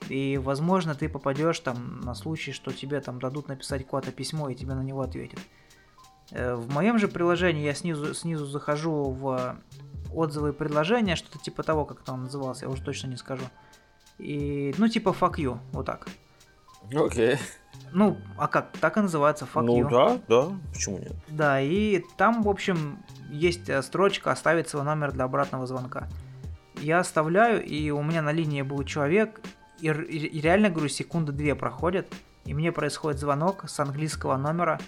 и, 0.07 0.37
возможно, 0.37 0.93
ты 0.93 1.09
попадешь 1.09 1.59
там 1.61 2.01
на 2.01 2.13
случай, 2.13 2.51
что 2.51 2.71
тебе 2.71 3.01
там 3.01 3.19
дадут 3.19 3.47
написать 3.47 3.87
куда-то 3.87 4.11
письмо, 4.11 4.49
и 4.49 4.55
тебе 4.55 4.75
на 4.75 4.83
него 4.83 5.01
ответят. 5.01 5.39
Э, 6.29 6.53
В 6.53 6.71
моем 6.71 6.99
же 6.99 7.07
приложении 7.07 7.63
я 7.63 7.73
снизу, 7.73 8.13
снизу 8.13 8.45
захожу 8.45 9.09
в 9.09 9.57
отзывы 10.13 10.49
и 10.49 10.53
предложения, 10.53 11.15
что-то 11.15 11.39
типа 11.39 11.63
того, 11.63 11.85
как 11.85 12.01
там 12.03 12.25
назывался, 12.25 12.65
я 12.65 12.71
уже 12.71 12.83
точно 12.83 13.07
не 13.07 13.17
скажу. 13.17 13.45
И, 14.19 14.75
ну, 14.77 14.87
типа 14.89 15.09
fuck 15.19 15.37
you, 15.37 15.57
вот 15.71 15.87
так. 15.87 16.07
Окей. 16.93 17.37
Ну, 17.91 18.17
а 18.37 18.47
как? 18.47 18.71
Так 18.79 18.97
и 18.97 19.01
называется 19.01 19.47
fuck 19.51 19.63
ну 19.63 19.81
you. 19.81 19.89
да, 19.89 20.19
да, 20.27 20.51
почему 20.71 20.99
нет? 20.99 21.13
Да, 21.27 21.59
и 21.61 22.03
там, 22.17 22.43
в 22.43 22.49
общем, 22.49 22.99
есть 23.29 23.69
э, 23.69 23.81
строчка 23.81 24.31
«Оставить 24.31 24.69
свой 24.69 24.83
номер 24.83 25.11
для 25.11 25.25
обратного 25.25 25.65
звонка». 25.67 26.07
Я 26.75 26.99
оставляю, 26.99 27.63
и 27.63 27.89
у 27.91 28.01
меня 28.01 28.21
на 28.21 28.31
линии 28.31 28.61
был 28.61 28.83
человек, 28.83 29.41
и, 29.79 29.87
и 29.87 30.41
реально, 30.41 30.69
говорю, 30.69 30.89
секунды 30.89 31.31
две 31.31 31.55
проходят, 31.55 32.07
и 32.45 32.53
мне 32.53 32.71
происходит 32.71 33.19
звонок 33.19 33.65
с 33.67 33.79
английского 33.79 34.37
номера 34.37 34.79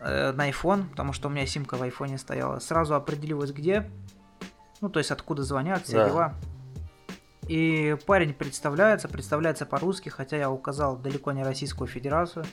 э, 0.00 0.32
на 0.32 0.50
iPhone, 0.50 0.88
потому 0.90 1.12
что 1.12 1.28
у 1.28 1.30
меня 1.30 1.46
симка 1.46 1.76
в 1.76 1.82
айфоне 1.82 2.18
стояла. 2.18 2.58
Сразу 2.58 2.94
определилось 2.94 3.52
где, 3.52 3.88
ну, 4.80 4.88
то 4.88 4.98
есть 4.98 5.10
откуда 5.10 5.42
звонят, 5.42 5.84
все 5.84 5.98
Да. 5.98 6.08
дела. 6.08 6.34
И 7.48 7.96
парень 8.06 8.34
представляется, 8.34 9.08
представляется 9.08 9.66
по-русски, 9.66 10.08
хотя 10.08 10.36
я 10.36 10.50
указал 10.50 10.96
далеко 10.96 11.32
не 11.32 11.44
Российскую 11.44 11.86
Федерацию. 11.86 12.44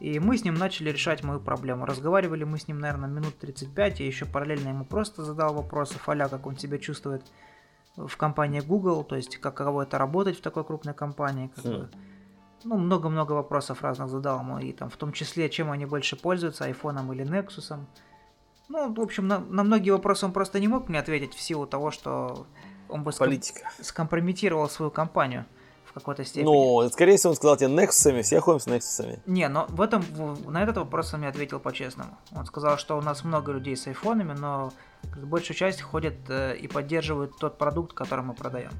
И 0.00 0.18
мы 0.18 0.36
с 0.36 0.44
ним 0.44 0.54
начали 0.54 0.90
решать 0.90 1.22
мою 1.22 1.40
проблему. 1.40 1.86
Разговаривали 1.86 2.44
мы 2.44 2.58
с 2.58 2.66
ним, 2.66 2.78
наверное, 2.78 3.08
минут 3.08 3.38
35. 3.38 4.00
Я 4.00 4.06
еще 4.06 4.26
параллельно 4.26 4.70
ему 4.70 4.84
просто 4.84 5.24
задал 5.24 5.54
вопросы, 5.54 5.96
а 6.04 6.28
как 6.28 6.46
он 6.46 6.56
себя 6.58 6.78
чувствует 6.78 7.22
в 7.96 8.16
компании 8.16 8.60
Google, 8.60 9.04
то 9.04 9.14
есть 9.14 9.36
каково 9.36 9.82
это 9.82 9.98
работать 9.98 10.38
в 10.38 10.40
такой 10.40 10.64
крупной 10.64 10.94
компании. 10.94 11.50
Как 11.54 11.64
Хм. 11.64 11.68
бы. 11.68 11.90
Ну, 12.64 12.76
много-много 12.78 13.32
вопросов 13.32 13.82
разных 13.82 14.08
задал 14.08 14.40
ему, 14.40 14.58
и 14.58 14.72
там 14.72 14.88
в 14.88 14.96
том 14.96 15.12
числе, 15.12 15.50
чем 15.50 15.70
они 15.70 15.86
больше 15.86 16.16
пользуются, 16.16 16.64
айфоном 16.64 17.12
или 17.12 17.24
Nexus. 17.24 17.78
Ну, 18.68 18.92
в 18.92 19.00
общем, 19.00 19.28
на, 19.28 19.38
на 19.38 19.62
многие 19.62 19.90
вопросы 19.90 20.24
он 20.24 20.32
просто 20.32 20.58
не 20.58 20.68
мог 20.68 20.88
мне 20.88 20.98
ответить 20.98 21.34
в 21.34 21.40
силу 21.40 21.66
того, 21.66 21.90
что 21.90 22.46
он 22.88 23.02
бы 23.02 23.12
Политика. 23.12 23.70
скомпрометировал 23.80 24.68
свою 24.68 24.90
компанию, 24.90 25.44
в 25.84 25.92
какой-то 25.92 26.24
степени. 26.24 26.44
Ну, 26.44 26.88
скорее 26.90 27.16
всего, 27.16 27.30
он 27.30 27.36
сказал 27.36 27.56
тебе 27.56 27.70
Nexus, 27.70 28.22
все 28.22 28.40
ходим 28.40 28.60
с 28.60 28.66
Nexus. 28.66 29.20
Не, 29.26 29.48
но 29.48 29.66
в 29.68 29.80
этом, 29.80 30.04
на 30.46 30.62
этот 30.62 30.78
вопрос 30.78 31.14
он 31.14 31.20
мне 31.20 31.28
ответил 31.28 31.60
по-честному. 31.60 32.18
Он 32.34 32.44
сказал, 32.46 32.78
что 32.78 32.98
у 32.98 33.00
нас 33.00 33.22
много 33.22 33.52
людей 33.52 33.76
с 33.76 33.86
айфонами, 33.86 34.32
но 34.32 34.72
большую 35.16 35.56
часть 35.56 35.80
ходят 35.82 36.14
э, 36.28 36.56
и 36.56 36.66
поддерживают 36.66 37.36
тот 37.38 37.58
продукт, 37.58 37.92
который 37.92 38.24
мы 38.24 38.34
продаем. 38.34 38.72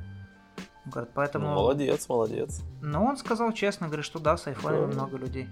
Говорит, 0.87 1.11
поэтому... 1.15 1.47
Ну, 1.47 1.55
молодец, 1.55 2.09
молодец. 2.09 2.63
Но 2.83 3.05
он 3.05 3.17
сказал 3.17 3.53
честно, 3.53 3.87
говорит, 3.87 4.05
что 4.05 4.19
да, 4.19 4.37
с 4.37 4.47
айфонами 4.47 4.87
да. 4.87 4.93
много 4.93 5.17
людей. 5.17 5.49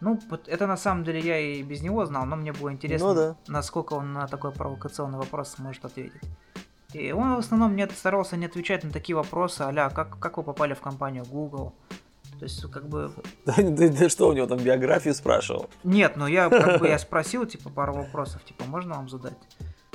Ну, 0.00 0.20
это 0.46 0.66
на 0.66 0.76
самом 0.76 1.04
деле 1.04 1.20
я 1.20 1.38
и 1.38 1.62
без 1.62 1.82
него 1.82 2.04
знал, 2.04 2.26
но 2.26 2.36
мне 2.36 2.52
было 2.52 2.70
интересно, 2.72 3.08
ну, 3.08 3.14
да. 3.14 3.36
насколько 3.48 3.94
он 3.94 4.12
на 4.12 4.26
такой 4.28 4.52
провокационный 4.52 5.18
вопрос 5.18 5.50
сможет 5.50 5.84
ответить. 5.84 6.22
И 6.94 7.12
он 7.12 7.34
в 7.34 7.38
основном 7.38 7.76
не 7.76 7.86
старался 7.88 8.38
не 8.38 8.46
отвечать 8.46 8.82
на 8.82 8.90
такие 8.90 9.14
вопросы, 9.14 9.60
а 9.60 9.90
как, 9.90 10.18
как 10.18 10.38
вы 10.38 10.42
попали 10.42 10.72
в 10.72 10.80
компанию 10.80 11.24
Google. 11.26 11.74
То 12.38 12.44
есть, 12.44 12.62
как 12.70 12.88
бы... 12.88 13.12
Да, 13.44 13.54
да, 13.58 13.88
да 13.88 14.08
что, 14.08 14.28
у 14.28 14.32
него 14.32 14.46
там 14.46 14.58
биографию 14.58 15.14
спрашивал? 15.14 15.68
Нет, 15.84 16.16
ну 16.16 16.26
я 16.26 16.48
как 16.48 16.80
бы 16.80 16.88
я 16.88 16.98
спросил, 16.98 17.44
типа, 17.44 17.68
пару 17.68 17.92
вопросов, 17.92 18.42
типа, 18.44 18.64
можно 18.64 18.94
вам 18.94 19.10
задать? 19.10 19.36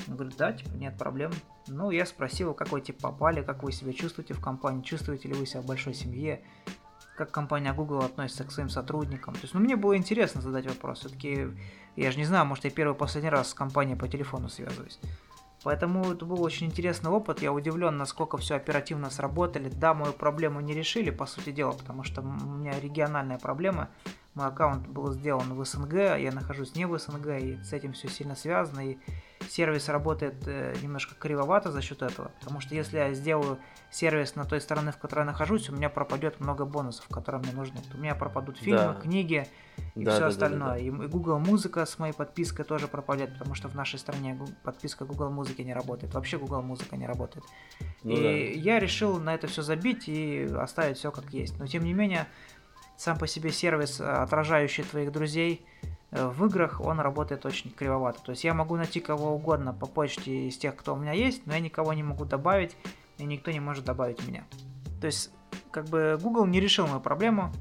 Он 0.08 0.16
говорит, 0.16 0.36
да, 0.38 0.52
типа, 0.52 0.70
нет 0.76 0.96
проблем. 0.98 1.32
Ну, 1.68 1.89
я 1.89 2.06
спросил, 2.06 2.54
как 2.54 2.72
вы, 2.72 2.82
типа, 2.82 3.10
попали, 3.10 3.41
как 3.41 3.64
вы 3.64 3.72
себя 3.72 3.94
чувствуете 3.94 4.36
в 4.36 4.41
компании, 4.41 4.84
чувствуете 4.84 5.30
ли 5.30 5.34
вы 5.34 5.48
себя 5.48 5.62
в 5.62 5.66
большой 5.66 5.96
семье, 5.96 6.41
как 7.18 7.32
компания 7.32 7.74
Google 7.74 8.00
относится 8.00 8.44
к 8.44 8.52
своим 8.52 8.70
сотрудникам. 8.70 9.34
То 9.34 9.41
есть, 9.44 9.54
ну, 9.54 9.62
мне 9.62 9.78
было 9.78 9.98
интересно 9.98 10.41
задать 10.41 10.68
вопрос. 10.68 11.00
Все-таки, 11.00 11.48
я 11.96 12.12
же 12.12 12.18
не 12.18 12.26
знаю, 12.26 12.46
может, 12.46 12.66
я 12.66 12.70
первый 12.72 12.94
последний 12.94 13.30
раз 13.30 13.50
с 13.50 13.54
компанией 13.54 13.98
по 13.98 14.08
телефону 14.08 14.50
связываюсь. 14.50 15.00
Поэтому 15.64 16.11
это 16.11 16.26
был 16.26 16.41
очень 16.41 16.68
интересный 16.68 17.09
опыт. 17.09 17.41
Я 17.41 17.53
удивлен, 17.53 17.97
насколько 17.97 18.38
все 18.38 18.55
оперативно 18.55 19.09
сработали. 19.09 19.70
Да, 19.70 19.93
мою 19.93 20.11
проблему 20.11 20.59
не 20.59 20.74
решили, 20.74 21.09
по 21.09 21.26
сути 21.26 21.51
дела, 21.51 21.72
потому 21.72 22.03
что 22.03 22.22
у 22.22 22.26
меня 22.26 22.78
региональная 22.80 23.39
проблема. 23.39 23.89
Мой 24.34 24.47
аккаунт 24.47 24.88
был 24.88 25.11
сделан 25.11 25.53
в 25.53 25.64
СНГ, 25.64 26.18
я 26.18 26.32
нахожусь 26.32 26.76
не 26.76 26.86
в 26.86 26.97
СНГ, 26.97 27.28
и 27.39 27.64
с 27.64 27.72
этим 27.72 27.93
все 27.93 28.09
сильно 28.09 28.36
связано. 28.36 28.91
И 28.91 28.97
сервис 29.50 29.89
работает 29.89 30.36
э, 30.48 30.74
немножко 30.82 31.16
кривовато 31.16 31.72
за 31.72 31.82
счет 31.82 32.02
этого. 32.02 32.32
Потому 32.39 32.60
что 32.60 32.76
если 32.76 32.98
я 32.98 33.14
сделаю 33.14 33.60
сервис 33.91 34.36
на 34.36 34.46
той 34.46 34.62
стороне, 34.62 34.91
в 34.91 34.98
которой 34.98 35.20
я 35.20 35.26
нахожусь, 35.26 35.70
у 35.70 35.74
меня 35.74 35.89
пропадет 35.89 36.39
много 36.39 36.66
бонусов, 36.66 37.08
которые 37.08 37.41
мне 37.41 37.52
нужны. 37.54 37.80
У 37.94 37.98
меня 37.98 38.16
пропадут 38.16 38.58
фильмы, 38.58 38.80
да. 38.80 38.94
книги 38.96 39.48
и 39.96 40.04
да, 40.04 40.12
все 40.12 40.20
да, 40.22 40.28
остальное. 40.28 40.60
Да, 40.60 40.91
да, 40.91 40.98
да. 40.98 41.06
И 41.06 41.08
Google 41.08 41.39
Музыка 41.39 41.86
с 41.86 42.00
моей 42.00 42.14
подпиской 42.14 42.66
тоже 42.66 42.88
пропадет, 42.88 43.34
потому 43.34 43.56
что 43.56 43.68
в 43.68 43.76
нашей 43.76 44.00
стране 44.00 44.39
подписка 44.64 45.06
Google 45.06 45.30
Музыки 45.30 45.62
не 45.62 45.74
работает. 45.74 46.14
Вообще 46.14 46.38
Google 46.38 46.62
Музыка 46.62 46.98
не 46.98 47.08
работает. 47.08 47.46
Ну, 48.04 48.12
и 48.12 48.22
да. 48.22 48.30
я 48.60 48.80
решил 48.80 49.20
на 49.20 49.36
это 49.36 49.48
все 49.48 49.62
забить 49.62 50.08
и 50.08 50.44
оставить 50.58 50.98
все 50.98 51.12
как 51.12 51.32
есть. 51.32 51.58
Но 51.60 51.68
тем 51.68 51.84
не 51.84 51.94
менее, 51.94 52.28
сам 52.98 53.18
по 53.18 53.28
себе 53.28 53.52
сервис, 53.52 54.02
отражающий 54.02 54.84
твоих 54.84 55.12
друзей, 55.12 55.66
Э, 55.84 55.93
в 56.14 56.45
играх 56.45 56.80
он 56.82 56.99
работает 56.99 57.45
очень 57.45 57.72
кривовато. 57.72 58.22
То 58.24 58.32
есть 58.32 58.43
я 58.43 58.53
могу 58.53 58.76
найти 58.76 58.99
кого 58.99 59.34
угодно 59.34 59.74
по 59.74 59.88
почте 59.88 60.47
из 60.47 60.57
тех, 60.57 60.76
кто 60.76 60.93
у 60.93 60.97
меня 60.97 61.14
есть, 61.14 61.45
но 61.45 61.53
я 61.53 61.59
никого 61.59 61.93
не 61.93 62.03
могу 62.03 62.26
добавить, 62.26 62.76
и 63.18 63.26
никто 63.26 63.51
не 63.51 63.59
может 63.59 63.86
добавить 63.86 64.26
меня. 64.28 64.43
То 65.01 65.07
есть, 65.07 65.32
как 65.72 65.86
бы 65.86 66.20
Google 66.22 66.45
не 66.45 66.59
решил 66.59 66.88
мою 66.88 66.99
проблему, 66.99 67.51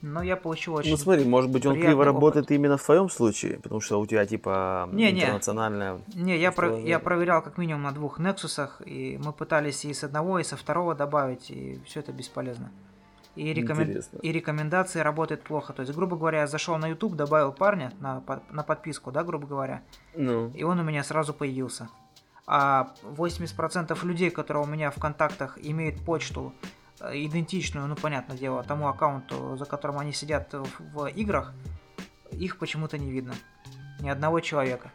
но 0.00 0.22
я 0.22 0.36
получил 0.36 0.74
очень. 0.74 0.90
Ну 0.90 0.96
смотри, 0.96 1.24
может 1.24 1.50
быть, 1.50 1.66
он 1.66 1.74
криво 1.74 2.02
опыт. 2.02 2.06
работает 2.06 2.50
именно 2.50 2.76
в 2.76 2.84
твоем 2.84 3.08
случае, 3.08 3.58
потому 3.60 3.80
что 3.80 4.00
у 4.00 4.06
тебя 4.06 4.26
типа 4.26 4.88
не, 4.92 5.10
интернациональная. 5.10 6.00
Не, 6.14 6.36
я, 6.38 6.52
про, 6.52 6.78
я 6.78 6.98
проверял 6.98 7.42
как 7.42 7.58
минимум 7.58 7.82
на 7.82 7.92
двух 7.92 8.20
Nexus, 8.20 8.84
и 8.84 9.18
мы 9.24 9.32
пытались 9.32 9.84
и 9.84 9.94
с 9.94 10.04
одного, 10.04 10.38
и 10.38 10.44
со 10.44 10.56
второго 10.56 10.94
добавить, 10.94 11.50
и 11.50 11.80
все 11.84 12.00
это 12.00 12.12
бесполезно 12.12 12.70
и, 13.38 13.54
рекомен... 13.54 14.02
и 14.22 14.32
рекомендации 14.32 15.00
работают 15.00 15.44
плохо. 15.44 15.72
То 15.72 15.82
есть, 15.82 15.94
грубо 15.94 16.16
говоря, 16.16 16.40
я 16.40 16.46
зашел 16.46 16.76
на 16.76 16.88
YouTube, 16.88 17.14
добавил 17.14 17.52
парня 17.52 17.92
на, 18.00 18.22
на 18.50 18.62
подписку, 18.62 19.12
да, 19.12 19.22
грубо 19.22 19.46
говоря, 19.46 19.82
ну. 20.14 20.50
и 20.50 20.64
он 20.64 20.80
у 20.80 20.82
меня 20.82 21.04
сразу 21.04 21.32
появился. 21.32 21.88
А 22.46 22.94
80% 23.04 24.04
людей, 24.04 24.30
которые 24.30 24.64
у 24.64 24.66
меня 24.66 24.90
в 24.90 24.98
контактах 24.98 25.58
имеют 25.60 26.04
почту 26.04 26.52
э, 27.00 27.12
идентичную, 27.14 27.86
ну, 27.86 27.94
понятное 27.94 28.36
дело, 28.36 28.64
тому 28.64 28.88
аккаунту, 28.88 29.56
за 29.56 29.66
которым 29.66 29.98
они 29.98 30.12
сидят 30.12 30.52
в, 30.52 30.66
в 30.92 31.06
играх, 31.06 31.52
их 32.32 32.58
почему-то 32.58 32.98
не 32.98 33.10
видно. 33.10 33.34
Ни 34.00 34.08
одного 34.08 34.40
человека. 34.40 34.90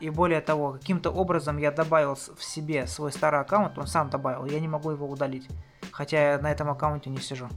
И 0.00 0.10
более 0.10 0.40
того, 0.40 0.72
каким-то 0.72 1.10
образом 1.10 1.58
я 1.58 1.70
добавил 1.70 2.14
в 2.14 2.42
себе 2.42 2.86
свой 2.86 3.12
старый 3.12 3.40
аккаунт, 3.40 3.78
он 3.78 3.86
сам 3.86 4.10
добавил, 4.10 4.46
я 4.46 4.58
не 4.58 4.68
могу 4.68 4.90
его 4.90 5.08
удалить. 5.08 5.48
Хотя 5.92 6.32
я 6.32 6.38
на 6.38 6.50
этом 6.50 6.68
аккаунте 6.68 7.10
не 7.10 7.18
сижу. 7.18 7.48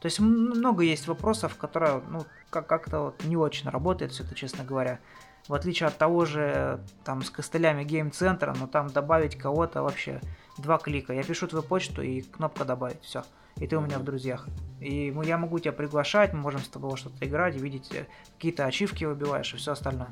То 0.00 0.06
есть 0.06 0.20
много 0.20 0.84
есть 0.84 1.08
вопросов, 1.08 1.56
которые 1.56 2.02
ну, 2.08 2.24
как-то 2.50 3.00
вот 3.00 3.24
не 3.24 3.36
очень 3.36 3.68
работает 3.68 4.12
все 4.12 4.22
это, 4.22 4.34
честно 4.34 4.64
говоря. 4.64 5.00
В 5.48 5.54
отличие 5.54 5.86
от 5.86 5.96
того 5.96 6.24
же, 6.24 6.80
там, 7.04 7.22
с 7.22 7.30
костылями 7.30 7.82
гейм-центра, 7.82 8.54
но 8.58 8.66
там 8.66 8.88
добавить 8.88 9.36
кого-то 9.36 9.82
вообще 9.82 10.20
два 10.58 10.78
клика. 10.78 11.12
Я 11.12 11.22
пишу 11.22 11.46
твою 11.48 11.64
почту 11.64 12.02
и 12.02 12.20
кнопка 12.20 12.64
добавить, 12.64 13.02
все. 13.02 13.24
И 13.56 13.66
ты 13.66 13.76
у 13.76 13.80
меня 13.80 13.98
в 13.98 14.04
друзьях. 14.04 14.46
И 14.80 15.12
я 15.24 15.38
могу 15.38 15.58
тебя 15.58 15.72
приглашать, 15.72 16.32
мы 16.32 16.40
можем 16.40 16.60
с 16.60 16.68
тобой 16.68 16.96
что-то 16.96 17.26
играть, 17.26 17.56
видеть, 17.56 17.92
э, 17.92 18.06
какие-то 18.36 18.66
ачивки 18.66 19.04
выбиваешь 19.04 19.52
и 19.54 19.56
все 19.56 19.72
остальное. 19.72 20.10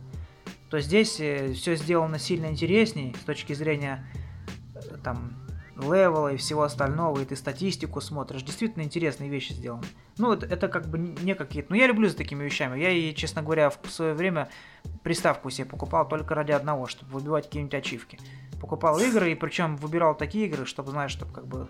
То 0.70 0.80
здесь 0.80 1.20
э, 1.20 1.53
все 1.53 1.76
сделано 1.76 2.18
сильно 2.18 2.47
интересней 2.47 3.14
с 3.20 3.24
точки 3.24 3.53
зрения 3.53 4.05
э, 4.74 4.97
там 5.05 5.46
левела 5.77 6.33
и 6.33 6.37
всего 6.37 6.62
остального, 6.62 7.20
и 7.20 7.24
ты 7.24 7.37
статистику 7.37 8.01
смотришь. 8.01 8.43
Действительно 8.43 8.83
интересные 8.83 9.29
вещи 9.31 9.53
сделаны. 9.53 9.85
Ну, 10.18 10.33
это, 10.33 10.47
это 10.47 10.68
как 10.68 10.89
бы 10.89 10.99
не 10.99 11.35
какие-то... 11.35 11.70
Ну, 11.70 11.77
я 11.77 11.87
люблю 11.87 12.09
за 12.09 12.16
такими 12.16 12.45
вещами. 12.45 12.81
Я 12.81 12.91
и, 12.91 13.14
честно 13.14 13.43
говоря, 13.43 13.70
в 13.70 13.91
свое 13.91 14.14
время 14.14 14.49
приставку 15.03 15.51
себе 15.51 15.66
покупал 15.66 16.09
только 16.09 16.35
ради 16.35 16.53
одного, 16.53 16.87
чтобы 16.87 17.12
выбивать 17.12 17.47
какие-нибудь 17.47 17.74
ачивки. 17.74 18.18
Покупал 18.61 18.99
игры, 18.99 19.33
и 19.33 19.35
причем 19.35 19.77
выбирал 19.77 20.16
такие 20.16 20.47
игры, 20.47 20.64
чтобы, 20.64 20.91
знаешь, 20.91 21.11
чтобы 21.11 21.33
как 21.33 21.47
бы... 21.47 21.68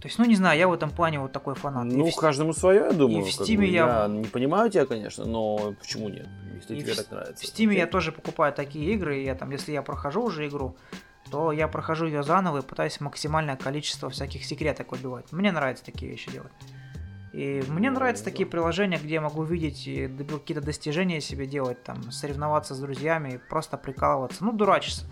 То 0.00 0.06
есть, 0.06 0.16
ну 0.18 0.24
не 0.24 0.36
знаю, 0.36 0.56
я 0.56 0.68
в 0.68 0.72
этом 0.72 0.90
плане 0.90 1.18
вот 1.18 1.32
такой 1.32 1.56
фанат. 1.56 1.86
Ну, 1.86 2.06
и 2.06 2.10
в... 2.12 2.16
каждому 2.16 2.52
свое, 2.52 2.82
я 2.82 2.92
думаю. 2.92 3.26
И 3.26 3.30
в 3.30 3.40
Steam 3.40 3.64
я... 3.66 4.02
я 4.02 4.08
не 4.08 4.26
понимаю 4.26 4.70
тебя, 4.70 4.86
конечно, 4.86 5.24
но 5.24 5.74
почему 5.80 6.08
нет, 6.08 6.28
если 6.54 6.76
и 6.76 6.80
тебе 6.80 6.92
в... 6.92 6.96
так 6.96 7.10
нравится. 7.10 7.44
В 7.44 7.48
Steam 7.48 7.70
okay. 7.70 7.78
я 7.78 7.86
тоже 7.88 8.12
покупаю 8.12 8.52
такие 8.52 8.92
игры, 8.94 9.18
и 9.18 9.24
я 9.24 9.34
там, 9.34 9.50
если 9.50 9.72
я 9.72 9.82
прохожу 9.82 10.22
уже 10.22 10.46
игру, 10.46 10.76
то 11.30 11.52
я 11.52 11.68
прохожу 11.68 12.06
ее 12.06 12.22
заново 12.22 12.58
и 12.58 12.62
пытаюсь 12.62 13.00
максимальное 13.00 13.56
количество 13.56 14.10
всяких 14.10 14.44
секреток 14.44 14.92
выбивать. 14.92 15.32
Мне 15.32 15.52
нравится 15.52 15.84
такие 15.84 16.10
вещи 16.10 16.30
делать. 16.30 16.52
И 17.32 17.62
мне 17.68 17.90
нравятся 17.90 18.24
такие 18.24 18.46
приложения, 18.46 18.98
где 18.98 19.14
я 19.14 19.20
могу 19.20 19.42
видеть 19.42 19.84
какие-то 20.28 20.62
достижения 20.62 21.20
себе 21.20 21.46
делать, 21.46 21.82
там, 21.84 22.10
соревноваться 22.10 22.74
с 22.74 22.80
друзьями, 22.80 23.40
просто 23.48 23.76
прикалываться, 23.76 24.44
ну, 24.44 24.52
дурачиться. 24.52 25.04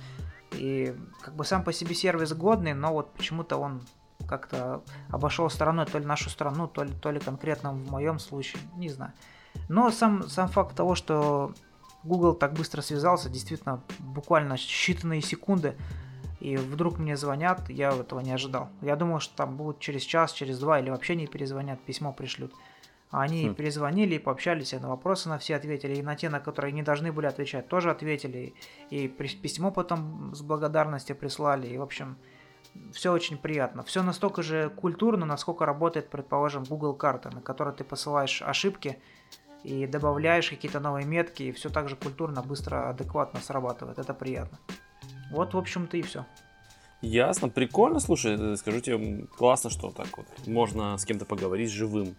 И 0.53 0.95
как 1.21 1.37
бы 1.37 1.45
сам 1.45 1.63
по 1.63 1.73
себе 1.73 1.95
сервис 1.95 2.33
годный, 2.33 2.73
но 2.73 2.93
вот 2.93 3.13
почему-то 3.13 3.59
он 3.59 3.83
как-то 4.27 4.83
обошел 5.11 5.49
стороной 5.51 5.87
то 5.87 5.99
ли 5.99 6.07
нашу 6.07 6.31
страну, 6.31 6.67
то 6.67 6.85
ли, 6.85 6.93
то 6.95 7.11
ли 7.11 7.21
конкретно 7.21 7.73
в 7.73 7.91
моем 7.91 8.19
случае, 8.19 8.63
не 8.77 8.89
знаю. 8.89 9.13
Но 9.69 9.91
сам, 9.91 10.29
сам 10.29 10.49
факт 10.49 10.75
того, 10.75 10.95
что 10.95 11.53
Google 12.03 12.35
так 12.35 12.55
быстро 12.55 12.83
связался, 12.83 13.29
действительно, 13.29 13.83
буквально 13.99 14.55
считанные 14.55 15.21
секунды 15.21 15.77
и 16.41 16.57
вдруг 16.57 16.99
мне 16.99 17.17
звонят, 17.17 17.69
я 17.71 17.91
этого 17.91 18.21
не 18.21 18.33
ожидал. 18.33 18.69
Я 18.83 18.97
думал, 18.97 19.21
что 19.21 19.35
там 19.37 19.57
будут 19.57 19.81
через 19.81 20.03
час, 20.03 20.33
через 20.33 20.59
два 20.59 20.81
или 20.81 20.91
вообще 20.91 21.17
не 21.17 21.27
перезвонят, 21.27 21.81
письмо 21.81 22.13
пришлют. 22.13 22.53
А 23.11 23.23
они 23.23 23.49
хм. 23.49 23.55
перезвонили 23.55 24.19
пообщались, 24.19 24.73
и 24.73 24.79
на 24.79 24.89
вопросы 24.89 25.29
на 25.29 25.39
все 25.39 25.57
ответили, 25.57 25.95
и 25.95 26.03
на 26.03 26.17
те, 26.17 26.29
на 26.29 26.41
которые 26.41 26.73
не 26.73 26.83
должны 26.83 27.13
были 27.13 27.27
отвечать, 27.27 27.69
тоже 27.69 27.91
ответили. 27.91 28.55
И 28.91 29.09
письмо 29.09 29.71
потом 29.71 30.35
с 30.35 30.43
благодарностью 30.43 31.17
прислали. 31.17 31.69
И, 31.69 31.79
в 31.79 31.83
общем, 31.83 32.17
все 32.93 33.13
очень 33.13 33.39
приятно. 33.39 33.83
Все 33.85 34.03
настолько 34.03 34.43
же 34.43 34.71
культурно, 34.71 35.25
насколько 35.25 35.65
работает, 35.65 36.11
предположим, 36.11 36.65
Google 36.65 36.95
карта, 36.95 37.31
на 37.31 37.41
которой 37.41 37.75
ты 37.75 37.85
посылаешь 37.85 38.43
ошибки 38.43 38.99
и 39.63 39.87
добавляешь 39.87 40.51
какие-то 40.51 40.81
новые 40.81 41.07
метки, 41.07 41.45
и 41.45 41.53
все 41.53 41.71
так 41.71 41.89
же 41.89 41.97
культурно, 41.97 42.43
быстро, 42.43 42.91
адекватно 42.91 43.41
срабатывает. 43.41 43.99
Это 43.99 44.15
приятно. 44.15 44.59
Вот, 45.31 45.55
в 45.55 45.59
общем-то, 45.59 45.97
и 45.97 46.03
все. 46.03 46.25
Ясно, 47.03 47.49
прикольно, 47.49 48.01
слушай, 48.01 48.37
э, 48.39 48.57
скажу 48.57 48.81
тебе, 48.81 49.27
классно, 49.27 49.71
что 49.71 49.91
так 49.91 50.17
вот 50.17 50.27
можно 50.47 50.97
с 50.97 51.05
кем-то 51.05 51.25
поговорить 51.25 51.71
живым. 51.71 52.17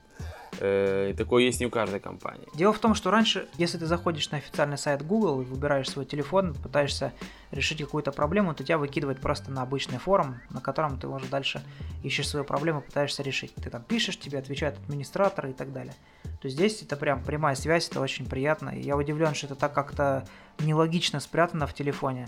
Э, 0.59 1.13
такое 1.17 1.43
есть 1.43 1.59
не 1.59 1.65
у 1.65 1.69
каждой 1.69 1.99
компании. 1.99 2.47
Дело 2.55 2.73
в 2.73 2.79
том, 2.79 2.95
что 2.95 3.11
раньше, 3.11 3.47
если 3.57 3.77
ты 3.77 3.85
заходишь 3.85 4.29
на 4.31 4.37
официальный 4.37 4.77
сайт 4.77 5.05
Google 5.05 5.41
и 5.41 5.45
выбираешь 5.45 5.89
свой 5.89 6.05
телефон, 6.05 6.53
пытаешься 6.53 7.13
решить 7.51 7.79
какую-то 7.79 8.11
проблему, 8.11 8.53
то 8.53 8.63
тебя 8.63 8.77
выкидывает 8.77 9.19
просто 9.19 9.51
на 9.51 9.61
обычный 9.61 9.97
форум, 9.97 10.37
на 10.49 10.61
котором 10.61 10.99
ты 10.99 11.07
уже 11.07 11.25
дальше 11.27 11.63
ищешь 12.03 12.29
свою 12.29 12.45
проблему, 12.45 12.81
пытаешься 12.81 13.23
решить. 13.23 13.53
Ты 13.55 13.69
там 13.69 13.83
пишешь, 13.83 14.17
тебе 14.17 14.39
отвечают 14.39 14.77
администраторы 14.77 15.51
и 15.51 15.53
так 15.53 15.73
далее. 15.73 15.93
То 16.41 16.49
здесь 16.49 16.81
это 16.81 16.95
прям 16.97 17.23
прямая 17.23 17.55
связь, 17.55 17.89
это 17.89 17.99
очень 17.99 18.25
приятно. 18.27 18.69
И 18.69 18.81
я 18.81 18.95
удивлен, 18.95 19.33
что 19.33 19.47
это 19.47 19.55
так 19.55 19.73
как-то 19.73 20.27
нелогично 20.59 21.19
спрятано 21.19 21.67
в 21.67 21.73
телефоне. 21.73 22.27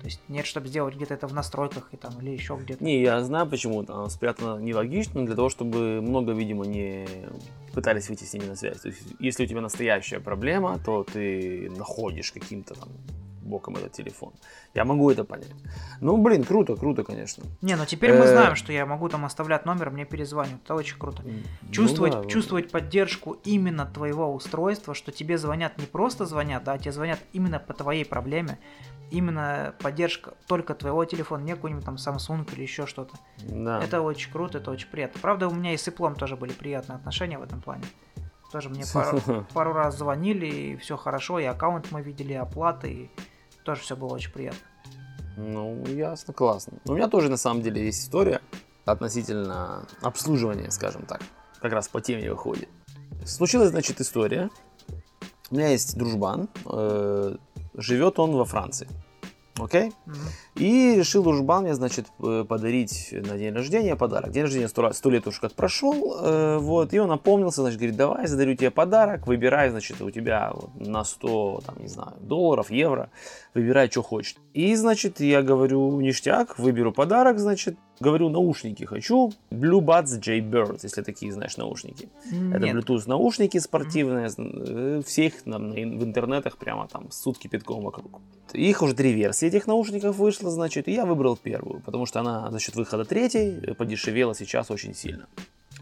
То 0.00 0.06
есть 0.06 0.20
нет, 0.28 0.46
чтобы 0.46 0.68
сделать 0.68 0.94
где-то 0.94 1.14
это 1.14 1.26
в 1.26 1.34
настройках 1.34 1.88
и 1.92 1.96
там 1.96 2.12
или 2.20 2.30
еще 2.30 2.56
где-то. 2.56 2.84
Не, 2.84 3.02
я 3.02 3.20
знаю, 3.22 3.46
почему 3.48 3.82
там 3.82 4.08
спрятано 4.10 4.58
нелогично, 4.58 5.26
для 5.26 5.34
того, 5.34 5.48
чтобы 5.48 6.00
много, 6.00 6.32
видимо, 6.32 6.66
не 6.66 7.06
пытались 7.74 8.08
выйти 8.08 8.24
с 8.24 8.32
ними 8.32 8.44
на 8.44 8.56
связь. 8.56 8.80
То 8.80 8.88
есть, 8.88 9.02
если 9.18 9.44
у 9.44 9.46
тебя 9.46 9.60
настоящая 9.60 10.20
проблема, 10.20 10.78
то 10.84 11.04
ты 11.04 11.70
находишь 11.76 12.32
каким-то 12.32 12.74
там 12.74 12.88
боком 13.48 13.76
этот 13.76 13.92
телефон. 13.92 14.32
Я 14.74 14.84
могу 14.84 15.10
это 15.10 15.24
понять. 15.24 15.50
Ну, 16.00 16.16
блин, 16.18 16.44
круто, 16.44 16.76
круто, 16.76 17.02
конечно. 17.02 17.44
Не, 17.62 17.76
ну 17.76 17.86
теперь 17.86 18.12
мы 18.12 18.26
знаем, 18.26 18.54
что 18.54 18.72
я 18.72 18.86
могу 18.86 19.08
там 19.08 19.24
оставлять 19.24 19.64
номер, 19.64 19.90
мне 19.90 20.04
перезванивают. 20.04 20.62
Это 20.64 20.74
очень 20.74 20.98
круто. 20.98 21.22
Чувствовать, 21.72 22.14
ну, 22.14 22.22
да, 22.22 22.28
чувствовать 22.28 22.66
вот. 22.66 22.72
поддержку 22.72 23.36
именно 23.44 23.86
твоего 23.86 24.32
устройства, 24.32 24.94
что 24.94 25.10
тебе 25.10 25.38
звонят 25.38 25.78
не 25.78 25.86
просто 25.86 26.26
звонят, 26.26 26.64
да, 26.64 26.74
а 26.74 26.78
тебе 26.78 26.92
звонят 26.92 27.18
именно 27.32 27.58
по 27.58 27.72
твоей 27.74 28.04
проблеме. 28.04 28.58
Именно 29.10 29.74
поддержка 29.80 30.34
только 30.46 30.74
твоего 30.74 31.04
телефона, 31.04 31.42
не 31.42 31.54
какой-нибудь 31.54 31.84
там 31.84 31.94
Samsung 31.94 32.52
или 32.54 32.62
еще 32.62 32.86
что-то. 32.86 33.14
Да. 33.38 33.82
Это 33.82 34.02
очень 34.02 34.30
круто, 34.30 34.58
это 34.58 34.70
очень 34.70 34.88
приятно. 34.88 35.20
Правда, 35.20 35.48
у 35.48 35.54
меня 35.54 35.72
и 35.72 35.76
с 35.76 35.88
Apple 35.88 36.14
тоже 36.14 36.36
были 36.36 36.52
приятные 36.52 36.96
отношения 36.96 37.38
в 37.38 37.42
этом 37.42 37.62
плане. 37.62 37.84
Тоже 38.52 38.68
мне 38.68 38.84
пару, 38.92 39.20
пару 39.54 39.72
раз 39.72 39.98
звонили, 39.98 40.46
и 40.46 40.76
все 40.76 40.96
хорошо, 40.96 41.38
и 41.38 41.44
аккаунт 41.44 41.90
мы 41.90 42.02
видели, 42.02 42.32
и 42.32 42.36
оплаты, 42.36 42.92
и 42.92 43.10
тоже 43.64 43.80
все 43.82 43.96
было 43.96 44.14
очень 44.14 44.32
приятно. 44.32 44.60
Ну, 45.36 45.84
ясно, 45.86 46.34
классно. 46.34 46.78
У 46.86 46.94
меня 46.94 47.08
тоже 47.08 47.28
на 47.28 47.36
самом 47.36 47.62
деле 47.62 47.84
есть 47.84 48.02
история 48.02 48.40
относительно 48.84 49.86
обслуживания, 50.00 50.70
скажем 50.70 51.02
так. 51.02 51.22
Как 51.60 51.72
раз 51.72 51.88
по 51.88 52.00
теме 52.00 52.30
выходит. 52.30 52.68
Случилась, 53.24 53.70
значит, 53.70 54.00
история. 54.00 54.50
У 55.50 55.54
меня 55.54 55.68
есть 55.68 55.96
дружбан, 55.96 56.48
э, 56.66 57.36
живет 57.78 58.18
он 58.18 58.32
во 58.32 58.44
Франции. 58.44 58.88
Окей? 59.60 59.88
Okay? 59.88 59.92
И 60.56 60.94
решил 60.96 61.22
дружбан 61.22 61.64
мне, 61.64 61.74
значит, 61.74 62.06
э, 62.22 62.44
подарить 62.48 63.08
на 63.12 63.36
день 63.36 63.52
рождения 63.52 63.96
подарок. 63.96 64.30
День 64.30 64.42
рождения 64.42 64.68
сто, 64.68 64.92
сто 64.92 65.10
лет 65.10 65.26
уже 65.26 65.40
как 65.40 65.52
прошел, 65.52 66.16
э, 66.20 66.58
вот, 66.58 66.92
и 66.94 66.98
он 66.98 67.08
напомнился, 67.08 67.62
значит, 67.62 67.78
говорит, 67.78 67.96
давай, 67.96 68.26
задарю 68.26 68.54
тебе 68.56 68.70
подарок, 68.70 69.26
выбирай, 69.26 69.70
значит, 69.70 70.00
у 70.00 70.10
тебя 70.10 70.52
на 70.78 71.04
100, 71.04 71.62
там, 71.66 71.76
не 71.80 71.88
знаю, 71.88 72.14
долларов, 72.20 72.70
евро, 72.70 73.10
выбирай, 73.54 73.90
что 73.90 74.02
хочешь. 74.02 74.36
И, 74.54 74.74
значит, 74.76 75.20
я 75.20 75.42
говорю, 75.42 76.00
ништяк, 76.00 76.58
выберу 76.58 76.92
подарок, 76.92 77.38
значит, 77.38 77.76
говорю, 78.00 78.28
наушники 78.28 78.84
хочу, 78.84 79.32
Blue 79.50 79.80
Buds 79.80 80.20
Jaybirds, 80.20 80.80
если 80.82 81.02
такие, 81.02 81.32
знаешь, 81.32 81.56
наушники. 81.56 82.08
Нет. 82.30 82.56
Это 82.56 82.66
Bluetooth 82.66 83.02
наушники 83.06 83.58
спортивные, 83.58 84.26
mm-hmm. 84.26 85.04
всех 85.04 85.46
нам 85.46 85.70
в 85.70 86.04
интернетах 86.04 86.56
прямо 86.56 86.88
там 86.88 87.10
сутки 87.10 87.48
питком 87.48 87.84
вокруг. 87.84 88.20
Их 88.52 88.82
уже 88.82 88.94
три 88.94 89.12
версии 89.12 89.48
этих 89.48 89.66
наушников 89.66 90.16
вышло, 90.16 90.50
значит, 90.50 90.88
и 90.88 90.92
я 90.92 91.04
выбрал 91.04 91.36
первую, 91.36 91.80
потому 91.80 92.06
что 92.06 92.20
она 92.20 92.50
за 92.50 92.58
счет 92.60 92.76
выхода 92.76 93.04
третьей 93.04 93.60
э, 93.62 93.74
подешевела 93.74 94.34
сейчас 94.34 94.70
очень 94.70 94.94
сильно. 94.94 95.26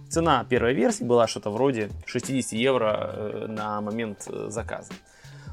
Цена 0.09 0.45
первой 0.45 0.75
версии 0.75 1.05
была 1.05 1.27
что-то 1.27 1.51
вроде 1.51 1.91
60 2.07 2.53
евро 2.53 3.13
э, 3.13 3.47
на 3.49 3.81
момент 3.81 4.29
э, 4.29 4.47
заказа. 4.51 4.93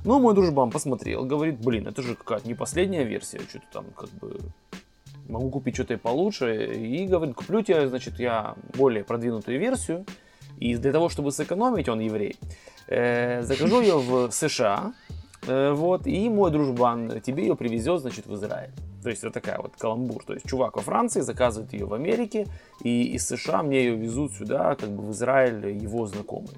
Но 0.05 0.20
мой 0.20 0.36
дружбан 0.36 0.70
посмотрел, 0.70 1.26
говорит, 1.26 1.59
блин, 1.59 1.88
это 1.88 2.01
же 2.01 2.16
какая-то 2.16 2.47
не 2.47 2.55
последняя 2.55 3.03
версия, 3.03 3.39
что-то 3.39 3.66
там 3.72 3.86
как 3.95 4.09
бы 4.09 4.39
могу 5.28 5.49
купить 5.49 5.76
что-то 5.76 5.97
получше. 5.97 6.74
И 6.76 7.05
говорит, 7.05 7.36
куплю 7.36 7.61
тебе, 7.61 7.88
значит, 7.88 8.19
я 8.19 8.55
более 8.78 9.03
продвинутую 9.03 9.59
версию. 9.59 10.05
И 10.59 10.76
для 10.76 10.91
того, 10.91 11.09
чтобы 11.09 11.32
сэкономить, 11.32 11.89
он 11.89 11.99
еврей, 11.99 12.38
э, 12.88 13.41
закажу 13.41 13.82
ее 13.82 13.97
в 13.97 14.32
США, 14.32 14.93
э, 15.47 15.71
вот, 15.71 16.07
и 16.07 16.30
мой 16.30 16.51
дружбан 16.51 17.21
тебе 17.21 17.43
ее 17.43 17.55
привезет, 17.55 18.01
значит, 18.01 18.28
в 18.28 18.36
Израиль. 18.36 18.71
То 19.01 19.09
есть 19.09 19.24
это 19.24 19.34
такая 19.34 19.59
вот 19.59 19.76
каламбур. 19.78 20.24
То 20.24 20.34
есть 20.34 20.47
чувак 20.47 20.78
во 20.78 20.82
Франции 20.82 21.21
заказывает 21.21 21.74
ее 21.74 21.86
в 21.86 21.93
Америке, 21.93 22.47
и 22.84 23.03
из 23.15 23.28
США 23.28 23.63
мне 23.63 23.84
ее 23.84 23.95
везут 23.95 24.34
сюда, 24.34 24.76
как 24.76 24.89
бы 24.89 25.03
в 25.03 25.11
Израиль 25.11 25.78
его 25.78 26.05
знакомые. 26.05 26.57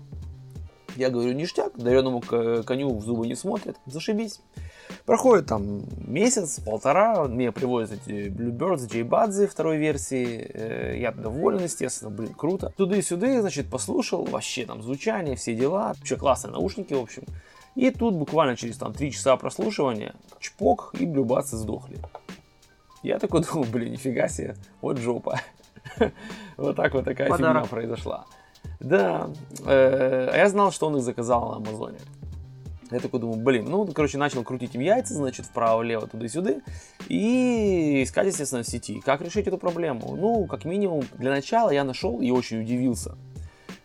Я 0.95 1.09
говорю, 1.09 1.34
ништяк, 1.34 1.78
дареному 1.78 2.22
коню 2.22 2.95
в 2.95 3.01
зубы 3.01 3.28
не 3.28 3.36
смотрят, 3.36 3.78
зашибись. 3.86 4.39
Проходит 5.06 5.48
там 5.48 5.84
месяц, 5.98 6.60
полтора, 6.60 7.26
мне 7.26 7.52
привозят 7.52 8.00
эти 8.06 8.30
Bluebirds 8.30 8.88
J-Buds 8.92 9.48
второй 9.48 9.78
версии, 9.78 10.50
э, 10.54 10.98
я 11.00 11.12
доволен, 11.12 11.64
естественно, 11.64 12.10
блин, 12.10 12.34
круто. 12.34 12.74
Туда 12.76 12.96
и 12.96 13.02
сюда, 13.02 13.42
значит, 13.42 13.70
послушал, 13.70 14.26
вообще 14.26 14.66
там 14.66 14.82
звучание, 14.82 15.36
все 15.36 15.56
дела, 15.56 15.94
вообще 15.98 16.16
классные 16.18 16.54
наушники, 16.54 16.94
в 16.94 17.02
общем. 17.02 17.24
И 17.76 17.92
тут 17.92 18.16
буквально 18.16 18.56
через 18.56 18.78
там 18.78 18.94
3 18.94 19.12
часа 19.12 19.36
прослушивания, 19.38 20.16
чпок, 20.40 20.96
и 20.98 21.06
блюбацы 21.06 21.58
сдохли. 21.58 22.00
Я 23.04 23.20
такой 23.20 23.44
думал, 23.44 23.66
блин, 23.72 23.92
нифига 23.92 24.28
себе, 24.28 24.56
вот 24.82 24.98
жопа. 24.98 25.40
Вот 26.58 26.76
так 26.76 26.94
вот 26.94 27.06
такая 27.06 27.32
фигня 27.32 27.64
произошла. 27.66 28.26
Да, 28.80 29.30
э, 29.66 30.30
а 30.32 30.38
я 30.38 30.50
знал, 30.50 30.72
что 30.72 30.88
он 30.88 30.98
их 30.98 31.04
заказал 31.04 31.50
на 31.50 31.56
Амазоне. 31.58 32.00
Я 32.92 33.00
такой 33.00 33.20
думаю, 33.20 33.40
блин, 33.40 33.66
ну, 33.66 33.86
короче, 33.88 34.18
начал 34.18 34.44
крутить 34.44 34.76
им 34.76 34.82
яйца, 34.82 35.14
значит, 35.16 35.48
вправо-лево, 35.48 36.08
туда-сюда, 36.08 36.56
и 37.08 38.04
искать, 38.04 38.28
естественно, 38.28 38.64
в 38.64 38.68
сети. 38.68 39.02
Как 39.02 39.22
решить 39.22 39.48
эту 39.48 39.58
проблему? 39.58 40.16
Ну, 40.16 40.46
как 40.46 40.66
минимум, 40.66 41.04
для 41.18 41.32
начала 41.32 41.72
я 41.72 41.84
нашел 41.84 42.22
и 42.22 42.30
очень 42.30 42.62
удивился, 42.62 43.18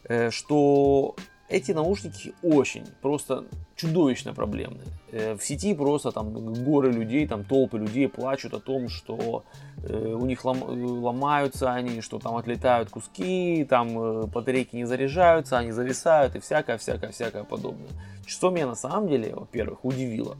э, 0.05 0.31
что 0.31 1.17
эти 1.49 1.73
наушники 1.73 2.35
очень, 2.43 2.85
просто 3.01 3.47
чудовищно 3.81 4.35
проблемные. 4.35 4.87
Э, 5.13 5.35
в 5.35 5.43
сети 5.43 5.75
просто 5.75 6.13
там 6.13 6.33
горы 6.65 6.93
людей, 6.93 7.27
там 7.27 7.45
толпы 7.45 7.79
людей 7.79 8.09
плачут 8.09 8.55
о 8.55 8.61
том, 8.61 8.89
что 8.89 9.45
э, 9.83 10.17
у 10.21 10.27
них 10.27 10.45
лом, 10.45 10.63
ломаются 11.03 11.73
они, 11.73 12.01
что 12.01 12.19
там 12.19 12.37
отлетают 12.37 12.91
куски, 12.91 13.67
там 13.69 13.99
э, 13.99 14.27
батарейки 14.27 14.77
не 14.77 14.85
заряжаются, 14.85 15.59
они 15.59 15.73
зависают 15.73 16.37
и 16.37 16.41
всякое, 16.41 16.77
всякое, 16.77 17.11
всякое 17.11 17.45
подобное. 17.45 17.89
Что 18.27 18.51
меня 18.51 18.67
на 18.67 18.75
самом 18.75 19.09
деле, 19.09 19.35
во-первых, 19.35 19.85
удивило. 19.85 20.37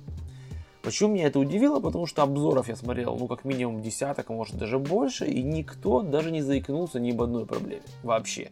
Почему 0.83 1.15
меня 1.15 1.27
это 1.27 1.39
удивило? 1.39 1.81
Потому 1.81 2.07
что 2.07 2.23
обзоров 2.23 2.69
я 2.69 2.77
смотрел, 2.77 3.17
ну, 3.17 3.27
как 3.27 3.45
минимум 3.45 3.83
десяток, 3.83 4.31
а 4.31 4.33
может 4.33 4.57
даже 4.57 4.79
больше, 4.79 5.27
и 5.27 5.43
никто 5.43 6.03
даже 6.03 6.31
не 6.31 6.43
заикнулся 6.43 7.01
ни 7.01 7.11
об 7.11 7.23
одной 7.23 7.47
проблеме. 7.47 7.83
Вообще. 8.03 8.51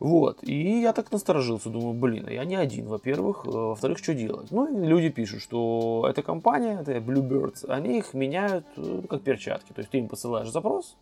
Вот, 0.00 0.42
и 0.42 0.80
я 0.80 0.92
так 0.92 1.12
насторожился, 1.12 1.70
думаю, 1.70 1.94
блин, 1.94 2.26
а 2.26 2.32
я 2.32 2.44
не 2.44 2.56
один, 2.56 2.86
во-первых, 2.86 3.46
э, 3.46 3.50
во-вторых, 3.50 3.98
что 3.98 4.12
делать? 4.12 4.50
Ну, 4.50 4.66
и 4.66 4.86
люди 4.86 5.08
пишут, 5.08 5.40
что 5.40 6.06
эта 6.08 6.22
компания, 6.22 6.80
это 6.80 6.96
Bluebirds, 6.96 7.66
они 7.68 7.98
их 7.98 8.12
меняют 8.12 8.66
э, 8.76 9.02
как 9.08 9.22
перчатки, 9.22 9.72
то 9.72 9.80
есть 9.80 9.90
ты 9.90 9.98
им 9.98 10.08
посылаешь 10.08 10.50
запрос, 10.50 10.96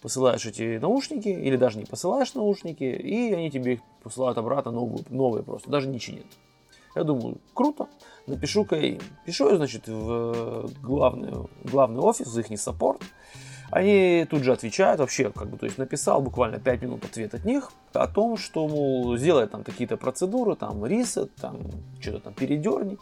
посылаешь 0.00 0.46
эти 0.46 0.78
наушники, 0.78 1.28
или 1.28 1.56
даже 1.56 1.78
не 1.78 1.84
посылаешь 1.84 2.32
наушники, 2.34 2.84
и 2.84 3.32
они 3.34 3.50
тебе 3.50 3.74
их 3.74 3.80
посылают 4.02 4.38
обратно 4.38 4.72
новые, 4.72 5.04
новые 5.10 5.42
просто, 5.42 5.70
даже 5.70 5.88
не 5.88 6.00
чинят. 6.00 6.26
Я 6.96 7.04
думаю, 7.04 7.38
круто, 7.54 7.88
напишу-ка 8.26 8.76
им. 8.76 8.98
Пишу, 9.24 9.54
значит, 9.54 9.86
в 9.86 10.68
главный, 10.82 11.30
главный 11.62 12.00
офис, 12.00 12.36
их 12.36 12.58
саппорт, 12.58 13.02
они 13.70 14.26
тут 14.28 14.42
же 14.42 14.52
отвечают 14.52 15.00
вообще, 15.00 15.30
как 15.30 15.48
бы, 15.48 15.56
то 15.56 15.66
есть 15.66 15.78
написал 15.78 16.20
буквально 16.20 16.58
5 16.58 16.82
минут 16.82 17.04
ответ 17.04 17.34
от 17.34 17.44
них 17.44 17.72
о 17.92 18.06
том, 18.06 18.36
что, 18.36 18.66
мол, 18.66 19.16
сделай 19.16 19.46
там 19.46 19.64
какие-то 19.64 19.96
процедуры, 19.96 20.56
там 20.56 20.84
рисет, 20.84 21.34
там 21.36 21.58
что-то 22.00 22.20
там 22.20 22.34
передерни, 22.34 22.98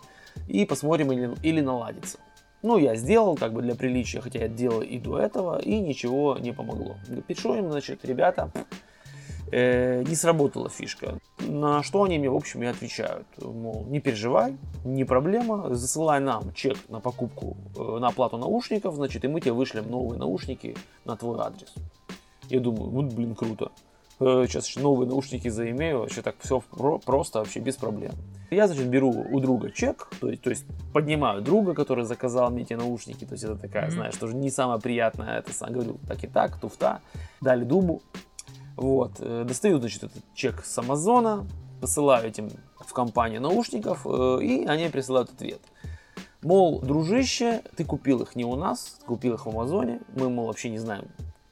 и 0.46 0.64
посмотрим 0.64 1.12
или, 1.12 1.34
или 1.42 1.60
наладится. 1.60 2.18
Ну, 2.62 2.76
я 2.76 2.96
сделал, 2.96 3.36
как 3.36 3.52
бы 3.52 3.62
для 3.62 3.76
приличия, 3.76 4.20
хотя 4.20 4.40
я 4.40 4.48
делал 4.48 4.82
и 4.82 4.98
до 4.98 5.18
этого, 5.18 5.60
и 5.60 5.78
ничего 5.78 6.36
не 6.38 6.52
помогло. 6.52 6.96
Пишу 7.26 7.54
им, 7.54 7.70
значит, 7.70 8.04
ребята, 8.04 8.50
э, 9.51 10.03
не 10.03 10.14
сработала 10.14 10.68
фишка. 10.68 11.18
На 11.38 11.82
что 11.82 12.03
они 12.03 12.18
мне, 12.18 12.30
в 12.30 12.34
общем, 12.34 12.62
и 12.62 12.66
отвечают. 12.66 13.26
Мол, 13.38 13.86
не 13.88 14.01
переживай, 14.01 14.57
не 14.84 15.05
проблема, 15.05 15.74
засылай 15.74 16.20
нам 16.20 16.53
чек 16.53 16.76
на 16.88 17.01
покупку, 17.01 17.57
э, 17.76 17.99
на 17.99 18.09
оплату 18.09 18.36
наушников, 18.38 18.94
значит, 18.94 19.24
и 19.24 19.28
мы 19.28 19.40
тебе 19.40 19.53
вышлем 19.53 19.90
новые 19.90 20.18
наушники 20.18 20.76
на 21.05 21.16
твой 21.16 21.40
адрес. 21.40 21.74
Я 22.49 22.61
думаю, 22.61 22.90
вот, 22.90 23.07
блин, 23.12 23.34
круто. 23.34 23.70
Э, 24.20 24.46
сейчас 24.49 24.74
новые 24.76 25.09
наушники 25.09 25.49
заимею, 25.49 26.01
вообще 26.01 26.22
так 26.22 26.36
все 26.40 26.61
просто, 26.61 27.38
вообще 27.38 27.61
без 27.61 27.76
проблем. 27.76 28.12
Я, 28.51 28.66
значит, 28.66 28.88
беру 28.88 29.11
у 29.11 29.40
друга 29.40 29.70
чек, 29.70 30.09
то 30.20 30.28
есть, 30.28 30.42
то 30.42 30.51
есть 30.51 30.64
поднимаю 30.92 31.42
друга, 31.42 31.74
который 31.74 32.05
заказал 32.05 32.51
мне 32.51 32.62
эти 32.62 32.72
наушники, 32.72 33.24
то 33.24 33.32
есть 33.32 33.44
это 33.44 33.57
такая, 33.57 33.88
mm-hmm. 33.88 33.92
знаешь, 33.92 34.16
тоже 34.16 34.34
не 34.34 34.51
самое 34.51 34.80
приятное, 34.80 35.38
это 35.38 35.53
сам 35.53 35.72
говорю, 35.72 35.99
так 36.09 36.24
и 36.24 36.26
так, 36.26 36.59
туфта, 36.59 37.01
дали 37.40 37.64
дубу, 37.64 38.03
вот. 38.79 39.12
Э, 39.18 39.45
достаю, 39.47 39.79
значит, 39.79 40.05
этот 40.05 40.22
чек 40.35 40.64
с 40.64 40.79
Амазона, 40.79 41.47
посылаю 41.81 42.29
этим 42.29 42.49
в 42.79 42.93
компанию 42.93 43.41
наушников, 43.41 44.07
э, 44.07 44.39
и 44.43 44.64
они 44.66 44.89
присылают 44.89 45.31
ответ. 45.31 45.61
Мол, 46.43 46.81
дружище, 46.81 47.62
ты 47.76 47.85
купил 47.85 48.22
их 48.22 48.37
не 48.37 48.45
у 48.45 48.55
нас, 48.55 49.01
купил 49.05 49.35
их 49.35 49.47
в 49.47 49.49
Амазоне, 49.49 50.01
мы, 50.14 50.31
мол, 50.31 50.47
вообще 50.47 50.70
не 50.70 50.79
знаем, 50.79 51.07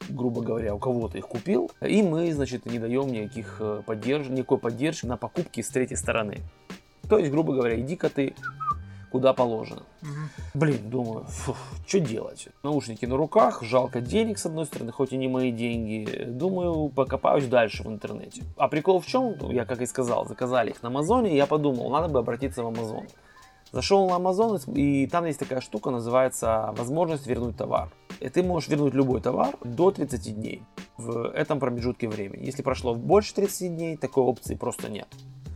грубо 0.07 0.41
говоря, 0.41 0.73
у 0.73 0.79
кого 0.79 1.09
ты 1.09 1.17
их 1.17 1.27
купил, 1.27 1.69
и 1.81 2.01
мы, 2.01 2.31
значит, 2.33 2.65
не 2.65 2.79
даем 2.79 3.11
никаких 3.11 3.57
э, 3.59 3.81
поддерж... 3.85 4.29
никакой 4.29 4.59
поддержки 4.59 5.05
на 5.05 5.17
покупки 5.17 5.61
с 5.61 5.67
третьей 5.67 5.97
стороны. 5.97 6.37
То 7.09 7.17
есть, 7.17 7.29
грубо 7.29 7.53
говоря, 7.53 7.77
иди-ка 7.79 8.09
ты 8.09 8.35
куда 9.11 9.33
положено. 9.33 9.83
Блин, 10.53 10.89
думаю, 10.89 11.25
что 11.85 11.99
делать? 11.99 12.49
Наушники 12.63 13.05
на 13.05 13.17
руках, 13.17 13.63
жалко 13.63 14.01
денег 14.01 14.37
с 14.37 14.45
одной 14.45 14.65
стороны, 14.65 14.91
хоть 14.91 15.13
и 15.13 15.17
не 15.17 15.27
мои 15.27 15.51
деньги. 15.51 16.25
Думаю, 16.25 16.89
покопаюсь 16.89 17.45
дальше 17.45 17.83
в 17.83 17.87
интернете. 17.87 18.43
А 18.57 18.67
прикол 18.67 18.99
в 18.99 19.05
чем? 19.05 19.35
Я, 19.49 19.65
как 19.65 19.81
и 19.81 19.85
сказал, 19.85 20.25
заказали 20.27 20.71
их 20.71 20.83
на 20.83 20.89
Амазоне, 20.89 21.31
и 21.31 21.35
я 21.35 21.45
подумал, 21.45 21.89
надо 21.89 22.07
бы 22.07 22.19
обратиться 22.19 22.63
в 22.63 22.67
Амазон. 22.67 23.07
Зашел 23.71 24.09
на 24.09 24.13
Amazon, 24.13 24.59
и 24.75 25.07
там 25.07 25.25
есть 25.25 25.39
такая 25.39 25.59
штука, 25.59 25.91
называется 25.91 26.73
возможность 26.77 27.27
вернуть 27.27 27.57
товар. 27.57 27.89
И 28.19 28.29
ты 28.29 28.41
можешь 28.41 28.69
вернуть 28.69 28.93
любой 28.93 29.21
товар 29.21 29.55
до 29.63 29.91
30 29.91 30.35
дней 30.35 30.63
в 30.97 31.29
этом 31.31 31.59
промежутке 31.59 32.07
времени. 32.07 32.45
Если 32.45 32.63
прошло 32.63 32.95
больше 32.95 33.35
30 33.35 33.75
дней, 33.75 33.97
такой 33.97 34.23
опции 34.23 34.55
просто 34.55 34.89
нет. 34.89 35.07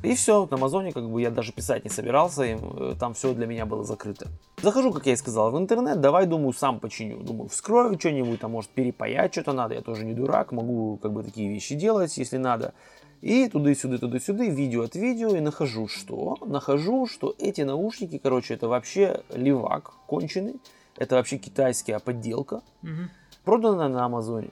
И 0.04 0.16
все, 0.16 0.47
на 0.49 0.58
Амазоне 0.58 0.93
как 0.93 1.08
бы 1.10 1.22
я 1.22 1.30
даже 1.30 1.52
писать 1.52 1.84
не 1.84 1.89
собирался, 1.89 2.43
и 2.43 2.58
э, 2.60 2.95
там 2.99 3.14
все 3.14 3.34
для 3.34 3.45
меня 3.45 3.66
было 3.68 3.84
закрыто. 3.84 4.30
Захожу, 4.62 4.91
как 4.91 5.06
я 5.06 5.14
и 5.14 5.16
сказал, 5.16 5.52
в 5.52 5.58
интернет, 5.58 6.02
давай, 6.02 6.26
думаю, 6.26 6.54
сам 6.54 6.80
починю. 6.80 7.20
Думаю, 7.20 7.49
вскрою 7.49 7.99
что-нибудь, 7.99 8.39
там 8.39 8.52
может 8.52 8.72
перепаять 8.72 9.34
что-то 9.34 9.54
надо, 9.54 9.76
я 9.76 9.82
тоже 9.82 10.04
не 10.04 10.14
дурак, 10.14 10.52
могу 10.52 10.97
как 10.97 11.14
бы 11.14 11.24
такие 11.24 11.49
вещи 11.49 11.76
делать, 11.76 12.18
если 12.18 12.38
надо. 12.38 12.74
И 13.22 13.47
туда-сюда, 13.47 13.99
туда-сюда, 13.99 14.45
видео 14.45 14.82
от 14.82 14.95
видео, 14.95 15.36
и 15.36 15.39
нахожу 15.39 15.88
что? 15.88 16.38
Нахожу, 16.43 17.06
что 17.06 17.36
эти 17.38 17.62
наушники, 17.62 18.18
короче, 18.18 18.56
это 18.56 18.68
вообще 18.68 19.22
левак 19.30 19.93
конченый, 20.08 20.60
это 20.97 21.16
вообще 21.16 21.38
китайская 21.38 21.99
подделка, 21.99 22.64
угу. 22.82 23.10
продана 23.43 23.88
на 23.88 24.06
Амазоне. 24.06 24.49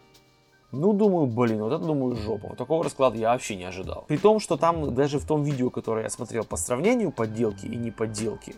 Ну, 0.72 0.94
думаю, 0.94 1.26
блин, 1.26 1.64
вот 1.64 1.74
это, 1.74 1.84
думаю, 1.84 2.16
жопа. 2.16 2.50
Вот 2.50 2.58
такого 2.58 2.84
расклада 2.84 3.18
я 3.18 3.32
вообще 3.32 3.56
не 3.56 3.64
ожидал. 3.64 4.06
При 4.08 4.18
том, 4.18 4.40
что 4.40 4.56
там 4.56 4.94
даже 4.94 5.18
в 5.18 5.26
том 5.26 5.44
видео, 5.44 5.70
которое 5.72 6.04
я 6.04 6.10
смотрел 6.10 6.44
по 6.44 6.58
сравнению 6.58 7.12
подделки 7.12 7.66
и 7.66 7.76
не 7.76 7.90
подделки, 7.90 8.56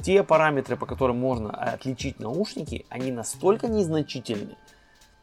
те 0.00 0.22
параметры, 0.22 0.76
по 0.76 0.86
которым 0.86 1.18
можно 1.18 1.50
отличить 1.50 2.20
наушники, 2.20 2.86
они 2.88 3.10
настолько 3.10 3.66
незначительны, 3.66 4.56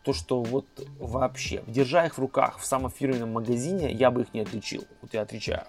то 0.03 0.13
что 0.13 0.41
вот 0.41 0.65
вообще, 0.99 1.63
держа 1.67 2.05
их 2.05 2.17
в 2.17 2.19
руках 2.19 2.59
в 2.59 2.65
самом 2.65 2.91
фирменном 2.91 3.33
магазине, 3.33 3.91
я 3.91 4.11
бы 4.11 4.21
их 4.21 4.33
не 4.33 4.41
отличил. 4.41 4.83
Вот 5.01 5.13
я 5.13 5.21
отвечаю. 5.21 5.63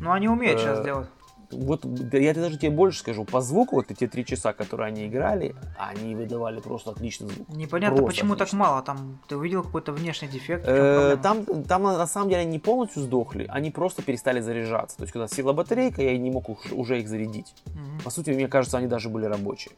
Ну, 0.00 0.12
они 0.12 0.28
умеют 0.28 0.60
сейчас 0.60 0.80
э, 0.80 0.84
делать 0.84 1.08
вот 1.54 1.84
я 2.12 2.34
даже 2.34 2.58
тебе 2.58 2.70
больше 2.70 2.98
скажу, 2.98 3.24
по 3.24 3.40
звуку 3.40 3.76
вот 3.76 3.90
эти 3.90 4.06
три 4.06 4.24
часа, 4.24 4.52
которые 4.52 4.88
они 4.88 5.06
играли, 5.06 5.54
они 5.78 6.14
выдавали 6.14 6.60
просто 6.60 6.90
отличный 6.90 7.28
звук. 7.28 7.48
Непонятно, 7.48 7.96
просто 7.96 8.10
почему 8.10 8.34
отличный. 8.34 8.58
так 8.58 8.68
мало. 8.68 8.82
Там 8.82 9.18
ты 9.28 9.36
увидел 9.36 9.62
какой-то 9.62 9.92
внешний 9.92 10.28
дефект? 10.28 10.64
Э, 10.66 11.16
там, 11.22 11.44
там 11.64 11.82
на 11.82 12.06
самом 12.06 12.28
деле 12.28 12.42
они 12.42 12.52
не 12.52 12.58
полностью 12.58 13.02
сдохли, 13.02 13.46
они 13.48 13.70
просто 13.70 14.02
перестали 14.02 14.40
заряжаться. 14.40 14.96
То 14.96 15.02
есть, 15.04 15.12
когда 15.12 15.28
села 15.28 15.52
батарейка, 15.52 16.02
я 16.02 16.16
не 16.18 16.30
мог 16.30 16.48
уже 16.72 17.00
их 17.00 17.08
зарядить. 17.08 17.54
Угу. 17.66 18.04
По 18.04 18.10
сути, 18.10 18.30
мне 18.30 18.48
кажется, 18.48 18.78
они 18.78 18.86
даже 18.86 19.08
были 19.08 19.26
рабочие. 19.26 19.74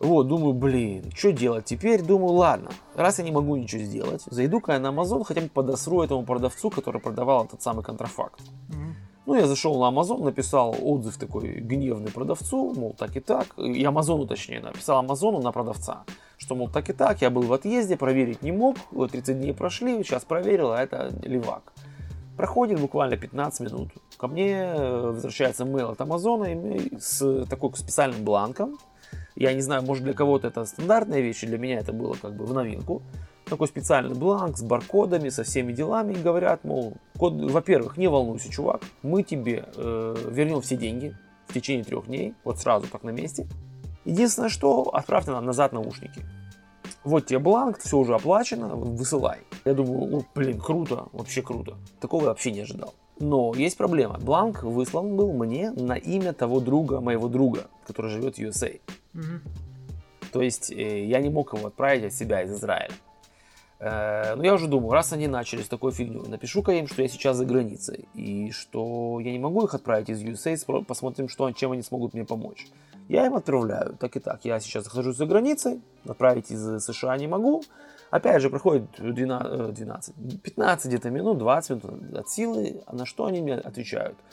Вот, 0.00 0.28
думаю, 0.28 0.54
блин, 0.54 1.12
что 1.14 1.30
делать 1.30 1.66
теперь? 1.66 2.00
Думаю, 2.00 2.32
ладно, 2.32 2.70
раз 2.94 3.18
я 3.18 3.24
не 3.24 3.32
могу 3.32 3.54
ничего 3.56 3.82
сделать, 3.82 4.22
зайду-ка 4.24 4.72
я 4.72 4.78
на 4.78 4.88
Amazon, 4.88 5.24
хотя 5.24 5.42
бы 5.42 5.48
подосру 5.48 6.02
этому 6.02 6.24
продавцу, 6.24 6.70
который 6.70 7.02
продавал 7.02 7.44
этот 7.44 7.60
самый 7.60 7.84
контрафакт. 7.84 8.40
Угу. 8.40 8.89
Ну, 9.26 9.34
я 9.34 9.46
зашел 9.46 9.78
на 9.78 9.94
Amazon, 9.94 10.24
написал 10.24 10.74
отзыв 10.80 11.18
такой 11.18 11.60
гневный 11.60 12.10
продавцу, 12.10 12.72
мол, 12.74 12.94
так 12.98 13.16
и 13.16 13.20
так, 13.20 13.46
и 13.58 13.84
Амазону 13.84 14.26
точнее, 14.26 14.60
написал 14.60 14.98
Амазону 14.98 15.40
на 15.40 15.52
продавца, 15.52 16.04
что, 16.38 16.54
мол, 16.54 16.68
так 16.68 16.88
и 16.88 16.92
так, 16.94 17.20
я 17.20 17.30
был 17.30 17.42
в 17.42 17.52
отъезде, 17.52 17.96
проверить 17.96 18.42
не 18.42 18.50
мог, 18.50 18.76
30 18.90 19.38
дней 19.38 19.52
прошли, 19.52 20.02
сейчас 20.02 20.24
проверил, 20.24 20.72
а 20.72 20.80
это 20.80 21.12
левак. 21.22 21.72
Проходит 22.36 22.80
буквально 22.80 23.18
15 23.18 23.60
минут. 23.60 23.90
Ко 24.16 24.26
мне 24.26 24.52
э, 24.52 25.10
возвращается 25.10 25.64
mail 25.64 25.92
от 25.92 26.00
Амазона 26.00 26.48
с 26.98 27.44
такой 27.44 27.74
специальным 27.74 28.24
бланком. 28.24 28.78
Я 29.36 29.52
не 29.52 29.60
знаю, 29.60 29.82
может 29.82 30.04
для 30.04 30.14
кого-то 30.14 30.48
это 30.48 30.64
стандартная 30.64 31.20
вещь, 31.20 31.42
для 31.42 31.58
меня 31.58 31.78
это 31.78 31.92
было 31.92 32.14
как 32.14 32.34
бы 32.34 32.46
в 32.46 32.54
новинку 32.54 33.02
такой 33.50 33.68
специальный 33.68 34.14
бланк 34.14 34.56
с 34.56 34.62
баркодами, 34.62 35.28
со 35.28 35.42
всеми 35.42 35.72
делами 35.72 36.14
и 36.14 36.22
говорят, 36.22 36.64
мол, 36.64 36.94
во-первых, 37.16 37.98
не 37.98 38.08
волнуйся, 38.08 38.50
чувак, 38.50 38.80
мы 39.02 39.22
тебе 39.22 39.66
э, 39.76 40.16
вернем 40.30 40.62
все 40.62 40.76
деньги 40.76 41.14
в 41.46 41.52
течение 41.52 41.84
трех 41.84 42.06
дней, 42.06 42.34
вот 42.44 42.58
сразу 42.58 42.86
как 42.90 43.02
на 43.02 43.10
месте. 43.10 43.46
Единственное, 44.06 44.48
что 44.48 44.84
отправьте 44.84 45.32
нам 45.32 45.44
назад 45.44 45.72
наушники. 45.72 46.24
Вот 47.04 47.26
тебе 47.26 47.38
бланк, 47.38 47.78
все 47.78 47.98
уже 47.98 48.14
оплачено, 48.14 48.76
высылай. 48.76 49.38
Я 49.64 49.74
думаю, 49.74 50.18
о, 50.18 50.22
блин, 50.34 50.60
круто, 50.60 51.08
вообще 51.12 51.42
круто. 51.42 51.76
Такого 52.00 52.22
я 52.22 52.28
вообще 52.28 52.52
не 52.52 52.60
ожидал. 52.60 52.94
Но 53.18 53.52
есть 53.54 53.76
проблема. 53.76 54.18
Бланк 54.18 54.62
выслан 54.62 55.16
был 55.16 55.32
мне 55.32 55.70
на 55.72 55.94
имя 55.94 56.32
того 56.32 56.60
друга, 56.60 57.00
моего 57.00 57.28
друга, 57.28 57.66
который 57.86 58.10
живет 58.10 58.36
в 58.36 58.38
USA. 58.38 58.80
Угу. 59.14 60.30
То 60.32 60.42
есть 60.42 60.70
э, 60.70 61.04
я 61.04 61.20
не 61.20 61.28
мог 61.28 61.52
его 61.52 61.68
отправить 61.68 62.04
от 62.04 62.12
себя 62.12 62.42
из 62.42 62.52
Израиля. 62.52 62.92
Э, 63.80 64.34
ну, 64.36 64.42
я 64.42 64.54
уже 64.54 64.68
думаю, 64.68 64.92
раз 64.92 65.12
они 65.12 65.26
начали 65.26 65.62
с 65.62 65.68
такой 65.68 65.92
фигней, 65.92 66.28
напишу-ка 66.28 66.72
им, 66.72 66.86
что 66.86 67.02
я 67.02 67.08
сейчас 67.08 67.36
за 67.36 67.46
границей, 67.46 68.08
и 68.14 68.50
что 68.50 69.18
я 69.20 69.32
не 69.32 69.38
могу 69.38 69.64
их 69.64 69.74
отправить 69.74 70.10
из 70.10 70.22
USA, 70.22 70.84
посмотрим, 70.84 71.28
что, 71.28 71.50
чем 71.52 71.72
они 71.72 71.82
смогут 71.82 72.12
мне 72.12 72.24
помочь. 72.24 72.66
Я 73.08 73.26
им 73.26 73.34
отправляю, 73.34 73.96
так 73.98 74.16
и 74.16 74.20
так. 74.20 74.44
Я 74.44 74.60
сейчас 74.60 74.84
нахожусь 74.84 75.16
за 75.16 75.26
границей, 75.26 75.80
отправить 76.06 76.50
из 76.52 76.84
США 76.84 77.16
не 77.16 77.26
могу. 77.26 77.64
Опять 78.10 78.42
же, 78.42 78.50
проходит 78.50 78.84
12, 78.98 79.74
12 79.74 80.42
15 80.42 80.86
где-то 80.86 81.10
минут, 81.10 81.38
20 81.38 81.84
минут 81.84 82.14
от 82.14 82.28
силы, 82.28 82.82
на 82.92 83.06
что 83.06 83.24
они 83.24 83.40
мне 83.40 83.54
отвечают– 83.54 84.16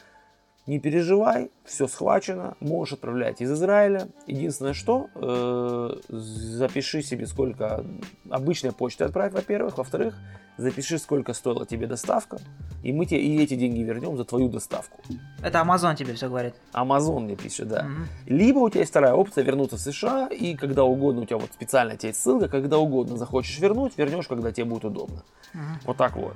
не 0.68 0.80
переживай, 0.80 1.50
все 1.64 1.88
схвачено, 1.88 2.56
можешь 2.60 2.94
отправлять 2.94 3.42
из 3.42 3.52
Израиля. 3.52 4.10
Единственное, 4.28 4.74
что 4.74 5.10
э, 5.16 5.98
запиши 6.10 7.02
себе, 7.02 7.26
сколько 7.26 7.86
обычной 8.30 8.74
почты 8.74 9.06
отправь, 9.06 9.32
во-первых. 9.32 9.78
Во-вторых, 9.78 10.16
запиши, 10.58 10.98
сколько 10.98 11.34
стоила 11.34 11.66
тебе 11.66 11.88
доставка, 11.88 12.40
и 12.84 12.92
мы 12.92 13.06
тебе 13.06 13.22
и 13.22 13.42
эти 13.42 13.56
деньги 13.56 13.80
вернем 13.80 14.18
за 14.18 14.26
твою 14.26 14.50
доставку. 14.50 15.02
Это 15.42 15.60
Amazon 15.60 15.96
тебе 15.96 16.14
все 16.14 16.28
говорит? 16.28 16.56
Amazon 16.74 17.22
мне 17.22 17.36
пишет, 17.38 17.70
да. 17.70 17.86
Угу. 17.86 18.36
Либо 18.36 18.60
у 18.60 18.70
тебя 18.70 18.82
есть 18.82 18.92
вторая 18.92 19.14
опция 19.14 19.46
вернуться 19.46 19.78
в 19.78 19.80
США, 19.80 20.28
и 20.28 20.56
когда 20.56 20.84
угодно, 20.84 21.22
у 21.22 21.26
тебя 21.26 21.38
вот 21.38 21.52
специально 21.54 21.96
тебе 21.96 22.10
есть 22.10 22.22
ссылка, 22.22 22.50
когда 22.50 22.78
угодно 22.78 23.16
захочешь 23.16 23.58
вернуть, 23.60 23.98
вернешь, 23.98 24.28
когда 24.28 24.52
тебе 24.52 24.66
будет 24.66 24.86
удобно. 24.86 25.24
Угу. 25.54 25.62
Вот 25.86 25.98
так 25.98 26.18
вот. 26.18 26.36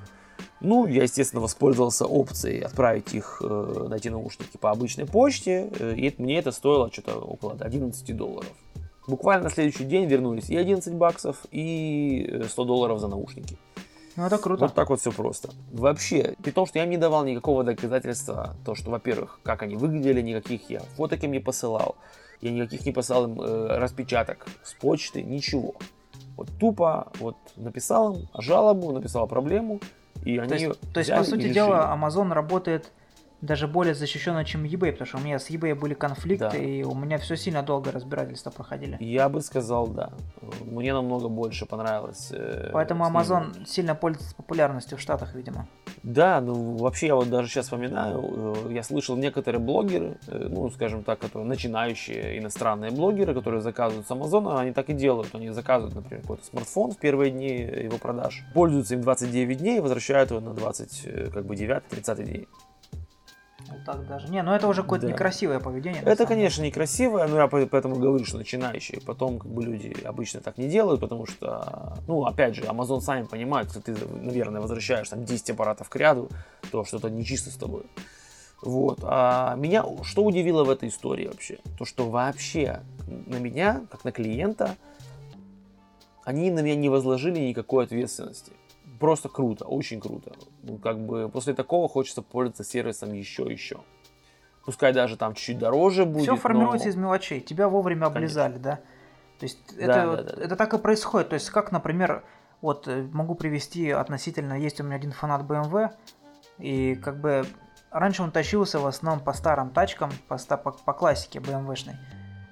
Ну, 0.61 0.85
я, 0.85 1.03
естественно, 1.03 1.41
воспользовался 1.41 2.05
опцией 2.05 2.61
отправить 2.61 3.13
их 3.15 3.41
э, 3.43 3.85
на 3.89 3.95
эти 3.95 4.09
наушники 4.09 4.57
по 4.57 4.69
обычной 4.69 5.07
почте, 5.07 5.69
э, 5.79 5.95
и 5.95 6.13
мне 6.19 6.37
это 6.37 6.51
стоило 6.51 6.91
что-то 6.91 7.15
около 7.15 7.53
11 7.59 8.15
долларов. 8.15 8.51
Буквально 9.07 9.45
на 9.45 9.49
следующий 9.49 9.85
день 9.85 10.05
вернулись 10.05 10.49
и 10.51 10.55
11 10.55 10.93
баксов, 10.93 11.37
и 11.49 12.43
100 12.47 12.61
э, 12.61 12.65
долларов 12.65 12.99
за 12.99 13.07
наушники. 13.07 13.57
Ну, 14.15 14.25
это 14.25 14.37
круто. 14.37 14.65
Вот 14.65 14.75
так 14.75 14.89
вот 14.89 14.99
все 14.99 15.11
просто. 15.11 15.49
Вообще, 15.71 16.35
при 16.43 16.51
том, 16.51 16.67
что 16.67 16.77
я 16.77 16.85
им 16.85 16.91
не 16.91 16.97
давал 16.97 17.25
никакого 17.25 17.63
доказательства, 17.63 18.55
то, 18.63 18.75
что, 18.75 18.91
во-первых, 18.91 19.39
как 19.41 19.63
они 19.63 19.75
выглядели, 19.75 20.21
никаких 20.21 20.69
я 20.69 20.81
фоток 20.95 21.23
им 21.23 21.31
не 21.31 21.39
посылал, 21.39 21.95
я 22.39 22.51
никаких 22.51 22.85
не 22.85 22.91
посылал 22.91 23.25
им 23.25 23.41
э, 23.41 23.77
распечаток 23.79 24.45
с 24.63 24.73
почты, 24.73 25.23
ничего. 25.23 25.73
Вот 26.37 26.49
тупо 26.59 27.11
вот 27.19 27.37
написал 27.55 28.15
им 28.15 28.27
жалобу, 28.37 28.91
написал 28.91 29.27
проблему, 29.27 29.79
и 30.23 30.37
они 30.37 30.47
то 30.47 30.55
есть, 30.55 30.79
то 30.93 30.99
есть 30.99 31.11
по 31.11 31.23
сути 31.23 31.49
дела, 31.49 31.91
Amazon 31.95 32.33
работает 32.33 32.91
даже 33.41 33.67
более 33.67 33.95
защищенно, 33.95 34.45
чем 34.45 34.63
eBay, 34.63 34.91
потому 34.91 35.07
что 35.07 35.17
у 35.17 35.21
меня 35.21 35.39
с 35.39 35.49
eBay 35.49 35.73
были 35.73 35.93
конфликты, 35.95 36.49
да. 36.51 36.57
и 36.57 36.83
у 36.83 36.93
меня 36.93 37.17
все 37.17 37.35
сильно 37.35 37.63
долго 37.63 37.91
разбирательства 37.91 38.51
проходили. 38.51 38.97
Я 38.99 39.29
бы 39.29 39.41
сказал, 39.41 39.87
да. 39.87 40.11
Мне 40.61 40.93
намного 40.93 41.27
больше 41.27 41.65
понравилось. 41.65 42.29
Э, 42.31 42.69
Поэтому 42.71 43.05
Amazon 43.05 43.65
сильно 43.65 43.95
пользуется 43.95 44.35
популярностью 44.35 44.97
в 44.97 45.01
Штатах, 45.01 45.33
видимо. 45.33 45.67
Да, 46.03 46.39
ну 46.41 46.77
вообще 46.77 47.07
я 47.07 47.15
вот 47.15 47.29
даже 47.29 47.47
сейчас 47.47 47.65
вспоминаю, 47.65 48.65
э, 48.67 48.73
я 48.73 48.83
слышал 48.83 49.15
некоторые 49.15 49.59
блогеры, 49.59 50.17
э, 50.27 50.47
ну 50.49 50.69
скажем 50.69 51.03
так, 51.03 51.19
которые 51.19 51.47
начинающие 51.47 52.37
иностранные 52.37 52.91
блогеры, 52.91 53.33
которые 53.33 53.61
заказывают 53.61 54.07
с 54.07 54.11
Амазона, 54.11 54.59
они 54.59 54.71
так 54.71 54.89
и 54.89 54.93
делают. 54.93 55.33
Они 55.33 55.49
заказывают, 55.49 55.95
например, 55.95 56.21
какой-то 56.21 56.45
смартфон 56.45 56.91
в 56.91 56.97
первые 56.97 57.31
дни 57.31 57.49
его 57.49 57.97
продаж, 57.97 58.43
пользуются 58.53 58.93
им 58.93 59.01
29 59.01 59.57
дней 59.57 59.77
и 59.77 59.79
возвращают 59.79 60.29
его 60.29 60.39
на 60.39 60.53
20, 60.53 61.31
как 61.33 61.45
бы 61.45 61.55
9-30 61.55 62.23
дней. 62.23 62.47
Вот 63.71 63.83
так 63.85 64.07
даже. 64.07 64.27
Не, 64.29 64.43
ну 64.43 64.51
это 64.51 64.67
уже 64.67 64.83
какое-то 64.83 65.07
да. 65.07 65.13
некрасивое 65.13 65.59
поведение. 65.59 66.01
Это, 66.03 66.25
конечно, 66.25 66.61
некрасивое, 66.61 67.27
но 67.27 67.37
я 67.37 67.47
поэтому 67.47 67.95
говорю, 67.95 68.25
что 68.25 68.37
начинающие. 68.37 69.01
Потом 69.01 69.39
как 69.39 69.51
бы 69.51 69.63
люди 69.63 69.95
обычно 70.03 70.41
так 70.41 70.57
не 70.57 70.67
делают, 70.67 71.01
потому 71.01 71.25
что, 71.25 71.97
ну, 72.07 72.25
опять 72.25 72.55
же, 72.55 72.63
Amazon 72.63 73.01
сами 73.01 73.25
понимают, 73.25 73.71
что 73.71 73.81
ты, 73.81 73.95
наверное, 74.21 74.61
возвращаешь 74.61 75.09
там 75.09 75.23
10 75.23 75.51
аппаратов 75.51 75.89
к 75.89 75.95
ряду, 75.95 76.29
то 76.71 76.83
что-то 76.85 77.09
нечисто 77.09 77.49
с 77.49 77.55
тобой. 77.55 77.83
Вот. 78.61 78.99
А 79.03 79.55
меня 79.55 79.83
что 80.03 80.23
удивило 80.23 80.63
в 80.63 80.69
этой 80.69 80.89
истории 80.89 81.27
вообще? 81.27 81.59
То, 81.77 81.85
что 81.85 82.09
вообще 82.09 82.81
на 83.07 83.37
меня, 83.37 83.81
как 83.89 84.03
на 84.03 84.11
клиента, 84.11 84.75
они 86.23 86.51
на 86.51 86.59
меня 86.59 86.75
не 86.75 86.89
возложили 86.89 87.39
никакой 87.39 87.85
ответственности 87.85 88.51
просто 89.01 89.27
круто, 89.27 89.65
очень 89.65 89.99
круто. 89.99 90.31
Ну, 90.63 90.77
как 90.77 91.05
бы 91.05 91.27
после 91.27 91.53
такого 91.53 91.89
хочется 91.89 92.21
пользоваться 92.21 92.63
сервисом 92.63 93.11
еще 93.11 93.43
еще. 93.51 93.81
Пускай 94.63 94.93
даже 94.93 95.17
там 95.17 95.33
чуть-чуть 95.33 95.57
дороже 95.57 96.05
будет. 96.05 96.23
Все 96.23 96.35
формируется 96.35 96.87
но... 96.87 96.91
из 96.91 96.95
мелочей. 96.95 97.41
Тебя 97.41 97.67
вовремя 97.67 98.05
облизали, 98.05 98.57
да? 98.59 98.75
То 99.39 99.45
есть 99.45 99.75
Да, 99.75 99.83
это, 99.83 100.23
да, 100.23 100.23
да, 100.23 100.43
это 100.43 100.55
так 100.55 100.73
и 100.75 100.77
происходит. 100.77 101.29
То 101.29 101.33
есть 101.33 101.49
как, 101.49 101.71
например, 101.71 102.23
вот 102.61 102.87
э, 102.87 103.07
могу 103.11 103.33
привести 103.33 103.89
относительно, 103.89 104.53
есть 104.53 104.79
у 104.79 104.83
меня 104.83 104.97
один 104.97 105.11
фанат 105.11 105.41
BMW, 105.41 105.89
и 106.59 106.93
как 106.95 107.19
бы 107.19 107.43
раньше 107.89 108.21
он 108.21 108.31
тащился 108.31 108.79
в 108.79 108.85
основном 108.85 109.25
по 109.25 109.33
старым 109.33 109.71
тачкам, 109.71 110.11
по, 110.27 110.37
по, 110.37 110.71
по 110.71 110.93
классике 110.93 111.39
BMW-шной. 111.39 111.95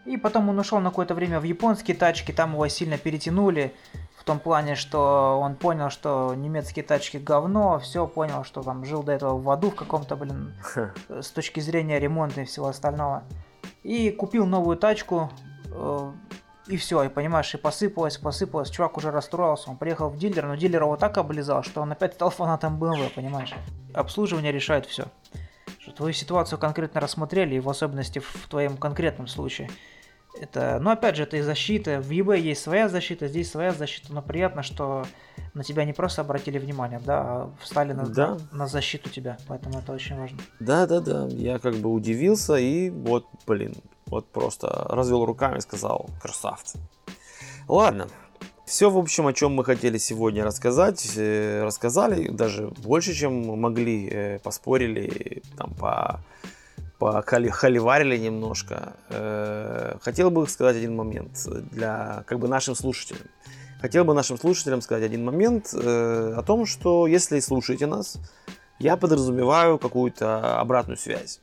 И 0.06 0.18
потом 0.18 0.50
он 0.50 0.58
ушел 0.58 0.80
на 0.80 0.90
какое-то 0.90 1.14
время 1.14 1.40
в 1.40 1.44
японские 1.44 1.96
тачки, 1.96 2.32
там 2.32 2.54
его 2.54 2.68
сильно 2.70 2.98
перетянули, 2.98 3.76
в 4.20 4.26
том 4.26 4.40
плане, 4.40 4.76
что 4.76 5.40
он 5.42 5.56
понял, 5.56 5.90
что 5.90 6.34
немецкие 6.36 6.84
тачки 6.84 7.16
говно, 7.16 7.80
все 7.80 8.06
понял, 8.06 8.44
что 8.44 8.62
там 8.62 8.84
жил 8.84 9.02
до 9.02 9.14
этого 9.14 9.40
в 9.40 9.50
аду 9.50 9.72
в 9.72 9.76
каком-то, 9.76 10.18
блин, 10.18 10.54
э, 10.76 11.22
с 11.22 11.32
точки 11.32 11.62
зрения 11.62 12.00
ремонта 12.00 12.42
и 12.42 12.46
всего 12.46 12.68
остального. 12.68 13.24
И 13.82 14.12
купил 14.12 14.46
новую 14.46 14.76
тачку, 14.76 15.32
э, 15.68 16.12
и 16.68 16.76
все, 16.76 17.04
и 17.04 17.08
понимаешь, 17.08 17.54
и 17.54 17.58
посыпалось, 17.58 18.18
посыпалось, 18.18 18.70
чувак 18.70 18.98
уже 18.98 19.10
расстроился, 19.10 19.70
он 19.70 19.78
приехал 19.78 20.10
в 20.10 20.18
дилер, 20.18 20.46
но 20.48 20.56
дилер 20.56 20.84
его 20.84 20.98
так 20.98 21.18
облизал, 21.18 21.64
что 21.64 21.82
он 21.82 21.94
опять 21.94 22.16
стал 22.16 22.30
фанатом 22.30 22.78
BMW, 22.78 23.10
понимаешь. 23.16 23.56
Обслуживание 23.94 24.52
решает 24.52 24.86
все. 24.86 25.06
Что 25.80 25.94
твою 25.94 26.12
ситуацию 26.12 26.60
конкретно 26.60 27.00
рассмотрели, 27.00 27.56
и 27.56 27.60
в 27.62 27.70
особенности 27.70 28.20
в 28.20 28.50
твоем 28.50 28.76
конкретном 28.76 29.28
случае. 29.28 29.70
Это, 30.40 30.80
ну 30.82 30.90
опять 30.92 31.18
же, 31.18 31.24
это 31.24 31.38
и 31.38 31.42
защита. 31.42 32.00
В 32.02 32.10
eBay 32.12 32.40
есть 32.40 32.62
своя 32.62 32.88
защита, 32.88 33.28
здесь 33.28 33.52
своя 33.52 33.72
защита, 33.74 34.14
но 34.14 34.22
приятно, 34.22 34.64
что 34.64 35.06
на 35.54 35.64
тебя 35.64 35.84
не 35.84 35.92
просто 35.94 36.22
обратили 36.22 36.58
внимание, 36.60 37.02
да, 37.06 37.20
а 37.22 37.52
встали 37.62 37.92
на, 37.92 38.06
Да. 38.06 38.38
на 38.52 38.68
защиту 38.68 39.10
тебя, 39.10 39.38
поэтому 39.48 39.80
это 39.80 39.92
очень 39.92 40.18
важно. 40.18 40.38
Да, 40.60 40.88
да, 40.88 41.02
да. 41.02 41.28
Я 41.32 41.60
как 41.60 41.76
бы 41.76 41.92
удивился 41.92 42.56
и 42.56 42.90
вот, 42.90 43.26
блин, 43.46 43.76
вот 44.06 44.28
просто 44.32 44.68
развел 44.90 45.26
руками 45.26 45.58
и 45.58 45.62
сказал, 45.62 46.10
красавцы. 46.22 46.80
Ладно. 47.68 48.08
Все, 48.66 48.90
в 48.92 48.98
общем, 49.00 49.26
о 49.26 49.34
чем 49.34 49.56
мы 49.56 49.66
хотели 49.66 49.98
сегодня 49.98 50.44
рассказать, 50.46 51.14
э, 51.18 51.64
рассказали, 51.64 52.28
даже 52.30 52.68
больше, 52.68 53.14
чем 53.16 53.60
могли, 53.60 54.08
э, 54.08 54.40
поспорили, 54.40 55.42
там, 55.58 55.74
по, 55.74 56.22
по 57.00 57.24
хали- 57.26 57.50
холиварили 57.50 58.18
немножко. 58.18 58.94
Э, 59.10 59.96
Хотел 60.02 60.30
бы 60.30 60.48
сказать 60.48 60.76
один 60.76 60.96
момент 60.96 61.32
для, 61.72 62.24
как 62.28 62.40
бы, 62.40 62.48
нашим 62.48 62.76
слушателям. 62.76 63.24
Хотел 63.82 64.04
бы 64.04 64.14
нашим 64.14 64.38
слушателям 64.38 64.82
сказать 64.82 65.06
один 65.06 65.24
момент 65.24 65.74
э, 65.74 66.34
о 66.38 66.44
том, 66.44 66.66
что 66.66 67.08
если 67.08 67.40
слушаете 67.40 67.86
нас, 67.88 68.18
я 68.80 68.98
подразумеваю 68.98 69.78
какую-то 69.80 70.60
обратную 70.60 70.98
связь. 70.98 71.40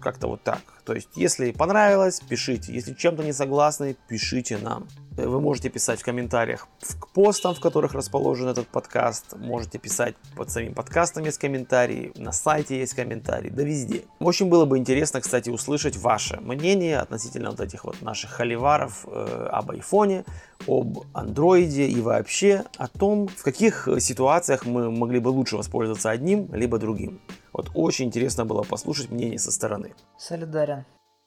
Как-то 0.00 0.28
вот 0.28 0.42
так. 0.42 0.60
То 0.84 0.92
есть, 0.92 1.08
если 1.16 1.50
понравилось, 1.52 2.20
пишите. 2.20 2.72
Если 2.72 2.94
чем-то 2.94 3.22
не 3.22 3.32
согласны, 3.32 3.96
пишите 4.08 4.58
нам. 4.58 4.86
Вы 5.16 5.40
можете 5.40 5.70
писать 5.70 6.00
в 6.00 6.04
комментариях 6.04 6.66
к 6.98 7.08
постам, 7.12 7.54
в 7.54 7.60
которых 7.60 7.94
расположен 7.94 8.48
этот 8.48 8.66
подкаст. 8.66 9.36
Можете 9.36 9.78
писать 9.78 10.16
под 10.36 10.50
самим 10.50 10.74
подкастом 10.74 11.24
есть 11.24 11.38
комментарии. 11.38 12.12
На 12.16 12.32
сайте 12.32 12.78
есть 12.78 12.94
комментарии. 12.94 13.48
Да 13.48 13.62
везде. 13.62 14.02
Очень 14.18 14.48
было 14.48 14.64
бы 14.64 14.76
интересно, 14.76 15.20
кстати, 15.20 15.50
услышать 15.50 15.96
ваше 15.96 16.40
мнение 16.40 16.98
относительно 16.98 17.50
вот 17.50 17.60
этих 17.60 17.84
вот 17.84 18.02
наших 18.02 18.30
холиваров 18.30 19.06
э, 19.06 19.48
об 19.52 19.70
айфоне, 19.70 20.24
об 20.66 21.06
андроиде 21.12 21.86
и 21.86 22.00
вообще 22.00 22.64
о 22.76 22.88
том, 22.88 23.28
в 23.28 23.42
каких 23.42 23.86
э, 23.86 24.00
ситуациях 24.00 24.66
мы 24.66 24.90
могли 24.90 25.20
бы 25.20 25.28
лучше 25.28 25.56
воспользоваться 25.56 26.10
одним, 26.10 26.52
либо 26.52 26.78
другим. 26.78 27.20
Вот 27.54 27.70
очень 27.74 28.06
интересно 28.06 28.44
было 28.44 28.62
послушать 28.62 29.10
мнение 29.10 29.38
со 29.38 29.52
стороны. 29.52 29.94
Солидарен. 30.18 30.84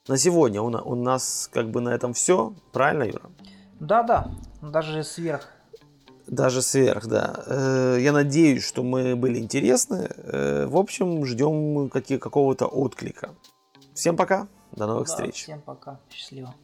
На 0.08 0.18
сегодня 0.18 0.60
у, 0.60 0.66
у 0.66 0.94
нас 0.94 1.48
как 1.52 1.70
бы 1.70 1.80
на 1.80 1.88
этом 1.88 2.12
все, 2.12 2.52
правильно, 2.72 3.04
Юра? 3.04 3.30
Да-да, 3.80 4.30
даже 4.60 5.02
сверх. 5.04 5.48
Даже 6.26 6.60
сверх, 6.60 7.06
да. 7.06 7.42
Э, 7.46 7.96
Я 8.00 8.12
надеюсь, 8.12 8.62
что 8.62 8.82
мы 8.82 9.16
были 9.16 9.38
интересны. 9.38 10.10
Э, 10.16 10.66
В 10.66 10.76
общем, 10.76 11.24
ждем 11.24 11.88
какого-то 11.88 12.66
отклика. 12.66 13.30
Всем 13.94 14.14
пока, 14.16 14.48
до 14.72 14.86
новых 14.86 15.08
Да, 15.08 15.14
встреч. 15.14 15.42
Всем 15.44 15.62
пока, 15.62 15.98
счастливо. 16.10 16.54